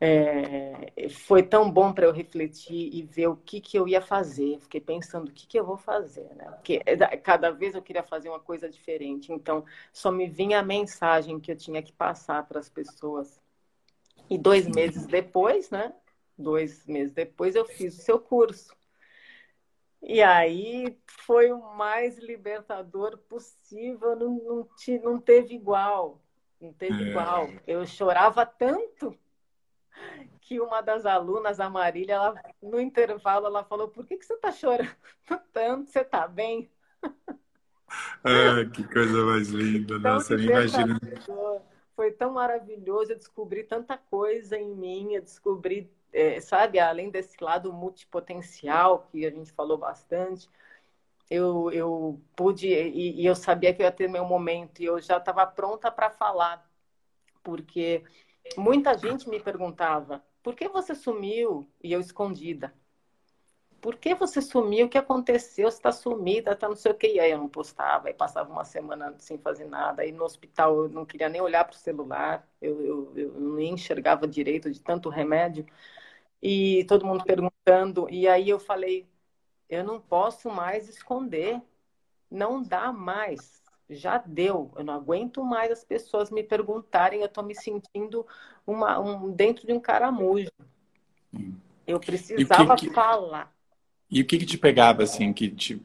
é, 0.00 1.08
foi 1.08 1.42
tão 1.42 1.70
bom 1.70 1.92
para 1.92 2.04
eu 2.04 2.12
refletir 2.12 2.94
e 2.94 3.02
ver 3.02 3.28
o 3.28 3.36
que, 3.36 3.60
que 3.60 3.78
eu 3.78 3.88
ia 3.88 4.00
fazer. 4.00 4.58
Fiquei 4.60 4.80
pensando 4.80 5.28
o 5.28 5.32
que, 5.32 5.46
que 5.46 5.58
eu 5.58 5.64
vou 5.64 5.76
fazer, 5.76 6.28
né? 6.34 6.44
Porque 6.50 6.82
é, 6.84 6.96
cada 7.16 7.50
vez 7.50 7.74
eu 7.74 7.82
queria 7.82 8.02
fazer 8.02 8.28
uma 8.28 8.40
coisa 8.40 8.68
diferente. 8.68 9.32
Então, 9.32 9.64
só 9.92 10.10
me 10.10 10.28
vinha 10.28 10.60
a 10.60 10.62
mensagem 10.62 11.40
que 11.40 11.50
eu 11.50 11.56
tinha 11.56 11.82
que 11.82 11.92
passar 11.92 12.46
para 12.46 12.58
as 12.58 12.68
pessoas. 12.68 13.40
E 14.28 14.36
dois 14.36 14.66
meses 14.66 15.06
depois, 15.06 15.70
né? 15.70 15.92
Dois 16.36 16.84
meses 16.86 17.12
depois, 17.12 17.54
eu 17.54 17.64
fiz 17.64 17.98
o 17.98 18.02
seu 18.02 18.18
curso. 18.18 18.74
E 20.06 20.22
aí 20.22 20.98
foi 21.06 21.50
o 21.50 21.74
mais 21.74 22.18
libertador 22.18 23.16
possível, 23.16 24.14
não, 24.14 24.34
não, 24.44 24.68
te, 24.76 24.98
não 24.98 25.18
teve 25.18 25.54
igual. 25.54 26.20
Não 26.60 26.72
teve 26.74 27.02
é. 27.02 27.08
igual. 27.08 27.48
Eu 27.66 27.86
chorava 27.86 28.44
tanto 28.44 29.16
que 30.42 30.60
uma 30.60 30.82
das 30.82 31.06
alunas, 31.06 31.58
a 31.58 31.70
Marília, 31.70 32.14
ela, 32.14 32.42
no 32.62 32.78
intervalo, 32.78 33.46
ela 33.46 33.64
falou: 33.64 33.88
Por 33.88 34.06
que, 34.06 34.16
que 34.18 34.26
você 34.26 34.34
está 34.34 34.52
chorando 34.52 34.94
tanto? 35.52 35.90
Você 35.90 36.00
está 36.00 36.28
bem? 36.28 36.70
Ah, 38.22 38.64
que 38.72 38.84
coisa 38.84 39.24
mais 39.24 39.48
linda, 39.48 39.98
nossa, 39.98 40.34
eu 40.34 40.40
imagino. 40.40 40.98
Foi 41.94 42.10
tão 42.10 42.32
maravilhoso, 42.32 43.12
eu 43.12 43.16
descobri 43.16 43.62
tanta 43.62 43.96
coisa 43.96 44.58
em 44.58 44.74
mim, 44.74 45.14
eu 45.14 45.22
descobri, 45.22 45.90
é, 46.14 46.40
sabe, 46.40 46.78
além 46.78 47.10
desse 47.10 47.36
lado 47.42 47.72
multipotencial 47.72 49.08
que 49.10 49.26
a 49.26 49.30
gente 49.30 49.52
falou 49.52 49.76
bastante, 49.76 50.48
eu, 51.28 51.70
eu 51.72 52.20
pude, 52.36 52.68
e, 52.68 53.20
e 53.20 53.26
eu 53.26 53.34
sabia 53.34 53.74
que 53.74 53.82
eu 53.82 53.86
ia 53.86 53.92
ter 53.92 54.08
meu 54.08 54.24
momento, 54.24 54.80
e 54.80 54.84
eu 54.84 55.00
já 55.00 55.16
estava 55.18 55.44
pronta 55.46 55.90
para 55.90 56.10
falar, 56.10 56.64
porque 57.42 58.04
muita 58.56 58.96
gente 58.96 59.28
me 59.28 59.40
perguntava: 59.40 60.24
por 60.42 60.54
que 60.54 60.68
você 60.68 60.94
sumiu? 60.94 61.68
E 61.82 61.92
eu 61.92 62.00
escondida. 62.00 62.72
Por 63.80 63.96
que 63.96 64.14
você 64.14 64.40
sumiu? 64.40 64.86
O 64.86 64.88
que 64.88 64.96
aconteceu? 64.96 65.70
Você 65.70 65.76
está 65.76 65.92
sumida, 65.92 66.56
tá 66.56 66.68
não 66.68 66.76
sei 66.76 66.92
o 66.92 66.94
que. 66.94 67.06
E 67.06 67.20
aí 67.20 67.30
eu 67.30 67.38
não 67.38 67.48
postava, 67.48 68.08
aí 68.08 68.14
passava 68.14 68.50
uma 68.50 68.64
semana 68.64 69.14
sem 69.18 69.38
fazer 69.38 69.66
nada. 69.66 70.02
Aí 70.02 70.10
no 70.12 70.24
hospital 70.24 70.84
eu 70.84 70.88
não 70.88 71.04
queria 71.04 71.28
nem 71.28 71.42
olhar 71.42 71.64
para 71.64 71.74
o 71.74 71.78
celular, 71.78 72.48
eu, 72.62 72.80
eu, 72.82 73.12
eu 73.14 73.40
nem 73.40 73.74
enxergava 73.74 74.26
direito 74.26 74.70
de 74.70 74.80
tanto 74.80 75.10
remédio. 75.10 75.66
E 76.46 76.84
todo 76.84 77.06
mundo 77.06 77.24
perguntando. 77.24 78.06
E 78.10 78.28
aí 78.28 78.50
eu 78.50 78.60
falei: 78.60 79.08
eu 79.66 79.82
não 79.82 79.98
posso 79.98 80.50
mais 80.50 80.90
esconder, 80.90 81.58
não 82.30 82.62
dá 82.62 82.92
mais 82.92 83.64
já 83.88 84.18
deu. 84.18 84.70
Eu 84.76 84.84
não 84.84 84.94
aguento 84.94 85.42
mais 85.42 85.70
as 85.70 85.84
pessoas 85.84 86.30
me 86.30 86.42
perguntarem, 86.42 87.20
eu 87.20 87.26
estou 87.26 87.44
me 87.44 87.54
sentindo 87.54 88.26
uma, 88.66 88.98
um, 88.98 89.30
dentro 89.30 89.66
de 89.66 89.72
um 89.72 89.80
caramujo. 89.80 90.50
Eu 91.86 91.98
precisava 91.98 92.76
que 92.76 92.90
falar. 92.90 93.54
E 94.10 94.20
o 94.20 94.26
que, 94.26 94.38
que 94.38 94.46
te 94.46 94.58
pegava, 94.58 95.02
assim, 95.02 95.32
que 95.32 95.48
te 95.50 95.82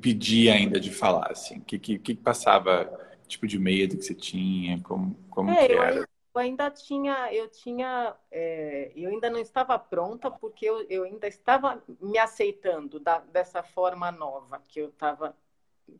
pedia 0.00 0.54
ainda 0.54 0.80
de 0.80 0.90
falar, 0.90 1.30
assim? 1.30 1.58
O 1.58 1.62
que, 1.62 1.78
que, 1.78 1.98
que 1.98 2.14
passava, 2.14 2.88
tipo 3.26 3.46
de 3.46 3.58
medo 3.58 3.96
que 3.96 4.04
você 4.04 4.14
tinha? 4.14 4.80
Como, 4.80 5.16
como 5.30 5.50
é, 5.50 5.66
que 5.66 5.72
era? 5.72 5.96
Eu 5.96 6.17
ainda 6.38 6.70
tinha, 6.70 7.32
eu 7.32 7.48
tinha, 7.48 8.16
é, 8.30 8.92
eu 8.94 9.10
ainda 9.10 9.28
não 9.30 9.38
estava 9.38 9.78
pronta 9.78 10.30
porque 10.30 10.64
eu, 10.66 10.82
eu 10.88 11.04
ainda 11.04 11.26
estava 11.26 11.82
me 12.00 12.18
aceitando 12.18 12.98
da, 13.00 13.18
dessa 13.18 13.62
forma 13.62 14.10
nova 14.10 14.60
que 14.68 14.80
eu 14.80 14.88
estava 14.88 15.36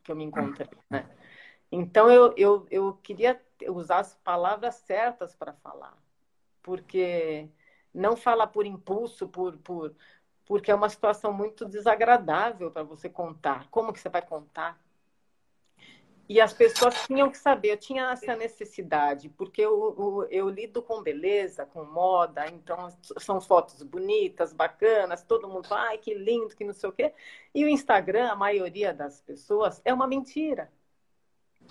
que 0.05 0.13
eu 0.13 0.17
me 0.17 0.25
encontrei, 0.25 0.69
né? 0.91 1.09
Então 1.73 2.11
eu, 2.11 2.35
eu, 2.37 2.67
eu 2.71 2.95
queria 3.03 3.41
usar 3.69 4.01
as 4.01 4.15
palavras 4.17 4.75
certas 4.77 5.35
para 5.35 5.53
falar, 5.55 5.97
porque 6.63 7.49
não 7.93 8.17
falar 8.17 8.49
por 8.49 8.67
impulso, 8.67 9.29
por, 9.29 9.57
por 9.59 9.95
porque 10.47 10.71
é 10.71 10.75
uma 10.75 10.89
situação 10.89 11.31
muito 11.31 11.67
desagradável 11.67 12.71
para 12.71 12.83
você 12.83 13.09
contar. 13.09 13.69
Como 13.71 13.93
que 13.93 14.01
você 14.01 14.09
vai 14.09 14.23
contar? 14.23 14.81
E 16.29 16.43
as 16.43 16.53
pessoas 16.53 17.07
tinham 17.07 17.31
que 17.31 17.39
saber, 17.39 17.73
eu 17.73 17.77
tinha 17.79 18.11
essa 18.11 18.37
necessidade, 18.37 19.31
porque 19.31 19.63
eu, 19.63 19.97
eu, 19.99 20.29
eu, 20.31 20.49
lido 20.51 20.83
com 20.83 21.03
beleza, 21.03 21.65
com 21.65 21.85
moda, 21.85 22.47
então 22.49 22.89
são 23.17 23.41
fotos 23.41 23.83
bonitas, 23.83 24.53
bacanas, 24.53 25.23
todo 25.23 25.49
mundo 25.49 25.69
ai, 25.71 25.97
que 25.97 26.13
lindo, 26.13 26.55
que 26.55 26.65
não 26.65 26.75
sei 26.75 26.91
o 26.91 26.93
quê. 26.93 27.15
E 27.55 27.65
o 27.65 27.69
Instagram, 27.69 28.29
a 28.29 28.37
maioria 28.37 28.93
das 28.93 29.23
pessoas, 29.23 29.81
é 29.87 29.95
uma 29.95 30.07
mentira. 30.07 30.71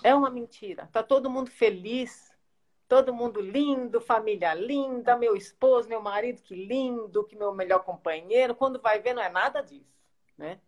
É 0.02 0.12
uma 0.12 0.28
mentira. 0.28 0.88
Tá 0.92 1.04
todo 1.04 1.30
mundo 1.30 1.50
feliz, 1.50 2.36
todo 2.88 3.14
mundo 3.14 3.40
lindo, 3.40 4.00
família 4.00 4.54
linda, 4.54 5.16
meu 5.16 5.36
esposo, 5.36 5.88
meu 5.88 6.02
marido, 6.02 6.42
que 6.42 6.54
lindo, 6.54 7.22
que 7.22 7.36
meu 7.36 7.54
melhor 7.54 7.84
companheiro. 7.84 8.56
Quando 8.56 8.80
vai 8.80 8.98
ver, 8.98 9.14
não 9.14 9.22
é 9.22 9.28
nada 9.28 9.60
disso, 9.60 10.02
né? 10.36 10.58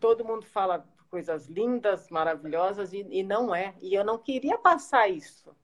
Todo 0.00 0.24
mundo 0.24 0.44
fala 0.44 0.84
coisas 1.10 1.46
lindas, 1.46 2.08
maravilhosas, 2.08 2.92
e, 2.92 3.06
e 3.10 3.22
não 3.22 3.54
é. 3.54 3.74
E 3.82 3.94
eu 3.94 4.04
não 4.04 4.16
queria 4.16 4.56
passar 4.56 5.08
isso. 5.08 5.54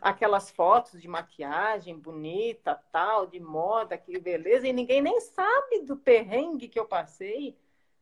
Aquelas 0.00 0.50
fotos 0.50 1.00
de 1.00 1.08
maquiagem 1.08 1.98
bonita, 1.98 2.74
tal, 2.92 3.26
de 3.26 3.40
moda, 3.40 3.96
que 3.96 4.18
beleza, 4.18 4.66
e 4.66 4.72
ninguém 4.72 5.00
nem 5.00 5.20
sabe 5.20 5.82
do 5.82 5.96
perrengue 5.96 6.68
que 6.68 6.78
eu 6.78 6.84
passei. 6.84 7.56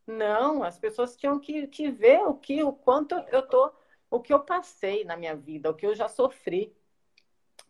Não, 0.07 0.65
as 0.65 0.79
pessoas 0.79 1.17
tinham 1.17 1.39
que, 1.39 1.67
que 1.69 1.91
ver 1.91 2.23
o 2.23 2.35
que, 2.35 2.65
o 2.65 2.73
quanto 2.73 3.15
eu 3.31 3.43
tô, 3.43 3.71
o 4.11 4.21
que 4.21 4.33
eu 4.33 4.41
passei 4.41 5.05
na 5.05 5.17
minha 5.17 5.37
vida, 5.37 5.71
o 5.71 5.75
que 5.75 5.87
eu 5.87 5.95
já 5.95 6.09
sofri 6.09 6.75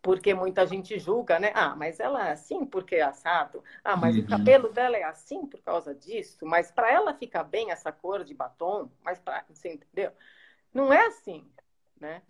porque 0.03 0.35
muita 0.35 0.67
gente 0.67 0.99
julga, 0.99 1.39
né? 1.39 1.53
Ah, 1.55 1.77
mas 1.77 2.01
ela 2.01 2.29
é 2.29 2.33
assim 2.33 2.67
porque 2.67 2.97
é 2.97 3.03
assado. 3.03 3.63
Ah, 3.85 3.97
mas 3.97 4.17
uhum. 4.17 4.23
o 4.23 4.27
cabelo 4.27 4.73
dela 4.73 4.97
é 4.97 5.05
assim 5.05 5.47
por 5.47 5.63
causa 5.63 5.95
disso. 5.95 6.45
Mas 6.45 6.73
para 6.73 6.93
ela 6.93 7.15
ficar 7.15 7.45
bem 7.45 7.71
essa 7.71 7.93
cor 7.93 8.25
de 8.25 8.35
batom, 8.35 8.91
mas 9.05 9.21
para 9.21 9.45
você 9.49 9.75
entendeu? 9.75 10.11
Não 10.75 10.93
é 10.93 11.07
assim, 11.07 11.45
né? 12.01 12.21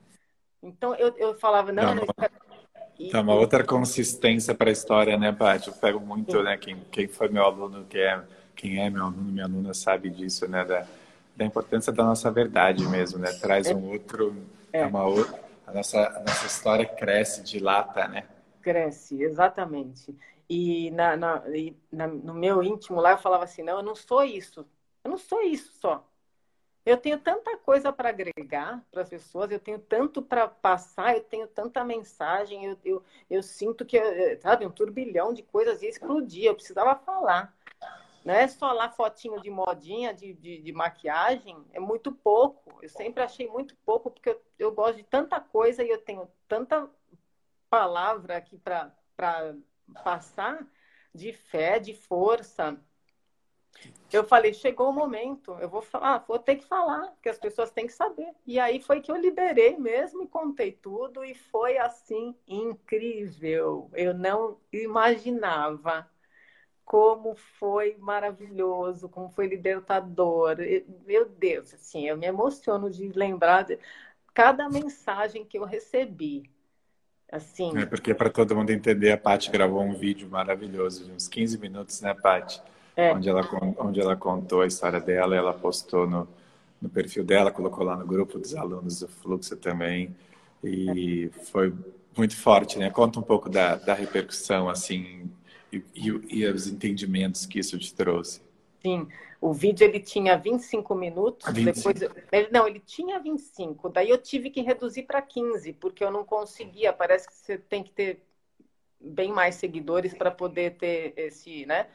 Então 0.63 0.95
eu, 0.95 1.17
eu 1.17 1.35
falava 1.35 1.73
não, 1.73 1.95
não, 1.95 2.05
não 2.05 2.07
e... 2.99 3.09
Tá 3.09 3.23
uma 3.23 3.35
outra 3.35 3.65
consistência 3.65 4.55
para 4.55 4.69
a 4.69 4.73
história, 4.73 5.17
né, 5.17 5.33
Paty? 5.33 5.69
Eu 5.69 5.75
pego 5.75 5.99
muito, 5.99 6.37
Sim. 6.37 6.43
né? 6.43 6.59
Quem, 6.59 6.77
quem 6.91 7.09
foi 7.09 7.29
meu 7.31 7.43
aluno, 7.43 7.87
que 7.87 7.99
é, 7.99 8.23
quem 8.55 8.85
é 8.85 8.91
meu 8.91 9.05
aluno, 9.07 9.33
minha 9.33 9.47
aluna 9.47 9.73
sabe 9.73 10.11
disso, 10.11 10.47
né? 10.47 10.63
Da, 10.63 10.87
da 11.35 11.45
importância 11.45 11.91
da 11.91 12.05
nossa 12.05 12.31
verdade 12.31 12.87
mesmo, 12.87 13.19
né? 13.19 13.33
Traz 13.33 13.67
é. 13.67 13.75
um 13.75 13.91
outro, 13.91 14.37
é. 14.71 14.81
é 14.81 14.87
uma 14.87 15.05
outra 15.05 15.52
nossa, 15.73 16.09
a 16.09 16.21
nossa 16.21 16.47
história 16.47 16.87
cresce, 16.87 17.43
dilata, 17.43 18.07
né? 18.09 18.29
Cresce, 18.61 19.23
exatamente. 19.23 20.17
E, 20.49 20.91
na, 20.91 21.17
na, 21.17 21.43
e 21.49 21.77
na, 21.91 22.07
no 22.07 22.35
meu 22.35 22.63
íntimo 22.63 23.01
lá 23.01 23.13
eu 23.13 23.19
falava 23.19 23.45
assim, 23.45 23.63
não, 23.63 23.79
eu 23.79 23.83
não 23.83 23.95
sou 23.95 24.23
isso. 24.23 24.67
Eu 25.03 25.11
não 25.11 25.19
sou 25.19 25.43
isso 25.43 25.73
só. 25.81 26.07
Eu 26.85 26.97
tenho 26.97 27.19
tanta 27.19 27.57
coisa 27.59 27.93
para 27.93 28.09
agregar 28.09 28.85
para 28.91 29.03
as 29.03 29.09
pessoas, 29.09 29.51
eu 29.53 29.61
tenho 29.61 29.79
tanto 29.79 30.21
para 30.21 30.49
passar, 30.49 31.17
eu 31.17 31.23
tenho 31.23 31.47
tanta 31.47 31.85
mensagem, 31.85 32.65
eu, 32.65 32.79
eu, 32.85 33.03
eu 33.31 33.43
sinto 33.43 33.85
que, 33.85 33.99
sabe, 34.41 34.67
um 34.67 34.71
turbilhão 34.71 35.33
de 35.33 35.43
coisas 35.45 35.81
ia 35.81 35.89
explodir, 35.89 36.45
eu 36.45 36.55
precisava 36.55 36.97
falar. 36.97 37.55
Não 38.25 38.35
é 38.35 38.47
só 38.47 38.73
lá 38.73 38.89
fotinho 38.89 39.41
de 39.41 39.51
modinha, 39.51 40.15
de, 40.15 40.33
de, 40.35 40.63
de, 40.63 40.73
maquiagem, 40.73 41.57
é 41.73 41.81
muito 41.81 42.13
pouco. 42.13 42.79
Eu 42.81 42.89
sempre 42.89 43.23
achei 43.23 43.49
muito 43.49 43.77
pouco, 43.85 44.11
porque 44.11 44.31
eu, 44.31 44.43
eu 44.59 44.73
gosto 44.73 44.97
de 44.97 45.03
tanta 45.03 45.41
coisa 45.41 45.83
e 45.83 45.89
eu 45.89 45.99
tenho 45.99 46.29
tanta 46.47 46.89
palavra 47.69 48.37
aqui 48.37 48.59
para 48.59 48.95
passar 50.05 50.67
de 51.13 51.33
fé, 51.33 51.79
de 51.79 51.95
força. 51.95 52.79
Eu 54.13 54.23
falei, 54.23 54.53
chegou 54.53 54.91
o 54.91 54.93
momento, 54.93 55.57
eu 55.59 55.69
vou 55.69 55.81
falar, 55.81 56.19
vou 56.29 56.39
ter 56.39 56.57
que 56.57 56.67
falar, 56.67 57.09
porque 57.13 57.31
as 57.31 57.39
pessoas 57.39 57.71
têm 57.71 57.87
que 57.87 57.93
saber. 57.93 58.31
E 58.47 58.61
aí 58.61 58.81
foi 58.81 59.01
que 59.01 59.11
eu 59.11 59.17
liberei 59.17 59.77
mesmo 59.79 60.23
e 60.23 60.29
contei 60.29 60.71
tudo, 60.71 61.25
e 61.25 61.35
foi 61.35 61.79
assim 61.79 62.37
incrível. 62.47 63.91
Eu 63.95 64.13
não 64.15 64.61
imaginava 64.71 66.09
como 66.85 67.35
foi 67.35 67.97
maravilhoso, 67.99 69.09
como 69.09 69.29
foi 69.31 69.47
libertador. 69.47 70.57
Meu 71.07 71.29
Deus, 71.29 71.73
assim, 71.75 72.07
eu 72.07 72.17
me 72.17 72.27
emociono 72.27 72.91
de 72.91 73.09
lembrar 73.09 73.63
de 73.63 73.79
cada 74.35 74.69
mensagem 74.69 75.45
que 75.45 75.59
eu 75.59 75.65
recebi. 75.65 76.51
Assim. 77.31 77.77
É 77.79 77.87
porque 77.87 78.13
para 78.13 78.29
todo 78.29 78.55
mundo 78.55 78.71
entender, 78.71 79.11
a 79.11 79.17
Paty 79.17 79.51
gravou 79.51 79.83
um 79.83 79.95
vídeo 79.95 80.29
maravilhoso 80.29 81.07
de 81.07 81.13
uns 81.13 81.27
15 81.29 81.57
minutos, 81.59 82.01
né, 82.03 82.13
Paty? 82.13 82.61
É. 82.95 83.15
Onde, 83.15 83.29
ela, 83.29 83.41
onde 83.79 84.01
ela 84.01 84.15
contou 84.15 84.61
a 84.61 84.67
história 84.67 85.01
dela, 85.01 85.35
ela 85.35 85.55
postou 85.55 86.07
no, 86.07 86.29
no 86.81 86.91
perfil 86.91 87.25
dela, 87.25 87.51
colocou 87.51 87.85
lá 87.85 87.97
no 87.97 88.07
grupo 88.07 88.39
dos 88.39 88.55
alunos 88.55 89.01
do 89.01 89.09
Fluxo 89.09 89.57
também. 89.57 90.15
E 90.63 91.31
é. 91.35 91.45
foi 91.45 91.73
muito 92.15 92.37
forte, 92.37 92.79
né? 92.79 92.91
Conta 92.91 93.19
um 93.19 93.23
pouco 93.23 93.49
da, 93.49 93.77
da 93.77 93.95
repercussão, 93.95 94.69
assim, 94.69 95.31
e, 95.73 95.85
e, 95.95 96.41
e, 96.41 96.47
os 96.47 96.67
entendimentos 96.67 97.47
que 97.47 97.59
isso 97.59 97.79
te 97.79 97.95
trouxe. 97.95 98.43
Sim, 98.83 99.09
o 99.41 99.53
vídeo 99.53 99.85
ele 99.85 100.01
tinha 100.01 100.37
25 100.37 100.95
minutos, 100.95 101.49
25. 101.53 101.95
depois 101.95 102.27
ele, 102.31 102.49
não, 102.51 102.67
ele 102.67 102.81
tinha 102.81 103.19
25, 103.19 103.89
daí 103.89 104.11
eu 104.11 104.19
tive 104.19 104.51
que 104.51 104.61
reduzir 104.61 105.05
para 105.05 105.23
15, 105.23 105.73
porque 105.75 106.05
eu 106.05 106.11
não 106.11 106.25
conseguia, 106.25 106.93
parece 106.93 107.29
que 107.29 107.35
você 107.35 107.57
tem 107.57 107.83
que 107.83 107.93
ter 107.93 108.23
bem 109.01 109.33
mais 109.33 109.57
seguidores 109.57 110.15
para 110.15 110.31
poder 110.31 110.77
ter 110.77 111.15
esse, 111.17 111.65
né, 111.67 111.89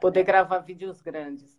poder 0.00 0.24
gravar 0.24 0.58
vídeos 0.58 1.00
grandes. 1.00 1.58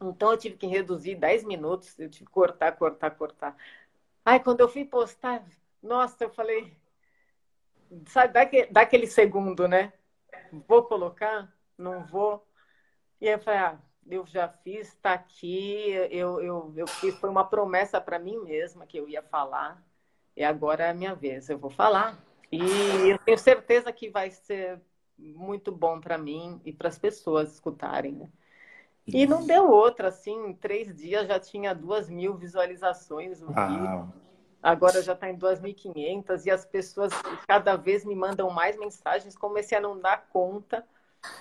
Então 0.00 0.30
eu 0.30 0.38
tive 0.38 0.56
que 0.56 0.66
reduzir 0.66 1.16
10 1.16 1.44
minutos, 1.44 1.98
eu 1.98 2.08
tive 2.08 2.26
que 2.26 2.32
cortar, 2.32 2.72
cortar, 2.72 3.10
cortar. 3.10 3.56
Ai, 4.24 4.40
quando 4.40 4.60
eu 4.60 4.68
fui 4.68 4.84
postar, 4.84 5.44
nossa, 5.82 6.24
eu 6.24 6.30
falei, 6.30 6.76
sabe, 8.06 8.32
dá 8.70 8.82
aquele 8.82 9.06
segundo, 9.06 9.66
né? 9.66 9.92
Vou 10.66 10.82
colocar? 10.84 11.52
Não 11.76 12.04
vou? 12.06 12.46
E 13.20 13.26
aí 13.26 13.34
eu 13.34 13.38
falei, 13.38 13.60
ah, 13.60 13.78
eu 14.10 14.26
já 14.26 14.48
fiz, 14.48 14.88
está 14.88 15.12
aqui, 15.12 15.90
eu, 16.10 16.40
eu, 16.40 16.72
eu 16.76 16.86
fiz, 16.86 17.14
foi 17.18 17.28
uma 17.28 17.44
promessa 17.44 18.00
para 18.00 18.18
mim 18.18 18.38
mesma 18.38 18.86
que 18.86 18.96
eu 18.96 19.08
ia 19.08 19.22
falar, 19.22 19.82
e 20.36 20.44
agora 20.44 20.84
é 20.84 20.90
a 20.90 20.94
minha 20.94 21.14
vez, 21.14 21.48
eu 21.48 21.58
vou 21.58 21.70
falar. 21.70 22.18
E 22.50 22.60
eu 23.10 23.18
tenho 23.18 23.38
certeza 23.38 23.92
que 23.92 24.08
vai 24.08 24.30
ser 24.30 24.80
muito 25.18 25.70
bom 25.70 26.00
para 26.00 26.16
mim 26.16 26.60
e 26.64 26.72
para 26.72 26.88
as 26.88 26.98
pessoas 26.98 27.52
escutarem, 27.52 28.12
né? 28.12 28.28
E 29.06 29.26
não 29.26 29.46
deu 29.46 29.70
outra, 29.70 30.08
assim, 30.08 30.46
em 30.46 30.54
três 30.54 30.94
dias 30.94 31.26
já 31.26 31.40
tinha 31.40 31.74
duas 31.74 32.08
mil 32.08 32.34
visualizações 32.34 33.40
no 33.40 33.48
vídeo. 33.48 34.12
Agora 34.62 35.00
já 35.02 35.12
está 35.12 35.30
em 35.30 35.38
2.500 35.38 36.46
e 36.46 36.50
as 36.50 36.64
pessoas 36.64 37.12
cada 37.46 37.76
vez 37.76 38.04
me 38.04 38.14
mandam 38.14 38.50
mais 38.50 38.76
mensagens. 38.76 39.36
Comecei 39.36 39.78
a 39.78 39.80
não 39.80 39.98
dar 39.98 40.28
conta, 40.28 40.86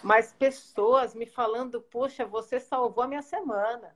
mas 0.03 0.33
pessoas 0.33 1.15
me 1.15 1.25
falando: 1.25 1.81
Poxa, 1.81 2.25
você 2.25 2.59
salvou 2.59 3.03
a 3.03 3.07
minha 3.07 3.21
semana. 3.21 3.95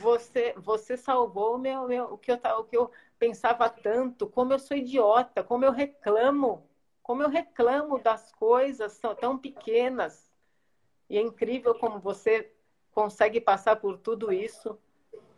Você, 0.00 0.54
você 0.56 0.96
salvou 0.96 1.56
o 1.56 1.58
meu, 1.58 1.88
meu, 1.88 2.04
o, 2.04 2.18
que 2.18 2.30
eu, 2.30 2.36
o 2.36 2.64
que 2.64 2.76
eu 2.76 2.90
pensava 3.18 3.68
tanto. 3.68 4.28
Como 4.28 4.52
eu 4.52 4.58
sou 4.58 4.76
idiota, 4.76 5.42
como 5.42 5.64
eu 5.64 5.72
reclamo, 5.72 6.64
como 7.02 7.22
eu 7.22 7.28
reclamo 7.28 7.98
das 7.98 8.30
coisas 8.32 9.00
tão 9.20 9.36
pequenas. 9.36 10.30
E 11.10 11.18
é 11.18 11.20
incrível 11.20 11.74
como 11.74 11.98
você 11.98 12.52
consegue 12.92 13.40
passar 13.40 13.76
por 13.76 13.98
tudo 13.98 14.32
isso, 14.32 14.78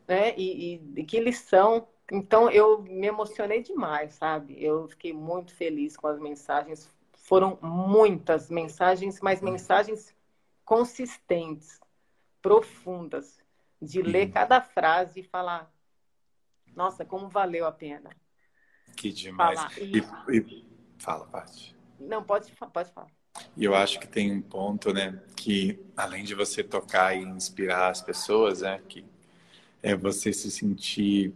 né? 0.06 0.36
E, 0.36 0.74
e, 0.74 1.00
e 1.00 1.04
que 1.04 1.18
lição 1.18 1.88
então 2.10 2.50
eu 2.50 2.82
me 2.82 3.06
emocionei 3.06 3.62
demais, 3.62 4.14
sabe? 4.14 4.62
Eu 4.62 4.88
fiquei 4.88 5.12
muito 5.12 5.54
feliz 5.54 5.96
com 5.96 6.06
as 6.06 6.18
mensagens. 6.18 6.92
Foram 7.12 7.58
muitas 7.62 8.50
mensagens, 8.50 9.20
mas 9.20 9.40
uhum. 9.40 9.50
mensagens 9.50 10.14
consistentes, 10.64 11.80
profundas, 12.42 13.42
de 13.80 14.02
ler 14.02 14.30
cada 14.30 14.60
frase 14.60 15.20
e 15.20 15.24
falar: 15.24 15.72
nossa, 16.74 17.04
como 17.04 17.28
valeu 17.28 17.66
a 17.66 17.72
pena. 17.72 18.10
Que 18.96 19.10
demais. 19.10 19.60
E... 19.78 19.98
E, 20.30 20.38
e... 20.38 20.64
Fala, 20.98 21.26
Paty. 21.26 21.74
Não, 21.98 22.22
pode, 22.22 22.52
pode 22.72 22.90
falar. 22.92 23.10
E 23.56 23.64
eu 23.64 23.74
acho 23.74 23.98
que 23.98 24.06
tem 24.06 24.32
um 24.32 24.40
ponto, 24.40 24.92
né, 24.92 25.20
que 25.36 25.80
além 25.96 26.24
de 26.24 26.34
você 26.34 26.62
tocar 26.62 27.16
e 27.16 27.22
inspirar 27.22 27.90
as 27.90 28.00
pessoas, 28.00 28.60
né, 28.60 28.80
que 28.88 29.04
é 29.82 29.96
você 29.96 30.32
se 30.32 30.50
sentir 30.50 31.34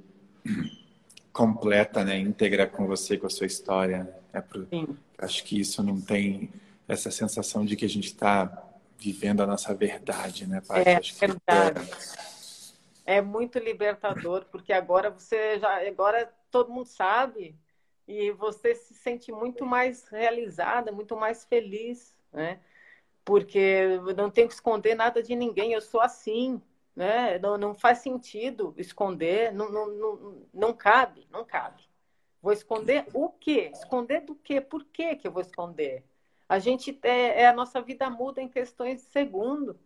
completa, 1.33 2.05
né, 2.05 2.19
íntegra 2.19 2.67
com 2.67 2.87
você, 2.87 3.17
com 3.17 3.27
a 3.27 3.31
sua 3.31 3.47
história. 3.47 4.13
É 4.33 4.41
pro... 4.41 4.67
Acho 5.19 5.45
que 5.45 5.61
isso 5.61 5.83
não 5.83 6.01
tem 6.01 6.51
essa 6.87 7.11
sensação 7.11 7.65
de 7.65 7.77
que 7.77 7.85
a 7.85 7.89
gente 7.89 8.07
está 8.07 8.65
vivendo 8.99 9.43
a 9.43 9.47
nossa 9.47 9.75
verdade, 9.75 10.47
né, 10.47 10.61
pai? 10.67 10.83
É 10.85 10.97
Acho 10.97 11.15
verdade. 11.17 11.91
É... 13.07 13.17
é 13.17 13.21
muito 13.21 13.59
libertador, 13.59 14.47
porque 14.51 14.73
agora 14.73 15.11
você 15.11 15.59
já, 15.59 15.87
agora 15.87 16.33
todo 16.51 16.73
mundo 16.73 16.87
sabe 16.87 17.55
e 18.07 18.33
você 18.33 18.75
se 18.75 18.95
sente 18.95 19.31
muito 19.31 19.67
mais 19.67 20.09
realizada, 20.09 20.91
muito 20.91 21.17
mais 21.17 21.45
feliz, 21.45 22.17
né? 22.33 22.59
Porque 23.25 23.59
eu 23.59 24.17
não 24.17 24.31
tenho 24.31 24.49
que 24.49 24.55
esconder 24.55 24.95
nada 24.95 25.23
de 25.23 25.37
ninguém, 25.37 25.73
eu 25.73 25.83
sou 25.83 26.01
assim, 26.01 26.61
né? 26.99 27.39
Não, 27.39 27.57
não 27.57 27.75
faz 27.77 27.99
sentido 27.99 28.75
esconder, 28.77 29.55
não, 29.55 29.71
não, 29.71 29.87
não, 29.87 30.43
não 30.53 30.75
cabe, 30.75 31.29
não 31.31 31.45
cabe. 31.45 31.85
Vou 32.43 32.53
esconder 32.53 33.07
o 33.15 33.29
quê? 33.29 33.71
Esconder 33.73 34.23
do 34.23 34.35
quê? 34.35 34.61
Por 34.61 34.85
quê 34.87 35.15
que 35.15 35.29
eu 35.29 35.31
vou 35.31 35.41
esconder? 35.41 36.05
A 36.49 36.59
gente 36.59 36.99
é, 37.05 37.43
é 37.43 37.47
a 37.47 37.53
nossa 37.53 37.81
vida 37.81 38.11
muda 38.11 38.43
em 38.43 38.49
questões 38.49 39.01
de 39.01 39.11
segundo, 39.11 39.79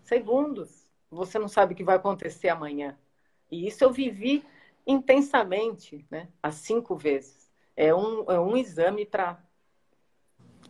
segundos. 0.00 0.88
Você 1.10 1.38
não 1.38 1.48
sabe 1.48 1.74
o 1.74 1.76
que 1.76 1.84
vai 1.84 1.96
acontecer 1.96 2.48
amanhã. 2.48 2.98
E 3.50 3.66
isso 3.66 3.84
eu 3.84 3.92
vivi 3.92 4.42
intensamente, 4.86 6.06
né? 6.10 6.28
As 6.42 6.54
cinco 6.54 6.96
vezes. 6.96 7.52
É 7.76 7.94
um, 7.94 8.24
é 8.30 8.40
um 8.40 8.56
exame 8.56 9.04
para 9.04 9.38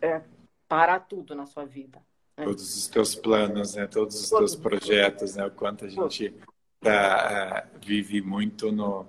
é, 0.01 0.21
parar 0.67 0.99
tudo 0.99 1.33
na 1.33 1.45
sua 1.45 1.65
vida. 1.65 2.03
É. 2.35 2.43
Todos 2.43 2.75
os 2.75 2.87
teus 2.87 3.15
planos, 3.15 3.75
né? 3.75 3.87
Todos 3.87 4.19
os 4.21 4.29
teus 4.29 4.55
projetos, 4.55 5.35
né? 5.35 5.45
O 5.45 5.51
quanto 5.51 5.85
a 5.85 5.89
gente 5.89 6.33
tá, 6.79 7.65
uh, 7.65 7.79
vive 7.85 8.21
muito 8.21 8.71
no 8.71 9.05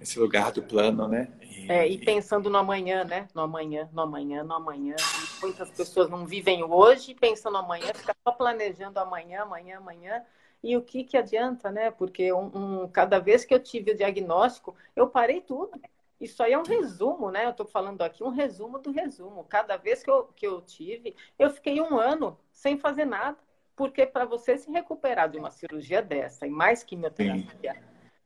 esse 0.00 0.18
lugar 0.18 0.52
do 0.52 0.62
plano, 0.62 1.08
né? 1.08 1.28
E, 1.40 1.72
é, 1.72 1.88
e 1.88 1.98
pensando 1.98 2.50
no 2.50 2.58
amanhã, 2.58 3.04
né? 3.04 3.26
No 3.34 3.42
amanhã, 3.42 3.88
no 3.92 4.02
amanhã, 4.02 4.44
no 4.44 4.54
amanhã. 4.54 4.94
E 4.98 5.40
muitas 5.40 5.70
pessoas 5.70 6.10
não 6.10 6.26
vivem 6.26 6.62
hoje 6.62 7.14
pensando 7.14 7.54
no 7.54 7.58
amanhã, 7.60 7.92
ficam 7.94 8.14
só 8.22 8.32
planejando 8.32 8.98
amanhã, 9.00 9.42
amanhã, 9.42 9.78
amanhã. 9.78 10.22
E 10.62 10.76
o 10.76 10.82
que 10.82 11.04
que 11.04 11.16
adianta, 11.16 11.70
né? 11.70 11.90
Porque 11.90 12.32
um, 12.32 12.82
um, 12.82 12.88
cada 12.88 13.18
vez 13.18 13.44
que 13.44 13.54
eu 13.54 13.60
tive 13.60 13.92
o 13.92 13.96
diagnóstico, 13.96 14.74
eu 14.94 15.06
parei 15.06 15.40
tudo. 15.40 15.80
Isso 16.20 16.42
aí 16.42 16.52
é 16.52 16.58
um 16.58 16.62
resumo, 16.62 17.30
né? 17.30 17.44
Eu 17.44 17.50
estou 17.50 17.66
falando 17.66 18.02
aqui 18.02 18.24
um 18.24 18.30
resumo 18.30 18.78
do 18.78 18.90
resumo. 18.90 19.44
Cada 19.44 19.76
vez 19.76 20.02
que 20.02 20.10
eu, 20.10 20.24
que 20.28 20.46
eu 20.46 20.60
tive, 20.62 21.14
eu 21.38 21.50
fiquei 21.50 21.80
um 21.80 21.98
ano 21.98 22.38
sem 22.50 22.78
fazer 22.78 23.04
nada. 23.04 23.38
Porque 23.74 24.06
para 24.06 24.24
você 24.24 24.56
se 24.56 24.70
recuperar 24.70 25.28
de 25.28 25.38
uma 25.38 25.50
cirurgia 25.50 26.00
dessa 26.00 26.46
e 26.46 26.50
mais 26.50 26.82
quimioterapia, 26.82 27.74
Sim. 27.74 27.80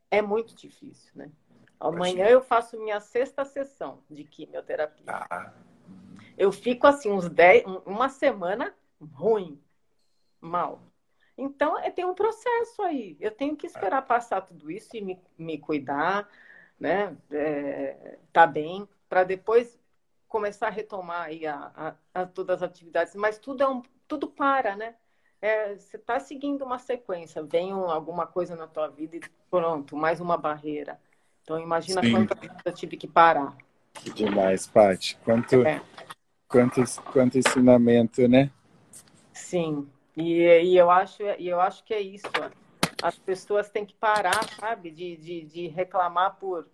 é 0.09 0.23
muito 0.23 0.55
difícil, 0.55 1.11
né? 1.17 1.31
Amanhã 1.81 2.27
eu 2.27 2.41
faço 2.41 2.79
minha 2.79 3.01
sexta 3.01 3.45
sessão 3.45 4.05
de 4.09 4.23
quimioterapia. 4.23 5.05
Ah. 5.07 5.53
Eu 6.39 6.53
fico 6.53 6.87
assim, 6.87 7.11
uns 7.11 7.29
dez, 7.29 7.65
uma 7.85 8.09
semana 8.09 8.75
ruim, 9.01 9.61
mal. 10.41 10.83
Então, 11.37 11.79
é, 11.79 11.91
tem 11.91 12.05
um 12.05 12.15
processo 12.15 12.83
aí. 12.83 13.17
Eu 13.19 13.31
tenho 13.31 13.57
que 13.57 13.67
esperar 13.67 14.03
passar 14.03 14.43
tudo 14.43 14.71
isso 14.71 14.95
e 14.95 15.01
me, 15.01 15.19
me 15.39 15.59
cuidar, 15.59 16.29
né, 16.81 17.15
é, 17.31 18.19
tá 18.33 18.47
bem, 18.47 18.89
para 19.09 19.23
depois 19.23 19.79
começar 20.27 20.69
a 20.69 20.71
retomar 20.71 21.27
aí 21.27 21.47
a, 21.47 21.71
a, 21.77 22.23
a, 22.23 22.27
todas 22.27 22.63
as 22.63 22.71
atividades. 22.71 23.15
Mas 23.15 23.39
tudo 23.39 23.63
é 23.63 23.69
um, 23.69 23.83
tudo 24.09 24.29
para, 24.29 24.75
né? 24.75 24.95
É, 25.43 25.75
você 25.75 25.97
está 25.97 26.19
seguindo 26.21 26.65
uma 26.65 26.79
sequência, 26.79 27.43
vem 27.43 27.75
um, 27.75 27.91
alguma 27.91 28.27
coisa 28.27 28.55
na 28.55 28.67
tua 28.67 28.89
vida 28.89 29.17
e 29.17 29.21
pronto, 29.51 29.97
mais 29.97 30.21
uma 30.21 30.37
barreira. 30.37 31.01
Então 31.43 31.59
imagina 31.59 32.03
Sim. 32.03 32.13
quanta 32.13 32.35
vezes 32.35 32.57
eu 32.65 32.73
tive 32.73 32.97
que 32.97 33.09
parar. 33.09 33.57
Que 33.95 34.11
demais, 34.11 34.67
Paty. 34.67 35.19
Quanto, 35.25 35.67
é. 35.67 35.81
quanto, 36.47 36.83
quanto 37.13 37.39
ensinamento, 37.39 38.29
né? 38.29 38.51
Sim. 39.33 39.89
E, 40.17 40.43
e, 40.43 40.77
eu 40.77 40.91
acho, 40.91 41.23
e 41.39 41.49
eu 41.49 41.61
acho 41.61 41.83
que 41.85 41.95
é 41.95 42.01
isso 42.01 42.29
as 43.03 43.19
pessoas 43.19 43.71
têm 43.71 43.85
que 43.85 43.95
parar, 43.95 44.49
sabe, 44.59 44.91
de, 44.91 45.17
de, 45.17 45.43
de 45.43 45.67
reclamar 45.69 46.37
por, 46.37 46.69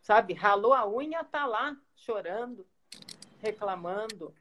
sabe, 0.00 0.34
ralou 0.34 0.72
a 0.72 0.88
unha, 0.88 1.24
tá 1.24 1.46
lá 1.46 1.76
chorando, 1.96 2.66
reclamando. 3.40 4.32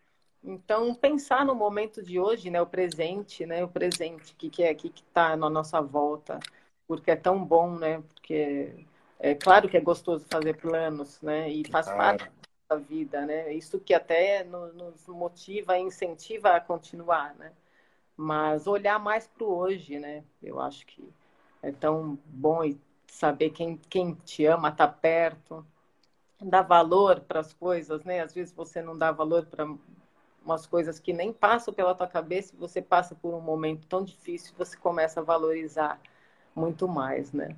Então, 0.44 0.94
pensar 0.94 1.46
no 1.46 1.56
momento 1.56 2.04
de 2.04 2.20
hoje, 2.20 2.50
né, 2.50 2.62
o 2.62 2.68
presente, 2.68 3.46
né, 3.46 3.64
o 3.64 3.68
presente, 3.68 4.34
o 4.34 4.36
que, 4.36 4.50
que 4.50 4.64
é, 4.64 4.72
o 4.72 4.76
que 4.76 4.88
está 4.88 5.36
na 5.36 5.50
nossa 5.50 5.82
volta, 5.82 6.40
porque 6.88 7.10
é 7.10 7.16
tão 7.16 7.44
bom, 7.44 7.72
né, 7.76 8.02
porque 8.14 8.86
é 9.20 9.34
claro 9.34 9.68
que 9.68 9.78
é 9.78 9.82
gostoso 9.82 10.26
fazer 10.30 10.56
planos, 10.58 11.20
né, 11.22 11.50
e 11.50 11.68
faz 11.68 11.88
parte, 11.88 12.30
nossa 12.70 12.84
vida, 12.84 13.26
né? 13.26 13.54
Isso 13.54 13.80
que 13.80 13.94
até 13.94 14.44
nos 14.44 15.08
motiva 15.08 15.78
e 15.78 15.82
incentiva 15.82 16.56
a 16.56 16.62
continuar, 16.62 17.36
né? 17.36 17.52
Mas 18.18 18.68
olhar 18.68 19.00
mais 19.00 19.28
para 19.28 19.44
o 19.44 19.56
hoje, 19.58 20.00
né? 20.00 20.24
Eu 20.42 20.60
acho 20.60 20.86
que 20.86 21.08
é 21.62 21.72
tão 21.72 22.18
bom 22.26 22.62
saber 23.08 23.50
quem, 23.52 23.78
quem 23.90 24.14
te 24.16 24.46
ama 24.46 24.70
está 24.70 24.88
perto, 24.88 25.66
dar 26.42 26.62
valor 26.64 27.22
para 27.22 27.40
as 27.42 27.54
coisas, 27.54 28.04
né? 28.06 28.22
Às 28.22 28.34
vezes 28.34 28.54
você 28.54 28.82
não 28.82 28.98
dá 28.98 29.12
valor 29.12 29.46
para 29.46 29.68
umas 30.46 30.66
coisas 30.68 31.00
que 31.00 31.14
nem 31.14 31.34
passam 31.34 31.74
pela 31.74 31.96
tua 31.96 32.08
cabeça 32.08 32.56
você 32.58 32.82
passa 32.82 33.16
por 33.16 33.34
um 33.34 33.42
momento 33.42 33.88
tão 33.88 34.04
difícil, 34.04 34.54
você 34.58 34.78
começa 34.78 35.20
a 35.20 35.24
valorizar 35.24 36.00
muito 36.56 36.88
mais, 36.88 37.32
né? 37.34 37.56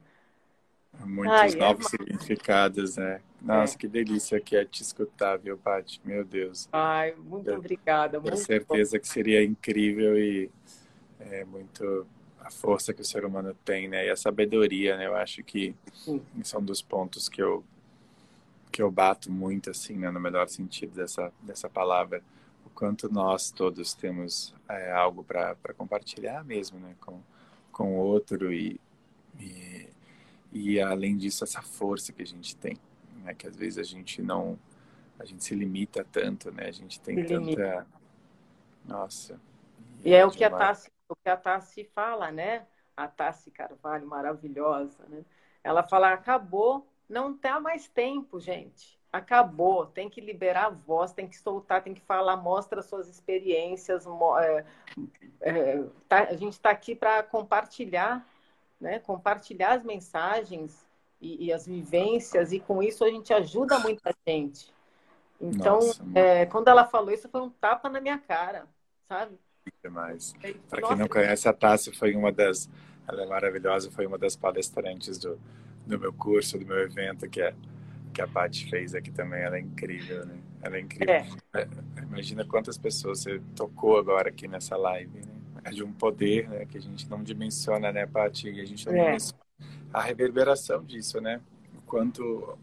Muitos 1.05 1.37
Ai, 1.37 1.53
é 1.53 1.55
novos 1.55 1.85
é 1.85 1.89
significados, 1.89 2.97
né? 2.97 3.21
Nossa, 3.41 3.75
é. 3.75 3.77
que 3.77 3.87
delícia 3.87 4.39
que 4.39 4.55
é 4.55 4.65
te 4.65 4.81
escutar, 4.81 5.37
viu, 5.37 5.57
Paty? 5.57 6.01
Meu 6.03 6.23
Deus. 6.25 6.67
Ai, 6.71 7.13
muito 7.15 7.49
Eu 7.49 7.57
obrigada. 7.57 8.19
Tenho 8.19 8.37
certeza 8.37 8.97
bom. 8.97 9.01
que 9.01 9.07
seria 9.07 9.43
incrível 9.43 10.17
e 10.17 10.49
é 11.19 11.45
muito 11.45 12.05
a 12.39 12.49
força 12.49 12.93
que 12.93 13.01
o 13.01 13.05
ser 13.05 13.25
humano 13.25 13.55
tem, 13.65 13.87
né? 13.87 14.05
E 14.05 14.09
a 14.09 14.15
sabedoria, 14.15 14.97
né? 14.97 15.07
Eu 15.07 15.15
acho 15.15 15.43
que 15.43 15.75
Sim. 15.93 16.21
são 16.43 16.63
dos 16.63 16.81
pontos 16.81 17.29
que 17.29 17.41
eu 17.41 17.63
que 18.71 18.81
eu 18.81 18.91
bato 18.91 19.31
muito, 19.31 19.69
assim, 19.69 19.95
né? 19.97 20.09
No 20.11 20.19
melhor 20.19 20.47
sentido 20.47 20.93
dessa 20.93 21.31
dessa 21.41 21.69
palavra, 21.69 22.21
o 22.65 22.69
quanto 22.69 23.11
nós 23.11 23.51
todos 23.51 23.93
temos 23.93 24.53
é, 24.69 24.91
algo 24.91 25.23
para 25.23 25.55
compartilhar 25.77 26.43
mesmo, 26.43 26.79
né? 26.79 26.95
Com 26.99 27.21
com 27.71 27.93
o 27.93 27.97
outro 27.97 28.51
e, 28.51 28.79
e 29.39 29.76
e 30.58 30.82
além 30.82 31.18
disso 31.18 31.43
essa 31.43 31.62
força 31.62 32.12
que 32.12 32.22
a 32.22 32.26
gente 32.26 32.55
tem, 32.55 32.78
né? 33.24 33.34
Que 33.34 33.47
às 33.47 33.55
vezes 33.55 33.78
a 33.78 33.84
gente 33.84 34.22
não 34.22 34.58
a 35.20 35.26
gente 35.26 35.43
se 35.43 35.55
limita 35.55 36.05
tanto, 36.12 36.51
né? 36.51 36.66
A 36.68 36.72
gente 36.72 36.99
tem 36.99 37.26
tanta 37.26 37.88
nossa. 38.86 39.39
E, 40.03 40.10
e 40.10 40.14
é, 40.14 40.20
é 40.20 40.26
o 40.26 40.32
que 40.32 40.43
a 40.43 40.49
Tassi, 40.49 40.91
o 41.10 41.16
que 41.16 41.30
a 41.30 41.38
Tassi 41.38 41.84
fala, 41.84 42.32
né? 42.32 42.66
A 42.95 43.08
Tassi 43.08 43.51
Carvalho, 43.51 44.08
maravilhosa, 44.08 45.03
né? 45.10 45.24
Ela 45.64 45.84
fala, 45.84 46.14
acabou, 46.14 46.88
não 47.10 47.36
tá 47.36 47.60
mais 47.60 47.88
tempo, 47.88 48.39
gente. 48.39 48.97
Acabou, 49.12 49.86
tem 49.86 50.10
que 50.10 50.22
liberar 50.22 50.66
a 50.66 50.70
voz, 50.70 51.12
tem 51.12 51.28
que 51.28 51.38
soltar, 51.38 51.82
tem 51.82 51.93
que 51.93 52.01
falar, 52.01 52.38
mostra 52.38 52.82
suas 52.82 53.08
experiências. 53.10 54.05
É, 54.41 54.66
é, 55.41 55.84
tá, 56.08 56.24
a 56.24 56.36
gente 56.36 56.53
está 56.53 56.70
aqui 56.70 56.95
para 56.95 57.24
compartilhar 57.24 58.26
né? 58.80 58.99
compartilhar 58.99 59.73
as 59.73 59.84
mensagens 59.84 60.86
e, 61.19 61.47
e, 61.47 61.53
as 61.53 61.65
vivências, 61.65 62.51
e 62.51 62.59
com 62.59 62.82
isso 62.82 63.03
a 63.03 63.09
gente 63.09 63.34
ajuda 63.34 63.80
muita 63.80 64.13
gente. 64.28 64.71
Então, 65.39 65.75
Nossa, 65.75 66.03
é, 66.15 66.45
quando 66.45 66.67
ela 66.67 66.86
falou 66.86 67.11
isso, 67.11 67.30
foi 67.30 67.41
um 67.41 67.49
tapa 67.49 67.89
na 67.89 68.01
minha 68.01 68.17
cara, 68.17 68.65
sabe? 69.07 69.38
Demais. 69.84 70.34
Para 70.69 70.82
quem 70.82 70.97
não 70.97 71.07
conhece, 71.07 71.47
a 71.47 71.53
Tássia 71.53 71.93
foi 71.93 72.15
uma 72.15 72.32
das. 72.32 72.69
Ela 73.07 73.23
é 73.23 73.25
maravilhosa, 73.25 73.91
foi 73.91 74.05
uma 74.05 74.17
das 74.17 74.36
palestrantes 74.36 75.17
do, 75.17 75.39
do 75.86 75.99
meu 75.99 76.11
curso, 76.13 76.57
do 76.57 76.65
meu 76.65 76.80
evento, 76.80 77.30
que, 77.30 77.41
é, 77.41 77.53
que 78.13 78.21
a 78.21 78.28
Paty 78.28 78.69
fez 78.69 78.95
aqui 78.95 79.11
também. 79.11 79.41
Ela 79.41 79.57
é 79.57 79.61
incrível, 79.61 80.25
né? 80.25 80.38
Ela 80.61 80.78
é 80.78 80.80
incrível. 80.82 81.13
É. 81.13 81.28
É, 81.53 81.67
imagina 82.01 82.45
quantas 82.45 82.78
pessoas 82.78 83.19
você 83.21 83.41
tocou 83.55 83.97
agora 83.97 84.30
aqui 84.30 84.47
nessa 84.47 84.75
live, 84.75 85.19
né? 85.25 85.36
É 85.68 85.72
de 85.72 85.84
um 85.84 85.91
poder 85.91 86.49
né, 86.49 86.65
que 86.65 86.78
a 86.78 86.82
gente 86.82 87.09
não 87.09 87.24
dimensiona, 87.24 87.91
né, 87.91 88.05
Paty? 88.05 88.49
A 88.59 88.65
gente 88.65 88.86
não 88.86 88.93
é. 88.93 89.05
dimensiona 89.05 89.47
a 89.93 90.01
reverberação 90.01 90.84
disso, 90.84 91.20
né? 91.22 91.41
O 91.78 91.82
quanto 91.84 92.57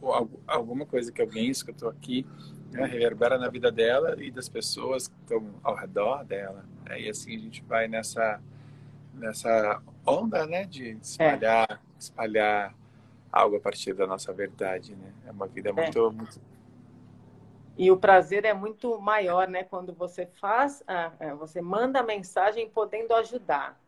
alguma 0.47 0.85
coisa 0.87 1.11
que 1.11 1.21
alguém 1.21 1.51
escutou 1.51 1.89
aqui 1.89 2.27
né, 2.71 2.85
reverbera 2.87 3.39
na 3.39 3.49
vida 3.49 3.71
dela 3.71 4.17
e 4.23 4.31
das 4.31 4.49
pessoas 4.49 5.09
que 5.09 5.15
estão 5.23 5.55
ao 5.63 5.75
redor 5.75 6.25
dela. 6.25 6.65
Né? 6.85 7.03
E 7.03 7.09
assim 7.09 7.37
a 7.37 7.39
gente 7.39 7.63
vai 7.63 7.89
nessa, 7.89 8.41
nessa 9.15 9.81
onda, 10.07 10.47
né, 10.47 10.65
de 10.65 10.91
espalhar, 11.01 11.67
é. 11.71 11.79
espalhar 11.99 12.75
algo 13.33 13.57
a 13.57 13.61
partir 13.61 13.95
da 13.95 14.07
nossa 14.07 14.33
verdade, 14.33 14.95
né? 14.95 15.13
É 15.27 15.31
uma 15.33 15.47
vida 15.49 15.73
muito, 15.73 15.99
é. 15.99 16.11
muito 16.11 16.41
e 17.77 17.91
o 17.91 17.97
prazer 17.97 18.45
é 18.45 18.55
muito 18.55 19.01
maior, 19.01 19.49
né? 19.49 19.64
Quando 19.64 19.93
você 19.93 20.27
faz, 20.27 20.83
é, 21.18 21.35
você 21.35 21.61
manda 21.61 22.01
a 22.01 22.03
mensagem 22.03 22.68
podendo 22.68 23.12
ajudar. 23.14 23.79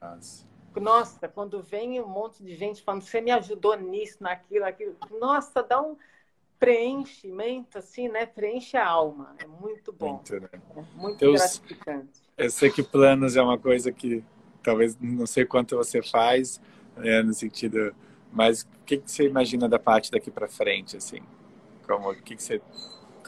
Nossa. 0.00 0.48
Nossa, 0.76 1.28
quando 1.28 1.62
vem 1.62 2.00
um 2.00 2.08
monte 2.08 2.42
de 2.42 2.54
gente 2.54 2.82
falando, 2.82 3.02
você 3.02 3.20
me 3.20 3.30
ajudou 3.30 3.76
nisso, 3.76 4.18
naquilo, 4.20 4.64
aquilo. 4.64 4.96
Nossa, 5.18 5.62
dá 5.62 5.80
um 5.80 5.96
preenchimento, 6.58 7.78
assim, 7.78 8.08
né? 8.08 8.26
Preenche 8.26 8.76
a 8.76 8.86
alma. 8.86 9.34
É 9.38 9.46
muito 9.46 9.92
bom. 9.92 10.14
Muito, 10.14 10.40
né? 10.40 10.48
é 10.52 10.82
muito 10.94 11.18
Deus, 11.18 11.40
gratificante. 11.40 12.20
Eu 12.36 12.50
sei 12.50 12.70
que 12.70 12.82
planos 12.82 13.36
é 13.36 13.42
uma 13.42 13.58
coisa 13.58 13.90
que 13.90 14.24
talvez 14.62 14.96
não 15.00 15.26
sei 15.26 15.44
quanto 15.44 15.76
você 15.76 16.02
faz, 16.02 16.60
né, 16.96 17.22
no 17.22 17.32
sentido. 17.32 17.94
Mas 18.32 18.62
o 18.62 18.84
que, 18.84 18.98
que 18.98 19.10
você 19.10 19.26
imagina 19.26 19.68
da 19.68 19.78
parte 19.78 20.10
daqui 20.10 20.30
para 20.30 20.48
frente, 20.48 20.96
assim? 20.96 21.20
Como, 21.86 22.10
o 22.10 22.14
que, 22.14 22.36
que 22.36 22.42
você 22.42 22.60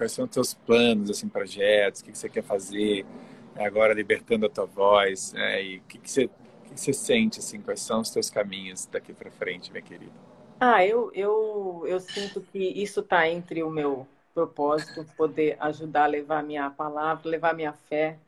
Quais 0.03 0.11
são 0.11 0.25
os 0.25 0.33
teus 0.33 0.53
planos, 0.53 1.11
assim, 1.11 1.29
projetos? 1.29 2.01
O 2.01 2.05
que, 2.05 2.11
que 2.11 2.19
você 2.19 2.29
quer 2.29 2.43
fazer 2.43 3.07
agora, 3.55 3.95
libertando 3.95 4.47
a 4.47 4.49
tua 4.49 4.67
voz? 4.67 5.33
Né? 5.33 5.63
E 5.63 5.77
o 5.79 5.83
que, 5.83 5.97
que, 5.97 6.11
você, 6.11 6.25
o 6.25 6.29
que, 6.65 6.75
que 6.75 6.81
você 6.81 6.93
sente, 6.93 7.39
assim? 7.39 7.61
Quais 7.61 7.81
são 7.83 8.01
os 8.01 8.11
teus 8.11 8.29
caminhos 8.29 8.85
daqui 8.87 9.13
para 9.13 9.31
frente, 9.31 9.71
minha 9.71 9.81
querida? 9.81 10.11
Ah, 10.59 10.85
eu, 10.85 11.13
eu, 11.15 11.85
eu 11.87 12.01
sinto 12.01 12.41
que 12.41 12.59
isso 12.59 12.99
está 12.99 13.29
entre 13.29 13.63
o 13.63 13.71
meu 13.71 14.05
propósito, 14.35 15.07
poder 15.17 15.57
ajudar 15.61 16.05
a 16.05 16.09
levar 16.09 16.43
minha 16.43 16.69
palavra, 16.69 17.31
levar 17.31 17.55
minha 17.55 17.73
fé, 17.73 18.19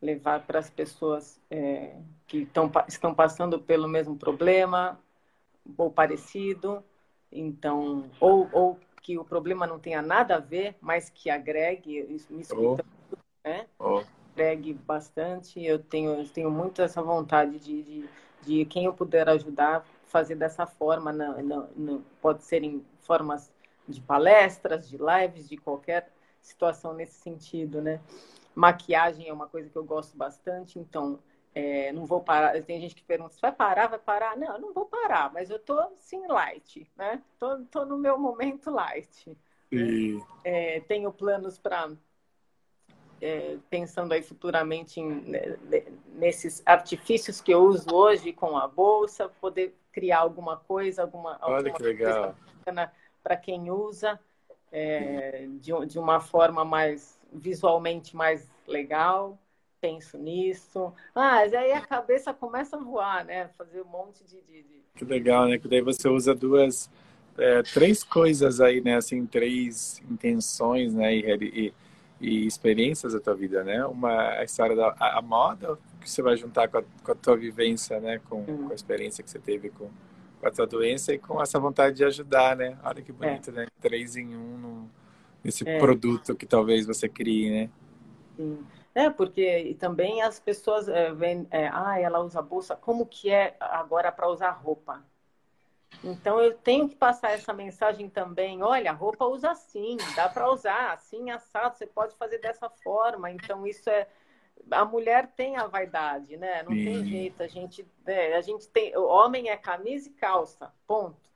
levar 0.00 0.38
para 0.46 0.60
as 0.60 0.70
pessoas 0.70 1.40
é, 1.50 1.96
que 2.28 2.46
tão, 2.46 2.70
estão 2.86 3.12
passando 3.12 3.58
pelo 3.58 3.88
mesmo 3.88 4.16
problema 4.16 4.96
ou 5.76 5.90
parecido. 5.90 6.80
Então, 7.32 8.08
ou, 8.20 8.48
ou 8.52 8.78
que 9.04 9.18
o 9.18 9.24
problema 9.24 9.66
não 9.66 9.78
tenha 9.78 10.00
nada 10.00 10.36
a 10.36 10.40
ver, 10.40 10.74
mas 10.80 11.10
que 11.10 11.28
agregue, 11.28 12.06
isso 12.08 12.32
me 12.32 12.40
escuta, 12.40 12.82
oh. 13.12 13.16
né? 13.46 13.66
Oh. 13.78 14.02
Agregue 14.32 14.72
bastante. 14.72 15.62
Eu 15.62 15.78
tenho, 15.78 16.12
eu 16.12 16.26
tenho 16.26 16.50
muito 16.50 16.80
essa 16.80 17.02
vontade 17.02 17.58
de, 17.58 17.82
de, 17.82 18.08
de 18.40 18.64
quem 18.64 18.86
eu 18.86 18.94
puder 18.94 19.28
ajudar, 19.28 19.84
fazer 20.06 20.36
dessa 20.36 20.66
forma. 20.66 21.12
Não, 21.12 21.42
não, 21.42 21.68
não, 21.76 22.04
pode 22.22 22.44
ser 22.44 22.64
em 22.64 22.82
formas 23.02 23.52
de 23.86 24.00
palestras, 24.00 24.88
de 24.88 24.96
lives, 24.96 25.50
de 25.50 25.58
qualquer 25.58 26.10
situação 26.40 26.94
nesse 26.94 27.20
sentido, 27.20 27.82
né? 27.82 28.00
Maquiagem 28.54 29.28
é 29.28 29.32
uma 29.34 29.46
coisa 29.46 29.68
que 29.68 29.76
eu 29.76 29.84
gosto 29.84 30.16
bastante, 30.16 30.78
então 30.78 31.18
é, 31.54 31.92
não 31.92 32.04
vou 32.04 32.20
parar. 32.20 32.60
Tem 32.62 32.80
gente 32.80 32.94
que 32.94 33.04
pergunta: 33.04 33.34
se 33.34 33.40
vai 33.40 33.52
parar? 33.52 33.86
Vai 33.86 33.98
parar? 33.98 34.36
Não, 34.36 34.54
eu 34.54 34.60
não 34.60 34.72
vou 34.72 34.86
parar, 34.86 35.32
mas 35.32 35.50
eu 35.50 35.58
tô 35.58 35.80
sim 35.96 36.26
light, 36.26 36.90
né? 36.96 37.22
Tô, 37.38 37.60
tô 37.70 37.84
no 37.84 37.96
meu 37.96 38.18
momento 38.18 38.70
light. 38.70 39.38
E... 39.70 40.20
É, 40.42 40.80
tenho 40.80 41.12
planos 41.12 41.56
para 41.56 41.90
é, 43.20 43.56
pensando 43.70 44.12
aí 44.12 44.22
futuramente 44.22 45.00
em, 45.00 45.08
né, 45.22 45.56
nesses 46.14 46.62
artifícios 46.66 47.40
que 47.40 47.52
eu 47.52 47.62
uso 47.62 47.94
hoje 47.94 48.32
com 48.32 48.56
a 48.56 48.66
bolsa, 48.66 49.28
poder 49.28 49.74
criar 49.92 50.18
alguma 50.18 50.56
coisa, 50.56 51.02
alguma, 51.02 51.38
Olha 51.40 51.56
alguma 51.56 51.76
que 51.76 51.82
legal. 51.82 52.34
para 53.22 53.36
quem 53.36 53.70
usa 53.70 54.18
é, 54.72 55.46
de, 55.60 55.72
de 55.86 55.98
uma 55.98 56.20
forma 56.20 56.64
mais 56.64 57.20
visualmente 57.32 58.16
mais 58.16 58.48
legal 58.66 59.38
penso 59.84 60.16
nisso. 60.16 60.94
Ah, 61.14 61.40
aí 61.40 61.72
a 61.72 61.80
cabeça 61.82 62.32
começa 62.32 62.76
a 62.76 62.80
voar, 62.80 63.22
né? 63.26 63.50
Fazer 63.58 63.82
um 63.82 63.88
monte 63.88 64.24
de. 64.24 64.40
de, 64.40 64.62
de... 64.62 64.82
Que 64.94 65.04
legal, 65.04 65.46
né? 65.46 65.58
Que 65.58 65.68
daí 65.68 65.82
você 65.82 66.08
usa 66.08 66.34
duas, 66.34 66.90
é, 67.36 67.62
três 67.62 68.02
coisas 68.02 68.62
aí, 68.62 68.80
né? 68.80 68.96
Assim, 68.96 69.26
três 69.26 70.02
intenções, 70.10 70.94
né? 70.94 71.14
E, 71.14 71.20
e, 71.42 71.74
e 72.18 72.46
experiências 72.46 73.12
da 73.12 73.20
tua 73.20 73.34
vida, 73.34 73.62
né? 73.62 73.84
Uma 73.84 74.30
a 74.30 74.44
história 74.44 74.74
da 74.74 74.96
a, 74.98 75.18
a 75.18 75.22
moda 75.22 75.78
que 76.00 76.10
você 76.10 76.22
vai 76.22 76.34
juntar 76.34 76.68
com 76.68 76.78
a, 76.78 76.82
com 76.82 77.12
a 77.12 77.14
tua 77.14 77.36
vivência, 77.36 78.00
né? 78.00 78.18
Com, 78.26 78.40
hum. 78.40 78.64
com, 78.66 78.72
a 78.72 78.74
experiência 78.74 79.22
que 79.22 79.30
você 79.30 79.38
teve 79.38 79.68
com, 79.68 79.90
com, 80.40 80.48
a 80.48 80.50
tua 80.50 80.66
doença 80.66 81.12
e 81.12 81.18
com 81.18 81.42
essa 81.42 81.60
vontade 81.60 81.96
de 81.96 82.04
ajudar, 82.04 82.56
né? 82.56 82.78
Olha 82.82 83.02
que 83.02 83.12
bonito, 83.12 83.50
é. 83.50 83.52
né? 83.52 83.66
Três 83.82 84.16
em 84.16 84.34
um 84.34 84.56
no, 84.56 84.90
nesse 85.42 85.68
é. 85.68 85.78
produto 85.78 86.34
que 86.34 86.46
talvez 86.46 86.86
você 86.86 87.06
crie, 87.06 87.50
né? 87.50 87.70
Sim. 88.34 88.64
É, 88.94 89.10
porque 89.10 89.76
também 89.80 90.22
as 90.22 90.38
pessoas 90.38 90.88
é, 90.88 91.12
veem, 91.12 91.46
é, 91.50 91.68
ah, 91.72 91.98
ela 91.98 92.20
usa 92.20 92.40
bolsa, 92.40 92.76
como 92.76 93.06
que 93.06 93.28
é 93.28 93.56
agora 93.58 94.12
para 94.12 94.28
usar 94.28 94.50
roupa? 94.50 95.04
Então 96.02 96.40
eu 96.40 96.56
tenho 96.58 96.88
que 96.88 96.94
passar 96.94 97.32
essa 97.32 97.52
mensagem 97.52 98.08
também. 98.08 98.62
Olha, 98.62 98.92
roupa 98.92 99.24
usa 99.24 99.50
assim, 99.50 99.96
dá 100.14 100.28
para 100.28 100.50
usar 100.50 100.92
assim 100.92 101.30
assado, 101.30 101.76
você 101.76 101.86
pode 101.86 102.14
fazer 102.16 102.38
dessa 102.38 102.68
forma. 102.68 103.30
Então 103.30 103.66
isso 103.66 103.88
é 103.90 104.06
a 104.70 104.84
mulher 104.84 105.32
tem 105.36 105.56
a 105.56 105.66
vaidade, 105.66 106.36
né? 106.36 106.62
Não 106.62 106.72
Sim. 106.72 106.84
tem 106.84 107.04
jeito. 107.04 107.42
A 107.42 107.46
gente, 107.46 107.86
é, 108.06 108.36
a 108.36 108.40
gente 108.40 108.68
tem. 108.68 108.96
O 108.96 109.06
homem 109.06 109.48
é 109.48 109.56
camisa 109.56 110.08
e 110.08 110.12
calça, 110.12 110.72
ponto. 110.86 111.30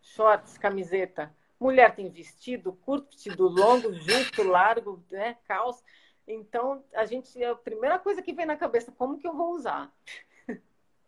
Shorts, 0.00 0.58
camiseta. 0.58 1.34
Mulher 1.58 1.94
tem 1.94 2.10
vestido 2.10 2.72
curto, 2.72 3.10
vestido 3.10 3.48
longo, 3.48 3.92
justo, 3.94 4.42
largo, 4.42 5.02
né? 5.10 5.36
Calça. 5.46 5.82
Então, 6.26 6.82
a 6.94 7.04
gente, 7.04 7.42
a 7.44 7.54
primeira 7.54 7.98
coisa 7.98 8.22
que 8.22 8.32
vem 8.32 8.46
na 8.46 8.56
cabeça, 8.56 8.92
como 8.92 9.18
que 9.18 9.28
eu 9.28 9.34
vou 9.34 9.54
usar? 9.54 9.92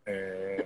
É... 0.05 0.65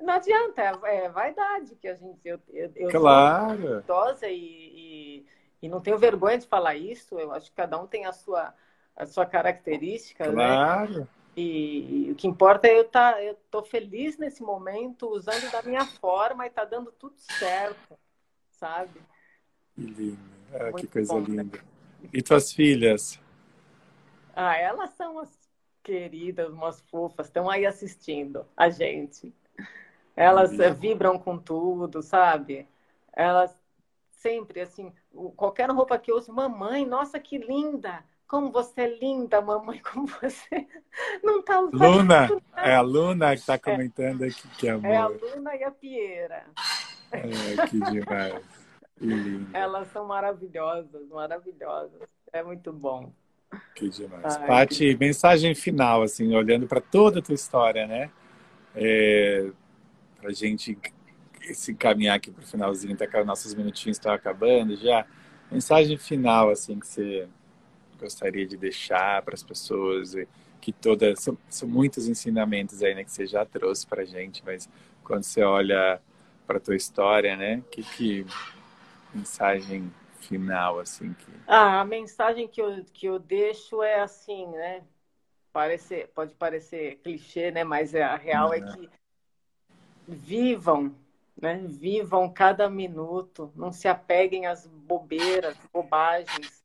Não 0.00 0.14
adianta, 0.14 0.62
é, 0.62 1.04
é 1.04 1.08
vaidade 1.08 1.74
que 1.74 1.88
a 1.88 1.94
gente. 1.94 2.20
Eu, 2.24 2.40
eu, 2.48 2.72
eu 2.76 2.90
claro. 2.90 3.80
idosa 3.80 4.28
e, 4.28 4.36
e, 4.36 5.26
e, 5.60 5.68
não 5.68 5.80
tenho 5.80 5.98
vergonha 5.98 6.38
de 6.38 6.46
falar 6.46 6.76
isso. 6.76 7.18
Eu 7.18 7.32
acho 7.32 7.50
que 7.50 7.56
cada 7.56 7.78
um 7.80 7.86
tem 7.86 8.06
a 8.06 8.12
sua, 8.12 8.54
a 8.96 9.04
sua 9.04 9.26
característica. 9.26 10.26
Né? 10.26 10.32
Claro. 10.32 11.00
Né? 11.00 11.08
E, 11.36 12.06
e, 12.06 12.12
o 12.12 12.14
que 12.14 12.28
importa 12.28 12.68
é 12.68 12.76
eu 12.76 12.82
estar. 12.82 13.14
Tá, 13.14 13.22
eu 13.22 13.36
tô 13.50 13.62
feliz 13.62 14.16
nesse 14.16 14.42
momento, 14.42 15.08
usando 15.08 15.50
da 15.50 15.62
minha 15.62 15.84
forma 15.84 16.46
e 16.46 16.50
tá 16.50 16.64
dando 16.64 16.92
tudo 16.92 17.14
certo, 17.18 17.98
sabe? 18.52 19.00
Que 19.74 19.82
lindo. 19.82 20.18
Ah, 20.54 20.72
que 20.72 20.86
coisa 20.86 21.12
bom, 21.12 21.20
né? 21.20 21.26
linda. 21.28 21.58
Né? 21.58 22.08
E 22.12 22.22
tuas 22.22 22.52
filhas? 22.52 23.20
Ah, 24.40 24.56
elas 24.56 24.90
são 24.90 25.18
as 25.18 25.36
queridas, 25.82 26.52
umas 26.52 26.80
fofas, 26.82 27.26
estão 27.26 27.50
aí 27.50 27.66
assistindo 27.66 28.46
a 28.56 28.70
gente. 28.70 29.34
Elas 30.14 30.52
vibram 30.78 31.18
com 31.18 31.36
tudo, 31.36 32.00
sabe? 32.04 32.68
Elas 33.12 33.60
sempre, 34.10 34.60
assim, 34.60 34.92
qualquer 35.34 35.68
roupa 35.70 35.98
que 35.98 36.12
eu 36.12 36.16
uso, 36.16 36.32
mamãe, 36.32 36.86
nossa, 36.86 37.18
que 37.18 37.36
linda! 37.36 38.04
Como 38.28 38.52
você 38.52 38.82
é 38.82 38.98
linda, 39.00 39.40
mamãe, 39.40 39.80
como 39.92 40.06
você 40.06 40.68
não 41.24 41.42
tá 41.42 41.58
usando. 41.60 41.96
Luna, 41.96 42.28
é 42.58 42.76
a 42.76 42.80
Luna 42.80 43.34
que 43.34 43.40
está 43.40 43.54
é. 43.54 43.58
comentando 43.58 44.22
aqui 44.22 44.48
que 44.56 44.68
é 44.68 44.70
amor. 44.70 44.86
É 44.86 44.96
a 44.98 45.08
Luna 45.08 45.56
e 45.56 45.64
a 45.64 45.70
Pieira. 45.72 46.46
É, 47.10 47.66
que 47.66 47.80
demais. 47.80 48.44
Que 48.98 49.46
Elas 49.52 49.86
são 49.92 50.06
maravilhosas, 50.06 51.08
maravilhosas. 51.08 52.02
É 52.32 52.42
muito 52.42 52.72
bom. 52.72 53.12
Que 53.74 53.88
demais. 53.88 54.36
Ai, 54.36 54.46
Paty, 54.46 54.94
que... 54.94 54.96
mensagem 54.96 55.54
final, 55.54 56.02
assim, 56.02 56.34
olhando 56.34 56.66
para 56.66 56.80
toda 56.80 57.20
a 57.20 57.22
tua 57.22 57.34
história, 57.34 57.86
né? 57.86 58.10
É, 58.74 59.50
para 60.20 60.30
a 60.30 60.32
gente 60.32 60.76
se 61.54 61.72
encaminhar 61.72 62.16
aqui 62.16 62.30
para 62.30 62.42
o 62.42 62.46
finalzinho, 62.46 62.94
até 62.94 63.06
que 63.06 63.24
nossos 63.24 63.54
minutinhos 63.54 63.96
estão 63.96 64.12
acabando 64.12 64.76
já. 64.76 65.06
Mensagem 65.50 65.96
final, 65.96 66.50
assim, 66.50 66.78
que 66.78 66.86
você 66.86 67.28
gostaria 67.98 68.46
de 68.46 68.56
deixar 68.56 69.22
para 69.22 69.34
as 69.34 69.42
pessoas, 69.42 70.14
que 70.60 70.72
todas 70.72 71.20
são, 71.20 71.36
são, 71.48 71.68
muitos 71.68 72.06
ensinamentos 72.06 72.82
aí, 72.82 72.94
né, 72.94 73.04
que 73.04 73.10
você 73.10 73.26
já 73.26 73.44
trouxe 73.44 73.86
para 73.86 74.02
a 74.02 74.04
gente, 74.04 74.42
mas 74.44 74.68
quando 75.02 75.24
você 75.24 75.42
olha 75.42 76.00
para 76.46 76.58
a 76.58 76.60
tua 76.60 76.76
história, 76.76 77.36
né, 77.36 77.62
que, 77.70 77.82
que 77.82 78.26
mensagem 79.14 79.90
final, 80.28 80.78
assim? 80.78 81.14
Que... 81.14 81.32
Ah, 81.46 81.80
a 81.80 81.84
mensagem 81.84 82.46
que 82.46 82.60
eu, 82.60 82.84
que 82.92 83.06
eu 83.06 83.18
deixo 83.18 83.82
é 83.82 84.00
assim, 84.00 84.46
né? 84.48 84.84
Parece, 85.52 86.06
pode 86.14 86.34
parecer 86.34 86.96
clichê, 87.02 87.50
né? 87.50 87.64
Mas 87.64 87.94
é, 87.94 88.02
a 88.02 88.16
real 88.16 88.48
uhum. 88.48 88.54
é 88.54 88.60
que 88.60 88.90
vivam, 90.06 90.94
né? 91.40 91.64
Vivam 91.66 92.30
cada 92.30 92.68
minuto, 92.68 93.50
não 93.56 93.72
se 93.72 93.88
apeguem 93.88 94.46
às 94.46 94.66
bobeiras, 94.66 95.56
bobagens, 95.72 96.62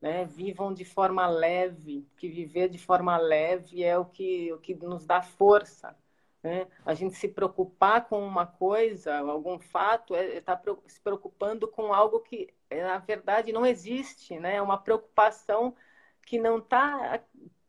né? 0.00 0.24
Vivam 0.24 0.74
de 0.74 0.84
forma 0.84 1.26
leve, 1.28 2.06
que 2.16 2.28
viver 2.28 2.68
de 2.68 2.78
forma 2.78 3.16
leve 3.16 3.84
é 3.84 3.96
o 3.96 4.04
que, 4.04 4.52
o 4.52 4.58
que 4.58 4.74
nos 4.74 5.06
dá 5.06 5.22
força, 5.22 5.96
né? 6.44 6.66
A 6.84 6.92
gente 6.92 7.16
se 7.16 7.26
preocupar 7.26 8.06
com 8.06 8.22
uma 8.22 8.44
coisa, 8.44 9.16
algum 9.16 9.58
fato, 9.58 10.14
é 10.14 10.36
estar 10.36 10.52
é 10.52 10.56
tá 10.56 10.76
se 10.86 11.00
preocupando 11.00 11.66
com 11.66 11.90
algo 11.90 12.20
que, 12.20 12.50
é, 12.68 12.82
na 12.82 12.98
verdade, 12.98 13.50
não 13.50 13.64
existe. 13.64 14.38
Né? 14.38 14.56
É 14.56 14.62
uma 14.62 14.76
preocupação 14.76 15.74
que 16.20 16.38
não 16.38 16.58
está 16.58 17.18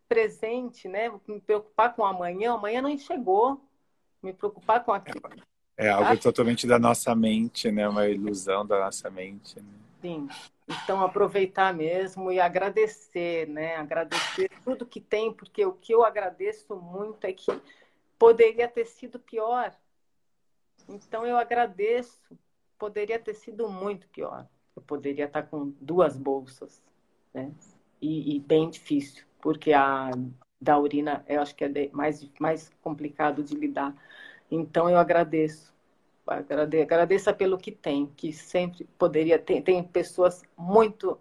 presente. 0.09 0.89
Né? 0.89 1.09
Me 1.25 1.39
preocupar 1.39 1.95
com 1.95 2.03
amanhã, 2.03 2.53
amanhã 2.53 2.81
não 2.81 2.97
chegou. 2.97 3.61
Me 4.21 4.33
preocupar 4.33 4.83
com 4.83 4.91
aquilo. 4.91 5.21
É, 5.77 5.87
é 5.87 5.89
algo 5.91 6.09
tá? 6.09 6.17
totalmente 6.17 6.67
da 6.67 6.77
nossa 6.77 7.15
mente, 7.15 7.71
né? 7.71 7.87
uma 7.87 8.09
ilusão 8.09 8.65
da 8.65 8.77
nossa 8.77 9.09
mente. 9.09 9.57
Né? 9.57 9.73
Sim. 10.01 10.27
Então, 10.67 11.01
aproveitar 11.01 11.73
mesmo 11.73 12.29
e 12.29 12.41
agradecer, 12.41 13.47
né? 13.47 13.75
Agradecer 13.77 14.49
tudo 14.63 14.85
que 14.85 14.99
tem, 14.99 15.31
porque 15.31 15.63
o 15.63 15.73
que 15.73 15.93
eu 15.93 16.03
agradeço 16.03 16.75
muito 16.75 17.23
é 17.23 17.31
que 17.31 17.51
poderia 18.17 18.67
ter 18.67 18.85
sido 18.85 19.19
pior. 19.19 19.75
Então 20.87 21.25
eu 21.25 21.37
agradeço. 21.37 22.37
Poderia 22.77 23.19
ter 23.19 23.33
sido 23.33 23.69
muito 23.69 24.07
pior. 24.09 24.47
Eu 24.75 24.81
poderia 24.81 25.25
estar 25.25 25.43
com 25.43 25.73
duas 25.79 26.17
bolsas, 26.17 26.83
né? 27.33 27.51
E, 28.01 28.35
e 28.35 28.39
bem 28.39 28.69
difícil, 28.69 29.25
porque 29.39 29.71
a 29.71 30.11
da 30.59 30.77
urina 30.77 31.23
eu 31.27 31.41
acho 31.41 31.55
que 31.55 31.63
é 31.63 31.89
mais, 31.91 32.29
mais 32.39 32.71
complicado 32.81 33.43
de 33.43 33.55
lidar. 33.55 33.95
Então 34.49 34.89
eu 34.89 34.97
agradeço. 34.97 35.73
Agrade, 36.27 36.81
agradeça 36.81 37.31
pelo 37.31 37.57
que 37.57 37.71
tem, 37.71 38.07
que 38.07 38.33
sempre 38.33 38.85
poderia 38.97 39.37
ter. 39.37 39.61
Tem 39.61 39.83
pessoas 39.83 40.41
muito 40.57 41.19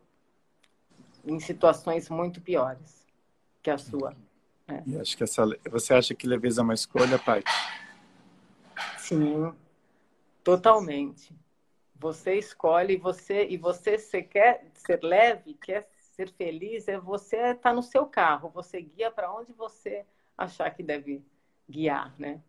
em 1.26 1.38
situações 1.38 2.08
muito 2.08 2.40
piores 2.40 3.06
que 3.62 3.70
a 3.70 3.76
sua. 3.78 4.14
É. 4.66 4.82
E 4.86 4.98
acho 4.98 5.16
que 5.16 5.24
essa. 5.24 5.44
Você 5.70 5.94
acha 5.94 6.14
que 6.14 6.26
leveza 6.26 6.60
é 6.60 6.64
uma 6.64 6.74
escolha, 6.74 7.18
Paty? 7.18 7.44
Sim, 8.98 9.52
totalmente. 10.42 11.34
Você 11.96 12.34
escolhe 12.34 12.96
você 12.96 13.46
e 13.48 13.56
você 13.56 13.98
se 13.98 14.22
quer 14.22 14.70
ser 14.74 15.02
leve, 15.02 15.54
quer 15.54 15.88
ser 16.14 16.30
feliz, 16.30 16.88
é 16.88 16.98
você 16.98 17.36
está 17.52 17.72
no 17.72 17.82
seu 17.82 18.06
carro, 18.06 18.48
você 18.48 18.80
guia 18.80 19.10
para 19.10 19.32
onde 19.32 19.52
você 19.52 20.04
achar 20.36 20.70
que 20.70 20.82
deve 20.82 21.24
guiar, 21.68 22.14
né? 22.18 22.40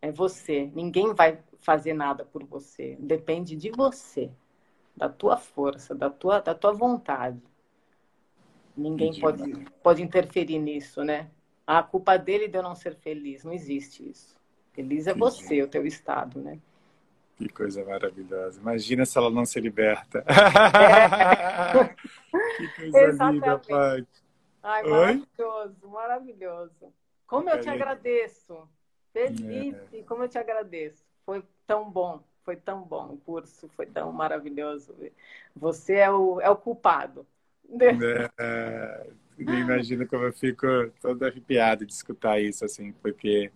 É 0.00 0.12
você. 0.12 0.70
Ninguém 0.74 1.14
vai 1.14 1.38
fazer 1.58 1.94
nada 1.94 2.24
por 2.24 2.44
você. 2.44 2.96
Depende 3.00 3.56
de 3.56 3.70
você, 3.70 4.30
da 4.96 5.08
tua 5.08 5.36
força, 5.36 5.94
da 5.94 6.10
tua, 6.10 6.40
da 6.40 6.54
tua 6.54 6.72
vontade. 6.72 7.42
Ninguém 8.76 9.18
pode, 9.20 9.64
pode 9.82 10.02
interferir 10.02 10.58
nisso, 10.58 11.04
né? 11.04 11.30
A 11.66 11.82
culpa 11.82 12.16
dele 12.16 12.48
de 12.48 12.58
eu 12.58 12.62
não 12.62 12.74
ser 12.74 12.94
feliz. 12.96 13.44
Não 13.44 13.52
existe 13.52 14.08
isso. 14.08 14.36
Feliz 14.72 15.06
é 15.06 15.14
você, 15.14 15.62
o 15.62 15.68
teu 15.68 15.86
estado, 15.86 16.40
né? 16.40 16.58
Que 17.36 17.48
coisa 17.48 17.84
maravilhosa. 17.84 18.60
Imagina 18.60 19.04
se 19.04 19.18
ela 19.18 19.30
não 19.30 19.44
se 19.44 19.60
liberta. 19.60 20.24
É. 20.28 21.84
que 22.56 22.68
coisa 22.90 22.98
Exatamente. 22.98 23.44
linda, 23.44 23.58
pai. 23.58 24.06
Ai, 24.62 24.82
maravilhoso, 24.82 25.76
Oi? 25.82 25.90
maravilhoso. 25.90 26.92
Como 27.26 27.50
eu 27.50 27.60
te 27.60 27.68
agradeço. 27.68 28.68
Felipe, 29.12 29.98
é. 29.98 30.02
como 30.02 30.24
eu 30.24 30.28
te 30.28 30.38
agradeço. 30.38 31.04
Foi 31.24 31.44
tão 31.66 31.90
bom, 31.90 32.22
foi 32.44 32.56
tão 32.56 32.82
bom 32.82 33.12
o 33.12 33.16
curso, 33.18 33.68
foi 33.76 33.86
tão 33.86 34.12
maravilhoso. 34.12 34.94
Você 35.54 35.94
é 35.94 36.10
o, 36.10 36.40
é 36.40 36.50
o 36.50 36.56
culpado. 36.56 37.26
É, 38.38 39.06
imagino 39.38 40.06
como 40.06 40.24
eu 40.24 40.32
fico 40.32 40.66
todo 41.00 41.24
arrepiado 41.24 41.84
de 41.84 41.92
escutar 41.92 42.40
isso, 42.40 42.64
assim, 42.64 42.92
porque 43.02 43.50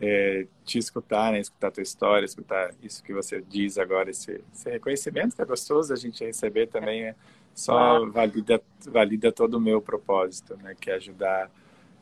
é, 0.00 0.46
te 0.64 0.78
escutar, 0.78 1.32
né, 1.32 1.40
escutar 1.40 1.68
a 1.68 1.70
tua 1.70 1.82
história, 1.82 2.24
escutar 2.24 2.72
isso 2.82 3.02
que 3.02 3.12
você 3.12 3.40
diz 3.40 3.76
agora, 3.76 4.10
esse, 4.10 4.42
esse 4.52 4.70
reconhecimento 4.70 5.36
que 5.36 5.42
é 5.42 5.44
gostoso 5.44 5.92
a 5.92 5.96
gente 5.96 6.24
receber 6.24 6.68
também, 6.68 7.04
é, 7.04 7.14
só 7.54 8.06
valida, 8.06 8.62
valida 8.86 9.30
todo 9.30 9.54
o 9.54 9.60
meu 9.60 9.82
propósito, 9.82 10.56
né, 10.56 10.74
que 10.80 10.90
é 10.90 10.94
ajudar 10.94 11.50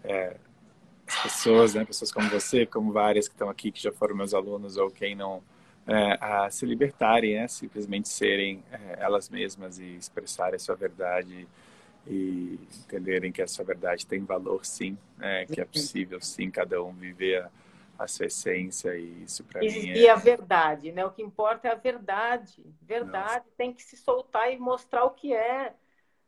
é, 0.04 0.36
as 1.06 1.22
pessoas, 1.22 1.74
né, 1.74 1.84
pessoas 1.84 2.12
como 2.12 2.28
você, 2.28 2.64
como 2.64 2.92
várias 2.92 3.26
que 3.26 3.34
estão 3.34 3.48
aqui, 3.48 3.72
que 3.72 3.82
já 3.82 3.90
foram 3.90 4.14
meus 4.14 4.32
alunos, 4.32 4.76
ou 4.76 4.90
quem 4.90 5.16
não, 5.16 5.42
é, 5.86 6.18
a 6.20 6.50
se 6.50 6.64
libertarem, 6.64 7.34
né, 7.34 7.48
simplesmente 7.48 8.08
serem 8.08 8.62
é, 8.70 8.98
elas 9.00 9.28
mesmas 9.28 9.80
e 9.80 9.96
expressarem 9.96 10.54
a 10.54 10.58
sua 10.60 10.76
verdade, 10.76 11.48
e 12.08 12.58
entenderem 12.80 13.30
que 13.30 13.42
essa 13.42 13.62
verdade 13.62 14.06
tem 14.06 14.24
valor 14.24 14.64
sim, 14.64 14.96
né? 15.18 15.44
que 15.46 15.60
é 15.60 15.64
possível 15.64 16.20
sim 16.20 16.50
cada 16.50 16.82
um 16.82 16.92
viver 16.92 17.42
a, 17.42 17.50
a 17.98 18.08
sua 18.08 18.26
essência 18.26 18.96
e 18.96 19.24
isso 19.24 19.44
para 19.44 19.60
mim 19.60 19.66
é... 19.66 19.98
E 19.98 20.08
a 20.08 20.14
verdade, 20.14 20.90
né? 20.90 21.04
O 21.04 21.10
que 21.10 21.22
importa 21.22 21.68
é 21.68 21.72
a 21.72 21.74
verdade. 21.74 22.64
Verdade 22.80 23.44
Nossa. 23.44 23.56
tem 23.56 23.72
que 23.74 23.82
se 23.82 23.96
soltar 23.96 24.52
e 24.52 24.58
mostrar 24.58 25.04
o 25.04 25.10
que 25.10 25.34
é. 25.34 25.74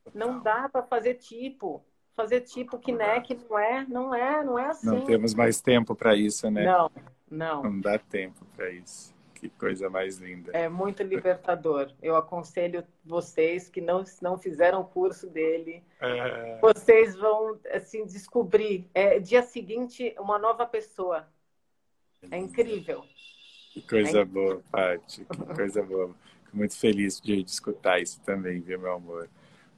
Total. 0.05 0.13
Não 0.15 0.43
dá 0.43 0.69
para 0.69 0.83
fazer 0.83 1.15
tipo. 1.15 1.83
Fazer 2.15 2.43
tipo 2.43 2.79
que 2.79 2.93
não 2.93 3.01
é, 3.01 3.21
que 3.21 3.35
não 3.35 3.59
é, 3.59 3.87
não 3.89 4.15
é, 4.15 4.45
não 4.45 4.59
é 4.59 4.67
assim. 4.67 4.87
Não 4.87 5.05
temos 5.07 5.33
mais 5.33 5.63
tempo 5.63 5.95
para 5.95 6.15
isso, 6.15 6.51
né? 6.51 6.65
Não, 6.65 6.91
não. 7.31 7.63
Não 7.63 7.81
dá 7.81 7.99
tempo 7.99 8.45
para 8.55 8.69
isso. 8.71 9.15
Que 9.41 9.49
coisa 9.49 9.89
mais 9.89 10.19
linda. 10.19 10.53
É 10.53 10.69
muito 10.69 11.03
libertador. 11.03 11.91
Eu 12.03 12.15
aconselho 12.15 12.85
vocês 13.03 13.71
que 13.71 13.81
não, 13.81 14.05
não 14.21 14.37
fizeram 14.37 14.83
o 14.83 14.85
curso 14.85 15.27
dele. 15.29 15.83
É... 15.99 16.59
Vocês 16.61 17.17
vão 17.17 17.59
assim 17.73 18.05
descobrir. 18.05 18.87
É, 18.93 19.19
dia 19.19 19.43
seguinte, 19.43 20.15
uma 20.19 20.39
nova 20.39 20.67
pessoa. 20.67 21.27
É 22.31 22.37
incrível. 22.37 23.03
Que 23.73 23.81
coisa 23.81 24.21
é 24.21 24.25
boa, 24.27 24.63
Paty. 24.71 25.25
Que 25.25 25.55
coisa 25.55 25.83
boa. 25.83 26.15
muito 26.53 26.77
feliz 26.77 27.19
de, 27.19 27.43
de 27.43 27.51
escutar 27.51 27.99
isso 27.99 28.21
também, 28.21 28.61
viu, 28.61 28.79
meu 28.79 28.93
amor? 28.93 29.31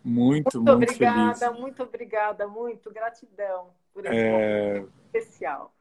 Muito, 0.02 0.58
muito, 0.58 0.58
muito 0.58 0.72
obrigada, 0.72 1.34
feliz. 1.38 1.60
muito 1.60 1.82
obrigada, 1.84 2.48
muito 2.48 2.90
gratidão 2.90 3.70
por 3.94 4.04
esse 4.06 4.16
é... 4.16 4.84
especial. 5.14 5.72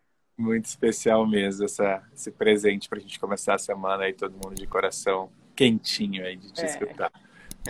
Muito 0.41 0.65
especial 0.65 1.27
mesmo 1.27 1.65
essa, 1.65 2.01
esse 2.13 2.31
presente 2.31 2.89
para 2.89 2.97
a 2.97 3.01
gente 3.01 3.19
começar 3.19 3.53
a 3.53 3.59
semana 3.59 4.05
aí, 4.05 4.13
todo 4.13 4.33
mundo 4.33 4.55
de 4.55 4.65
coração 4.65 5.29
quentinho 5.55 6.25
aí 6.25 6.35
de 6.35 6.51
te 6.51 6.61
é. 6.61 6.65
escutar. 6.65 7.11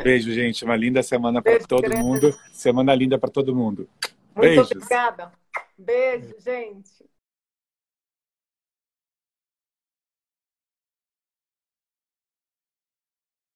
Beijo, 0.01 0.31
gente. 0.31 0.63
Uma 0.63 0.77
linda 0.77 1.03
semana 1.03 1.41
para 1.41 1.59
todo 1.59 1.81
grande. 1.81 2.01
mundo. 2.01 2.33
Semana 2.53 2.95
linda 2.95 3.19
para 3.19 3.29
todo 3.29 3.53
mundo. 3.53 3.89
Muito 4.33 4.39
Beijos. 4.39 4.71
obrigada. 4.71 5.31
Beijo, 5.77 6.33
gente. 6.39 7.10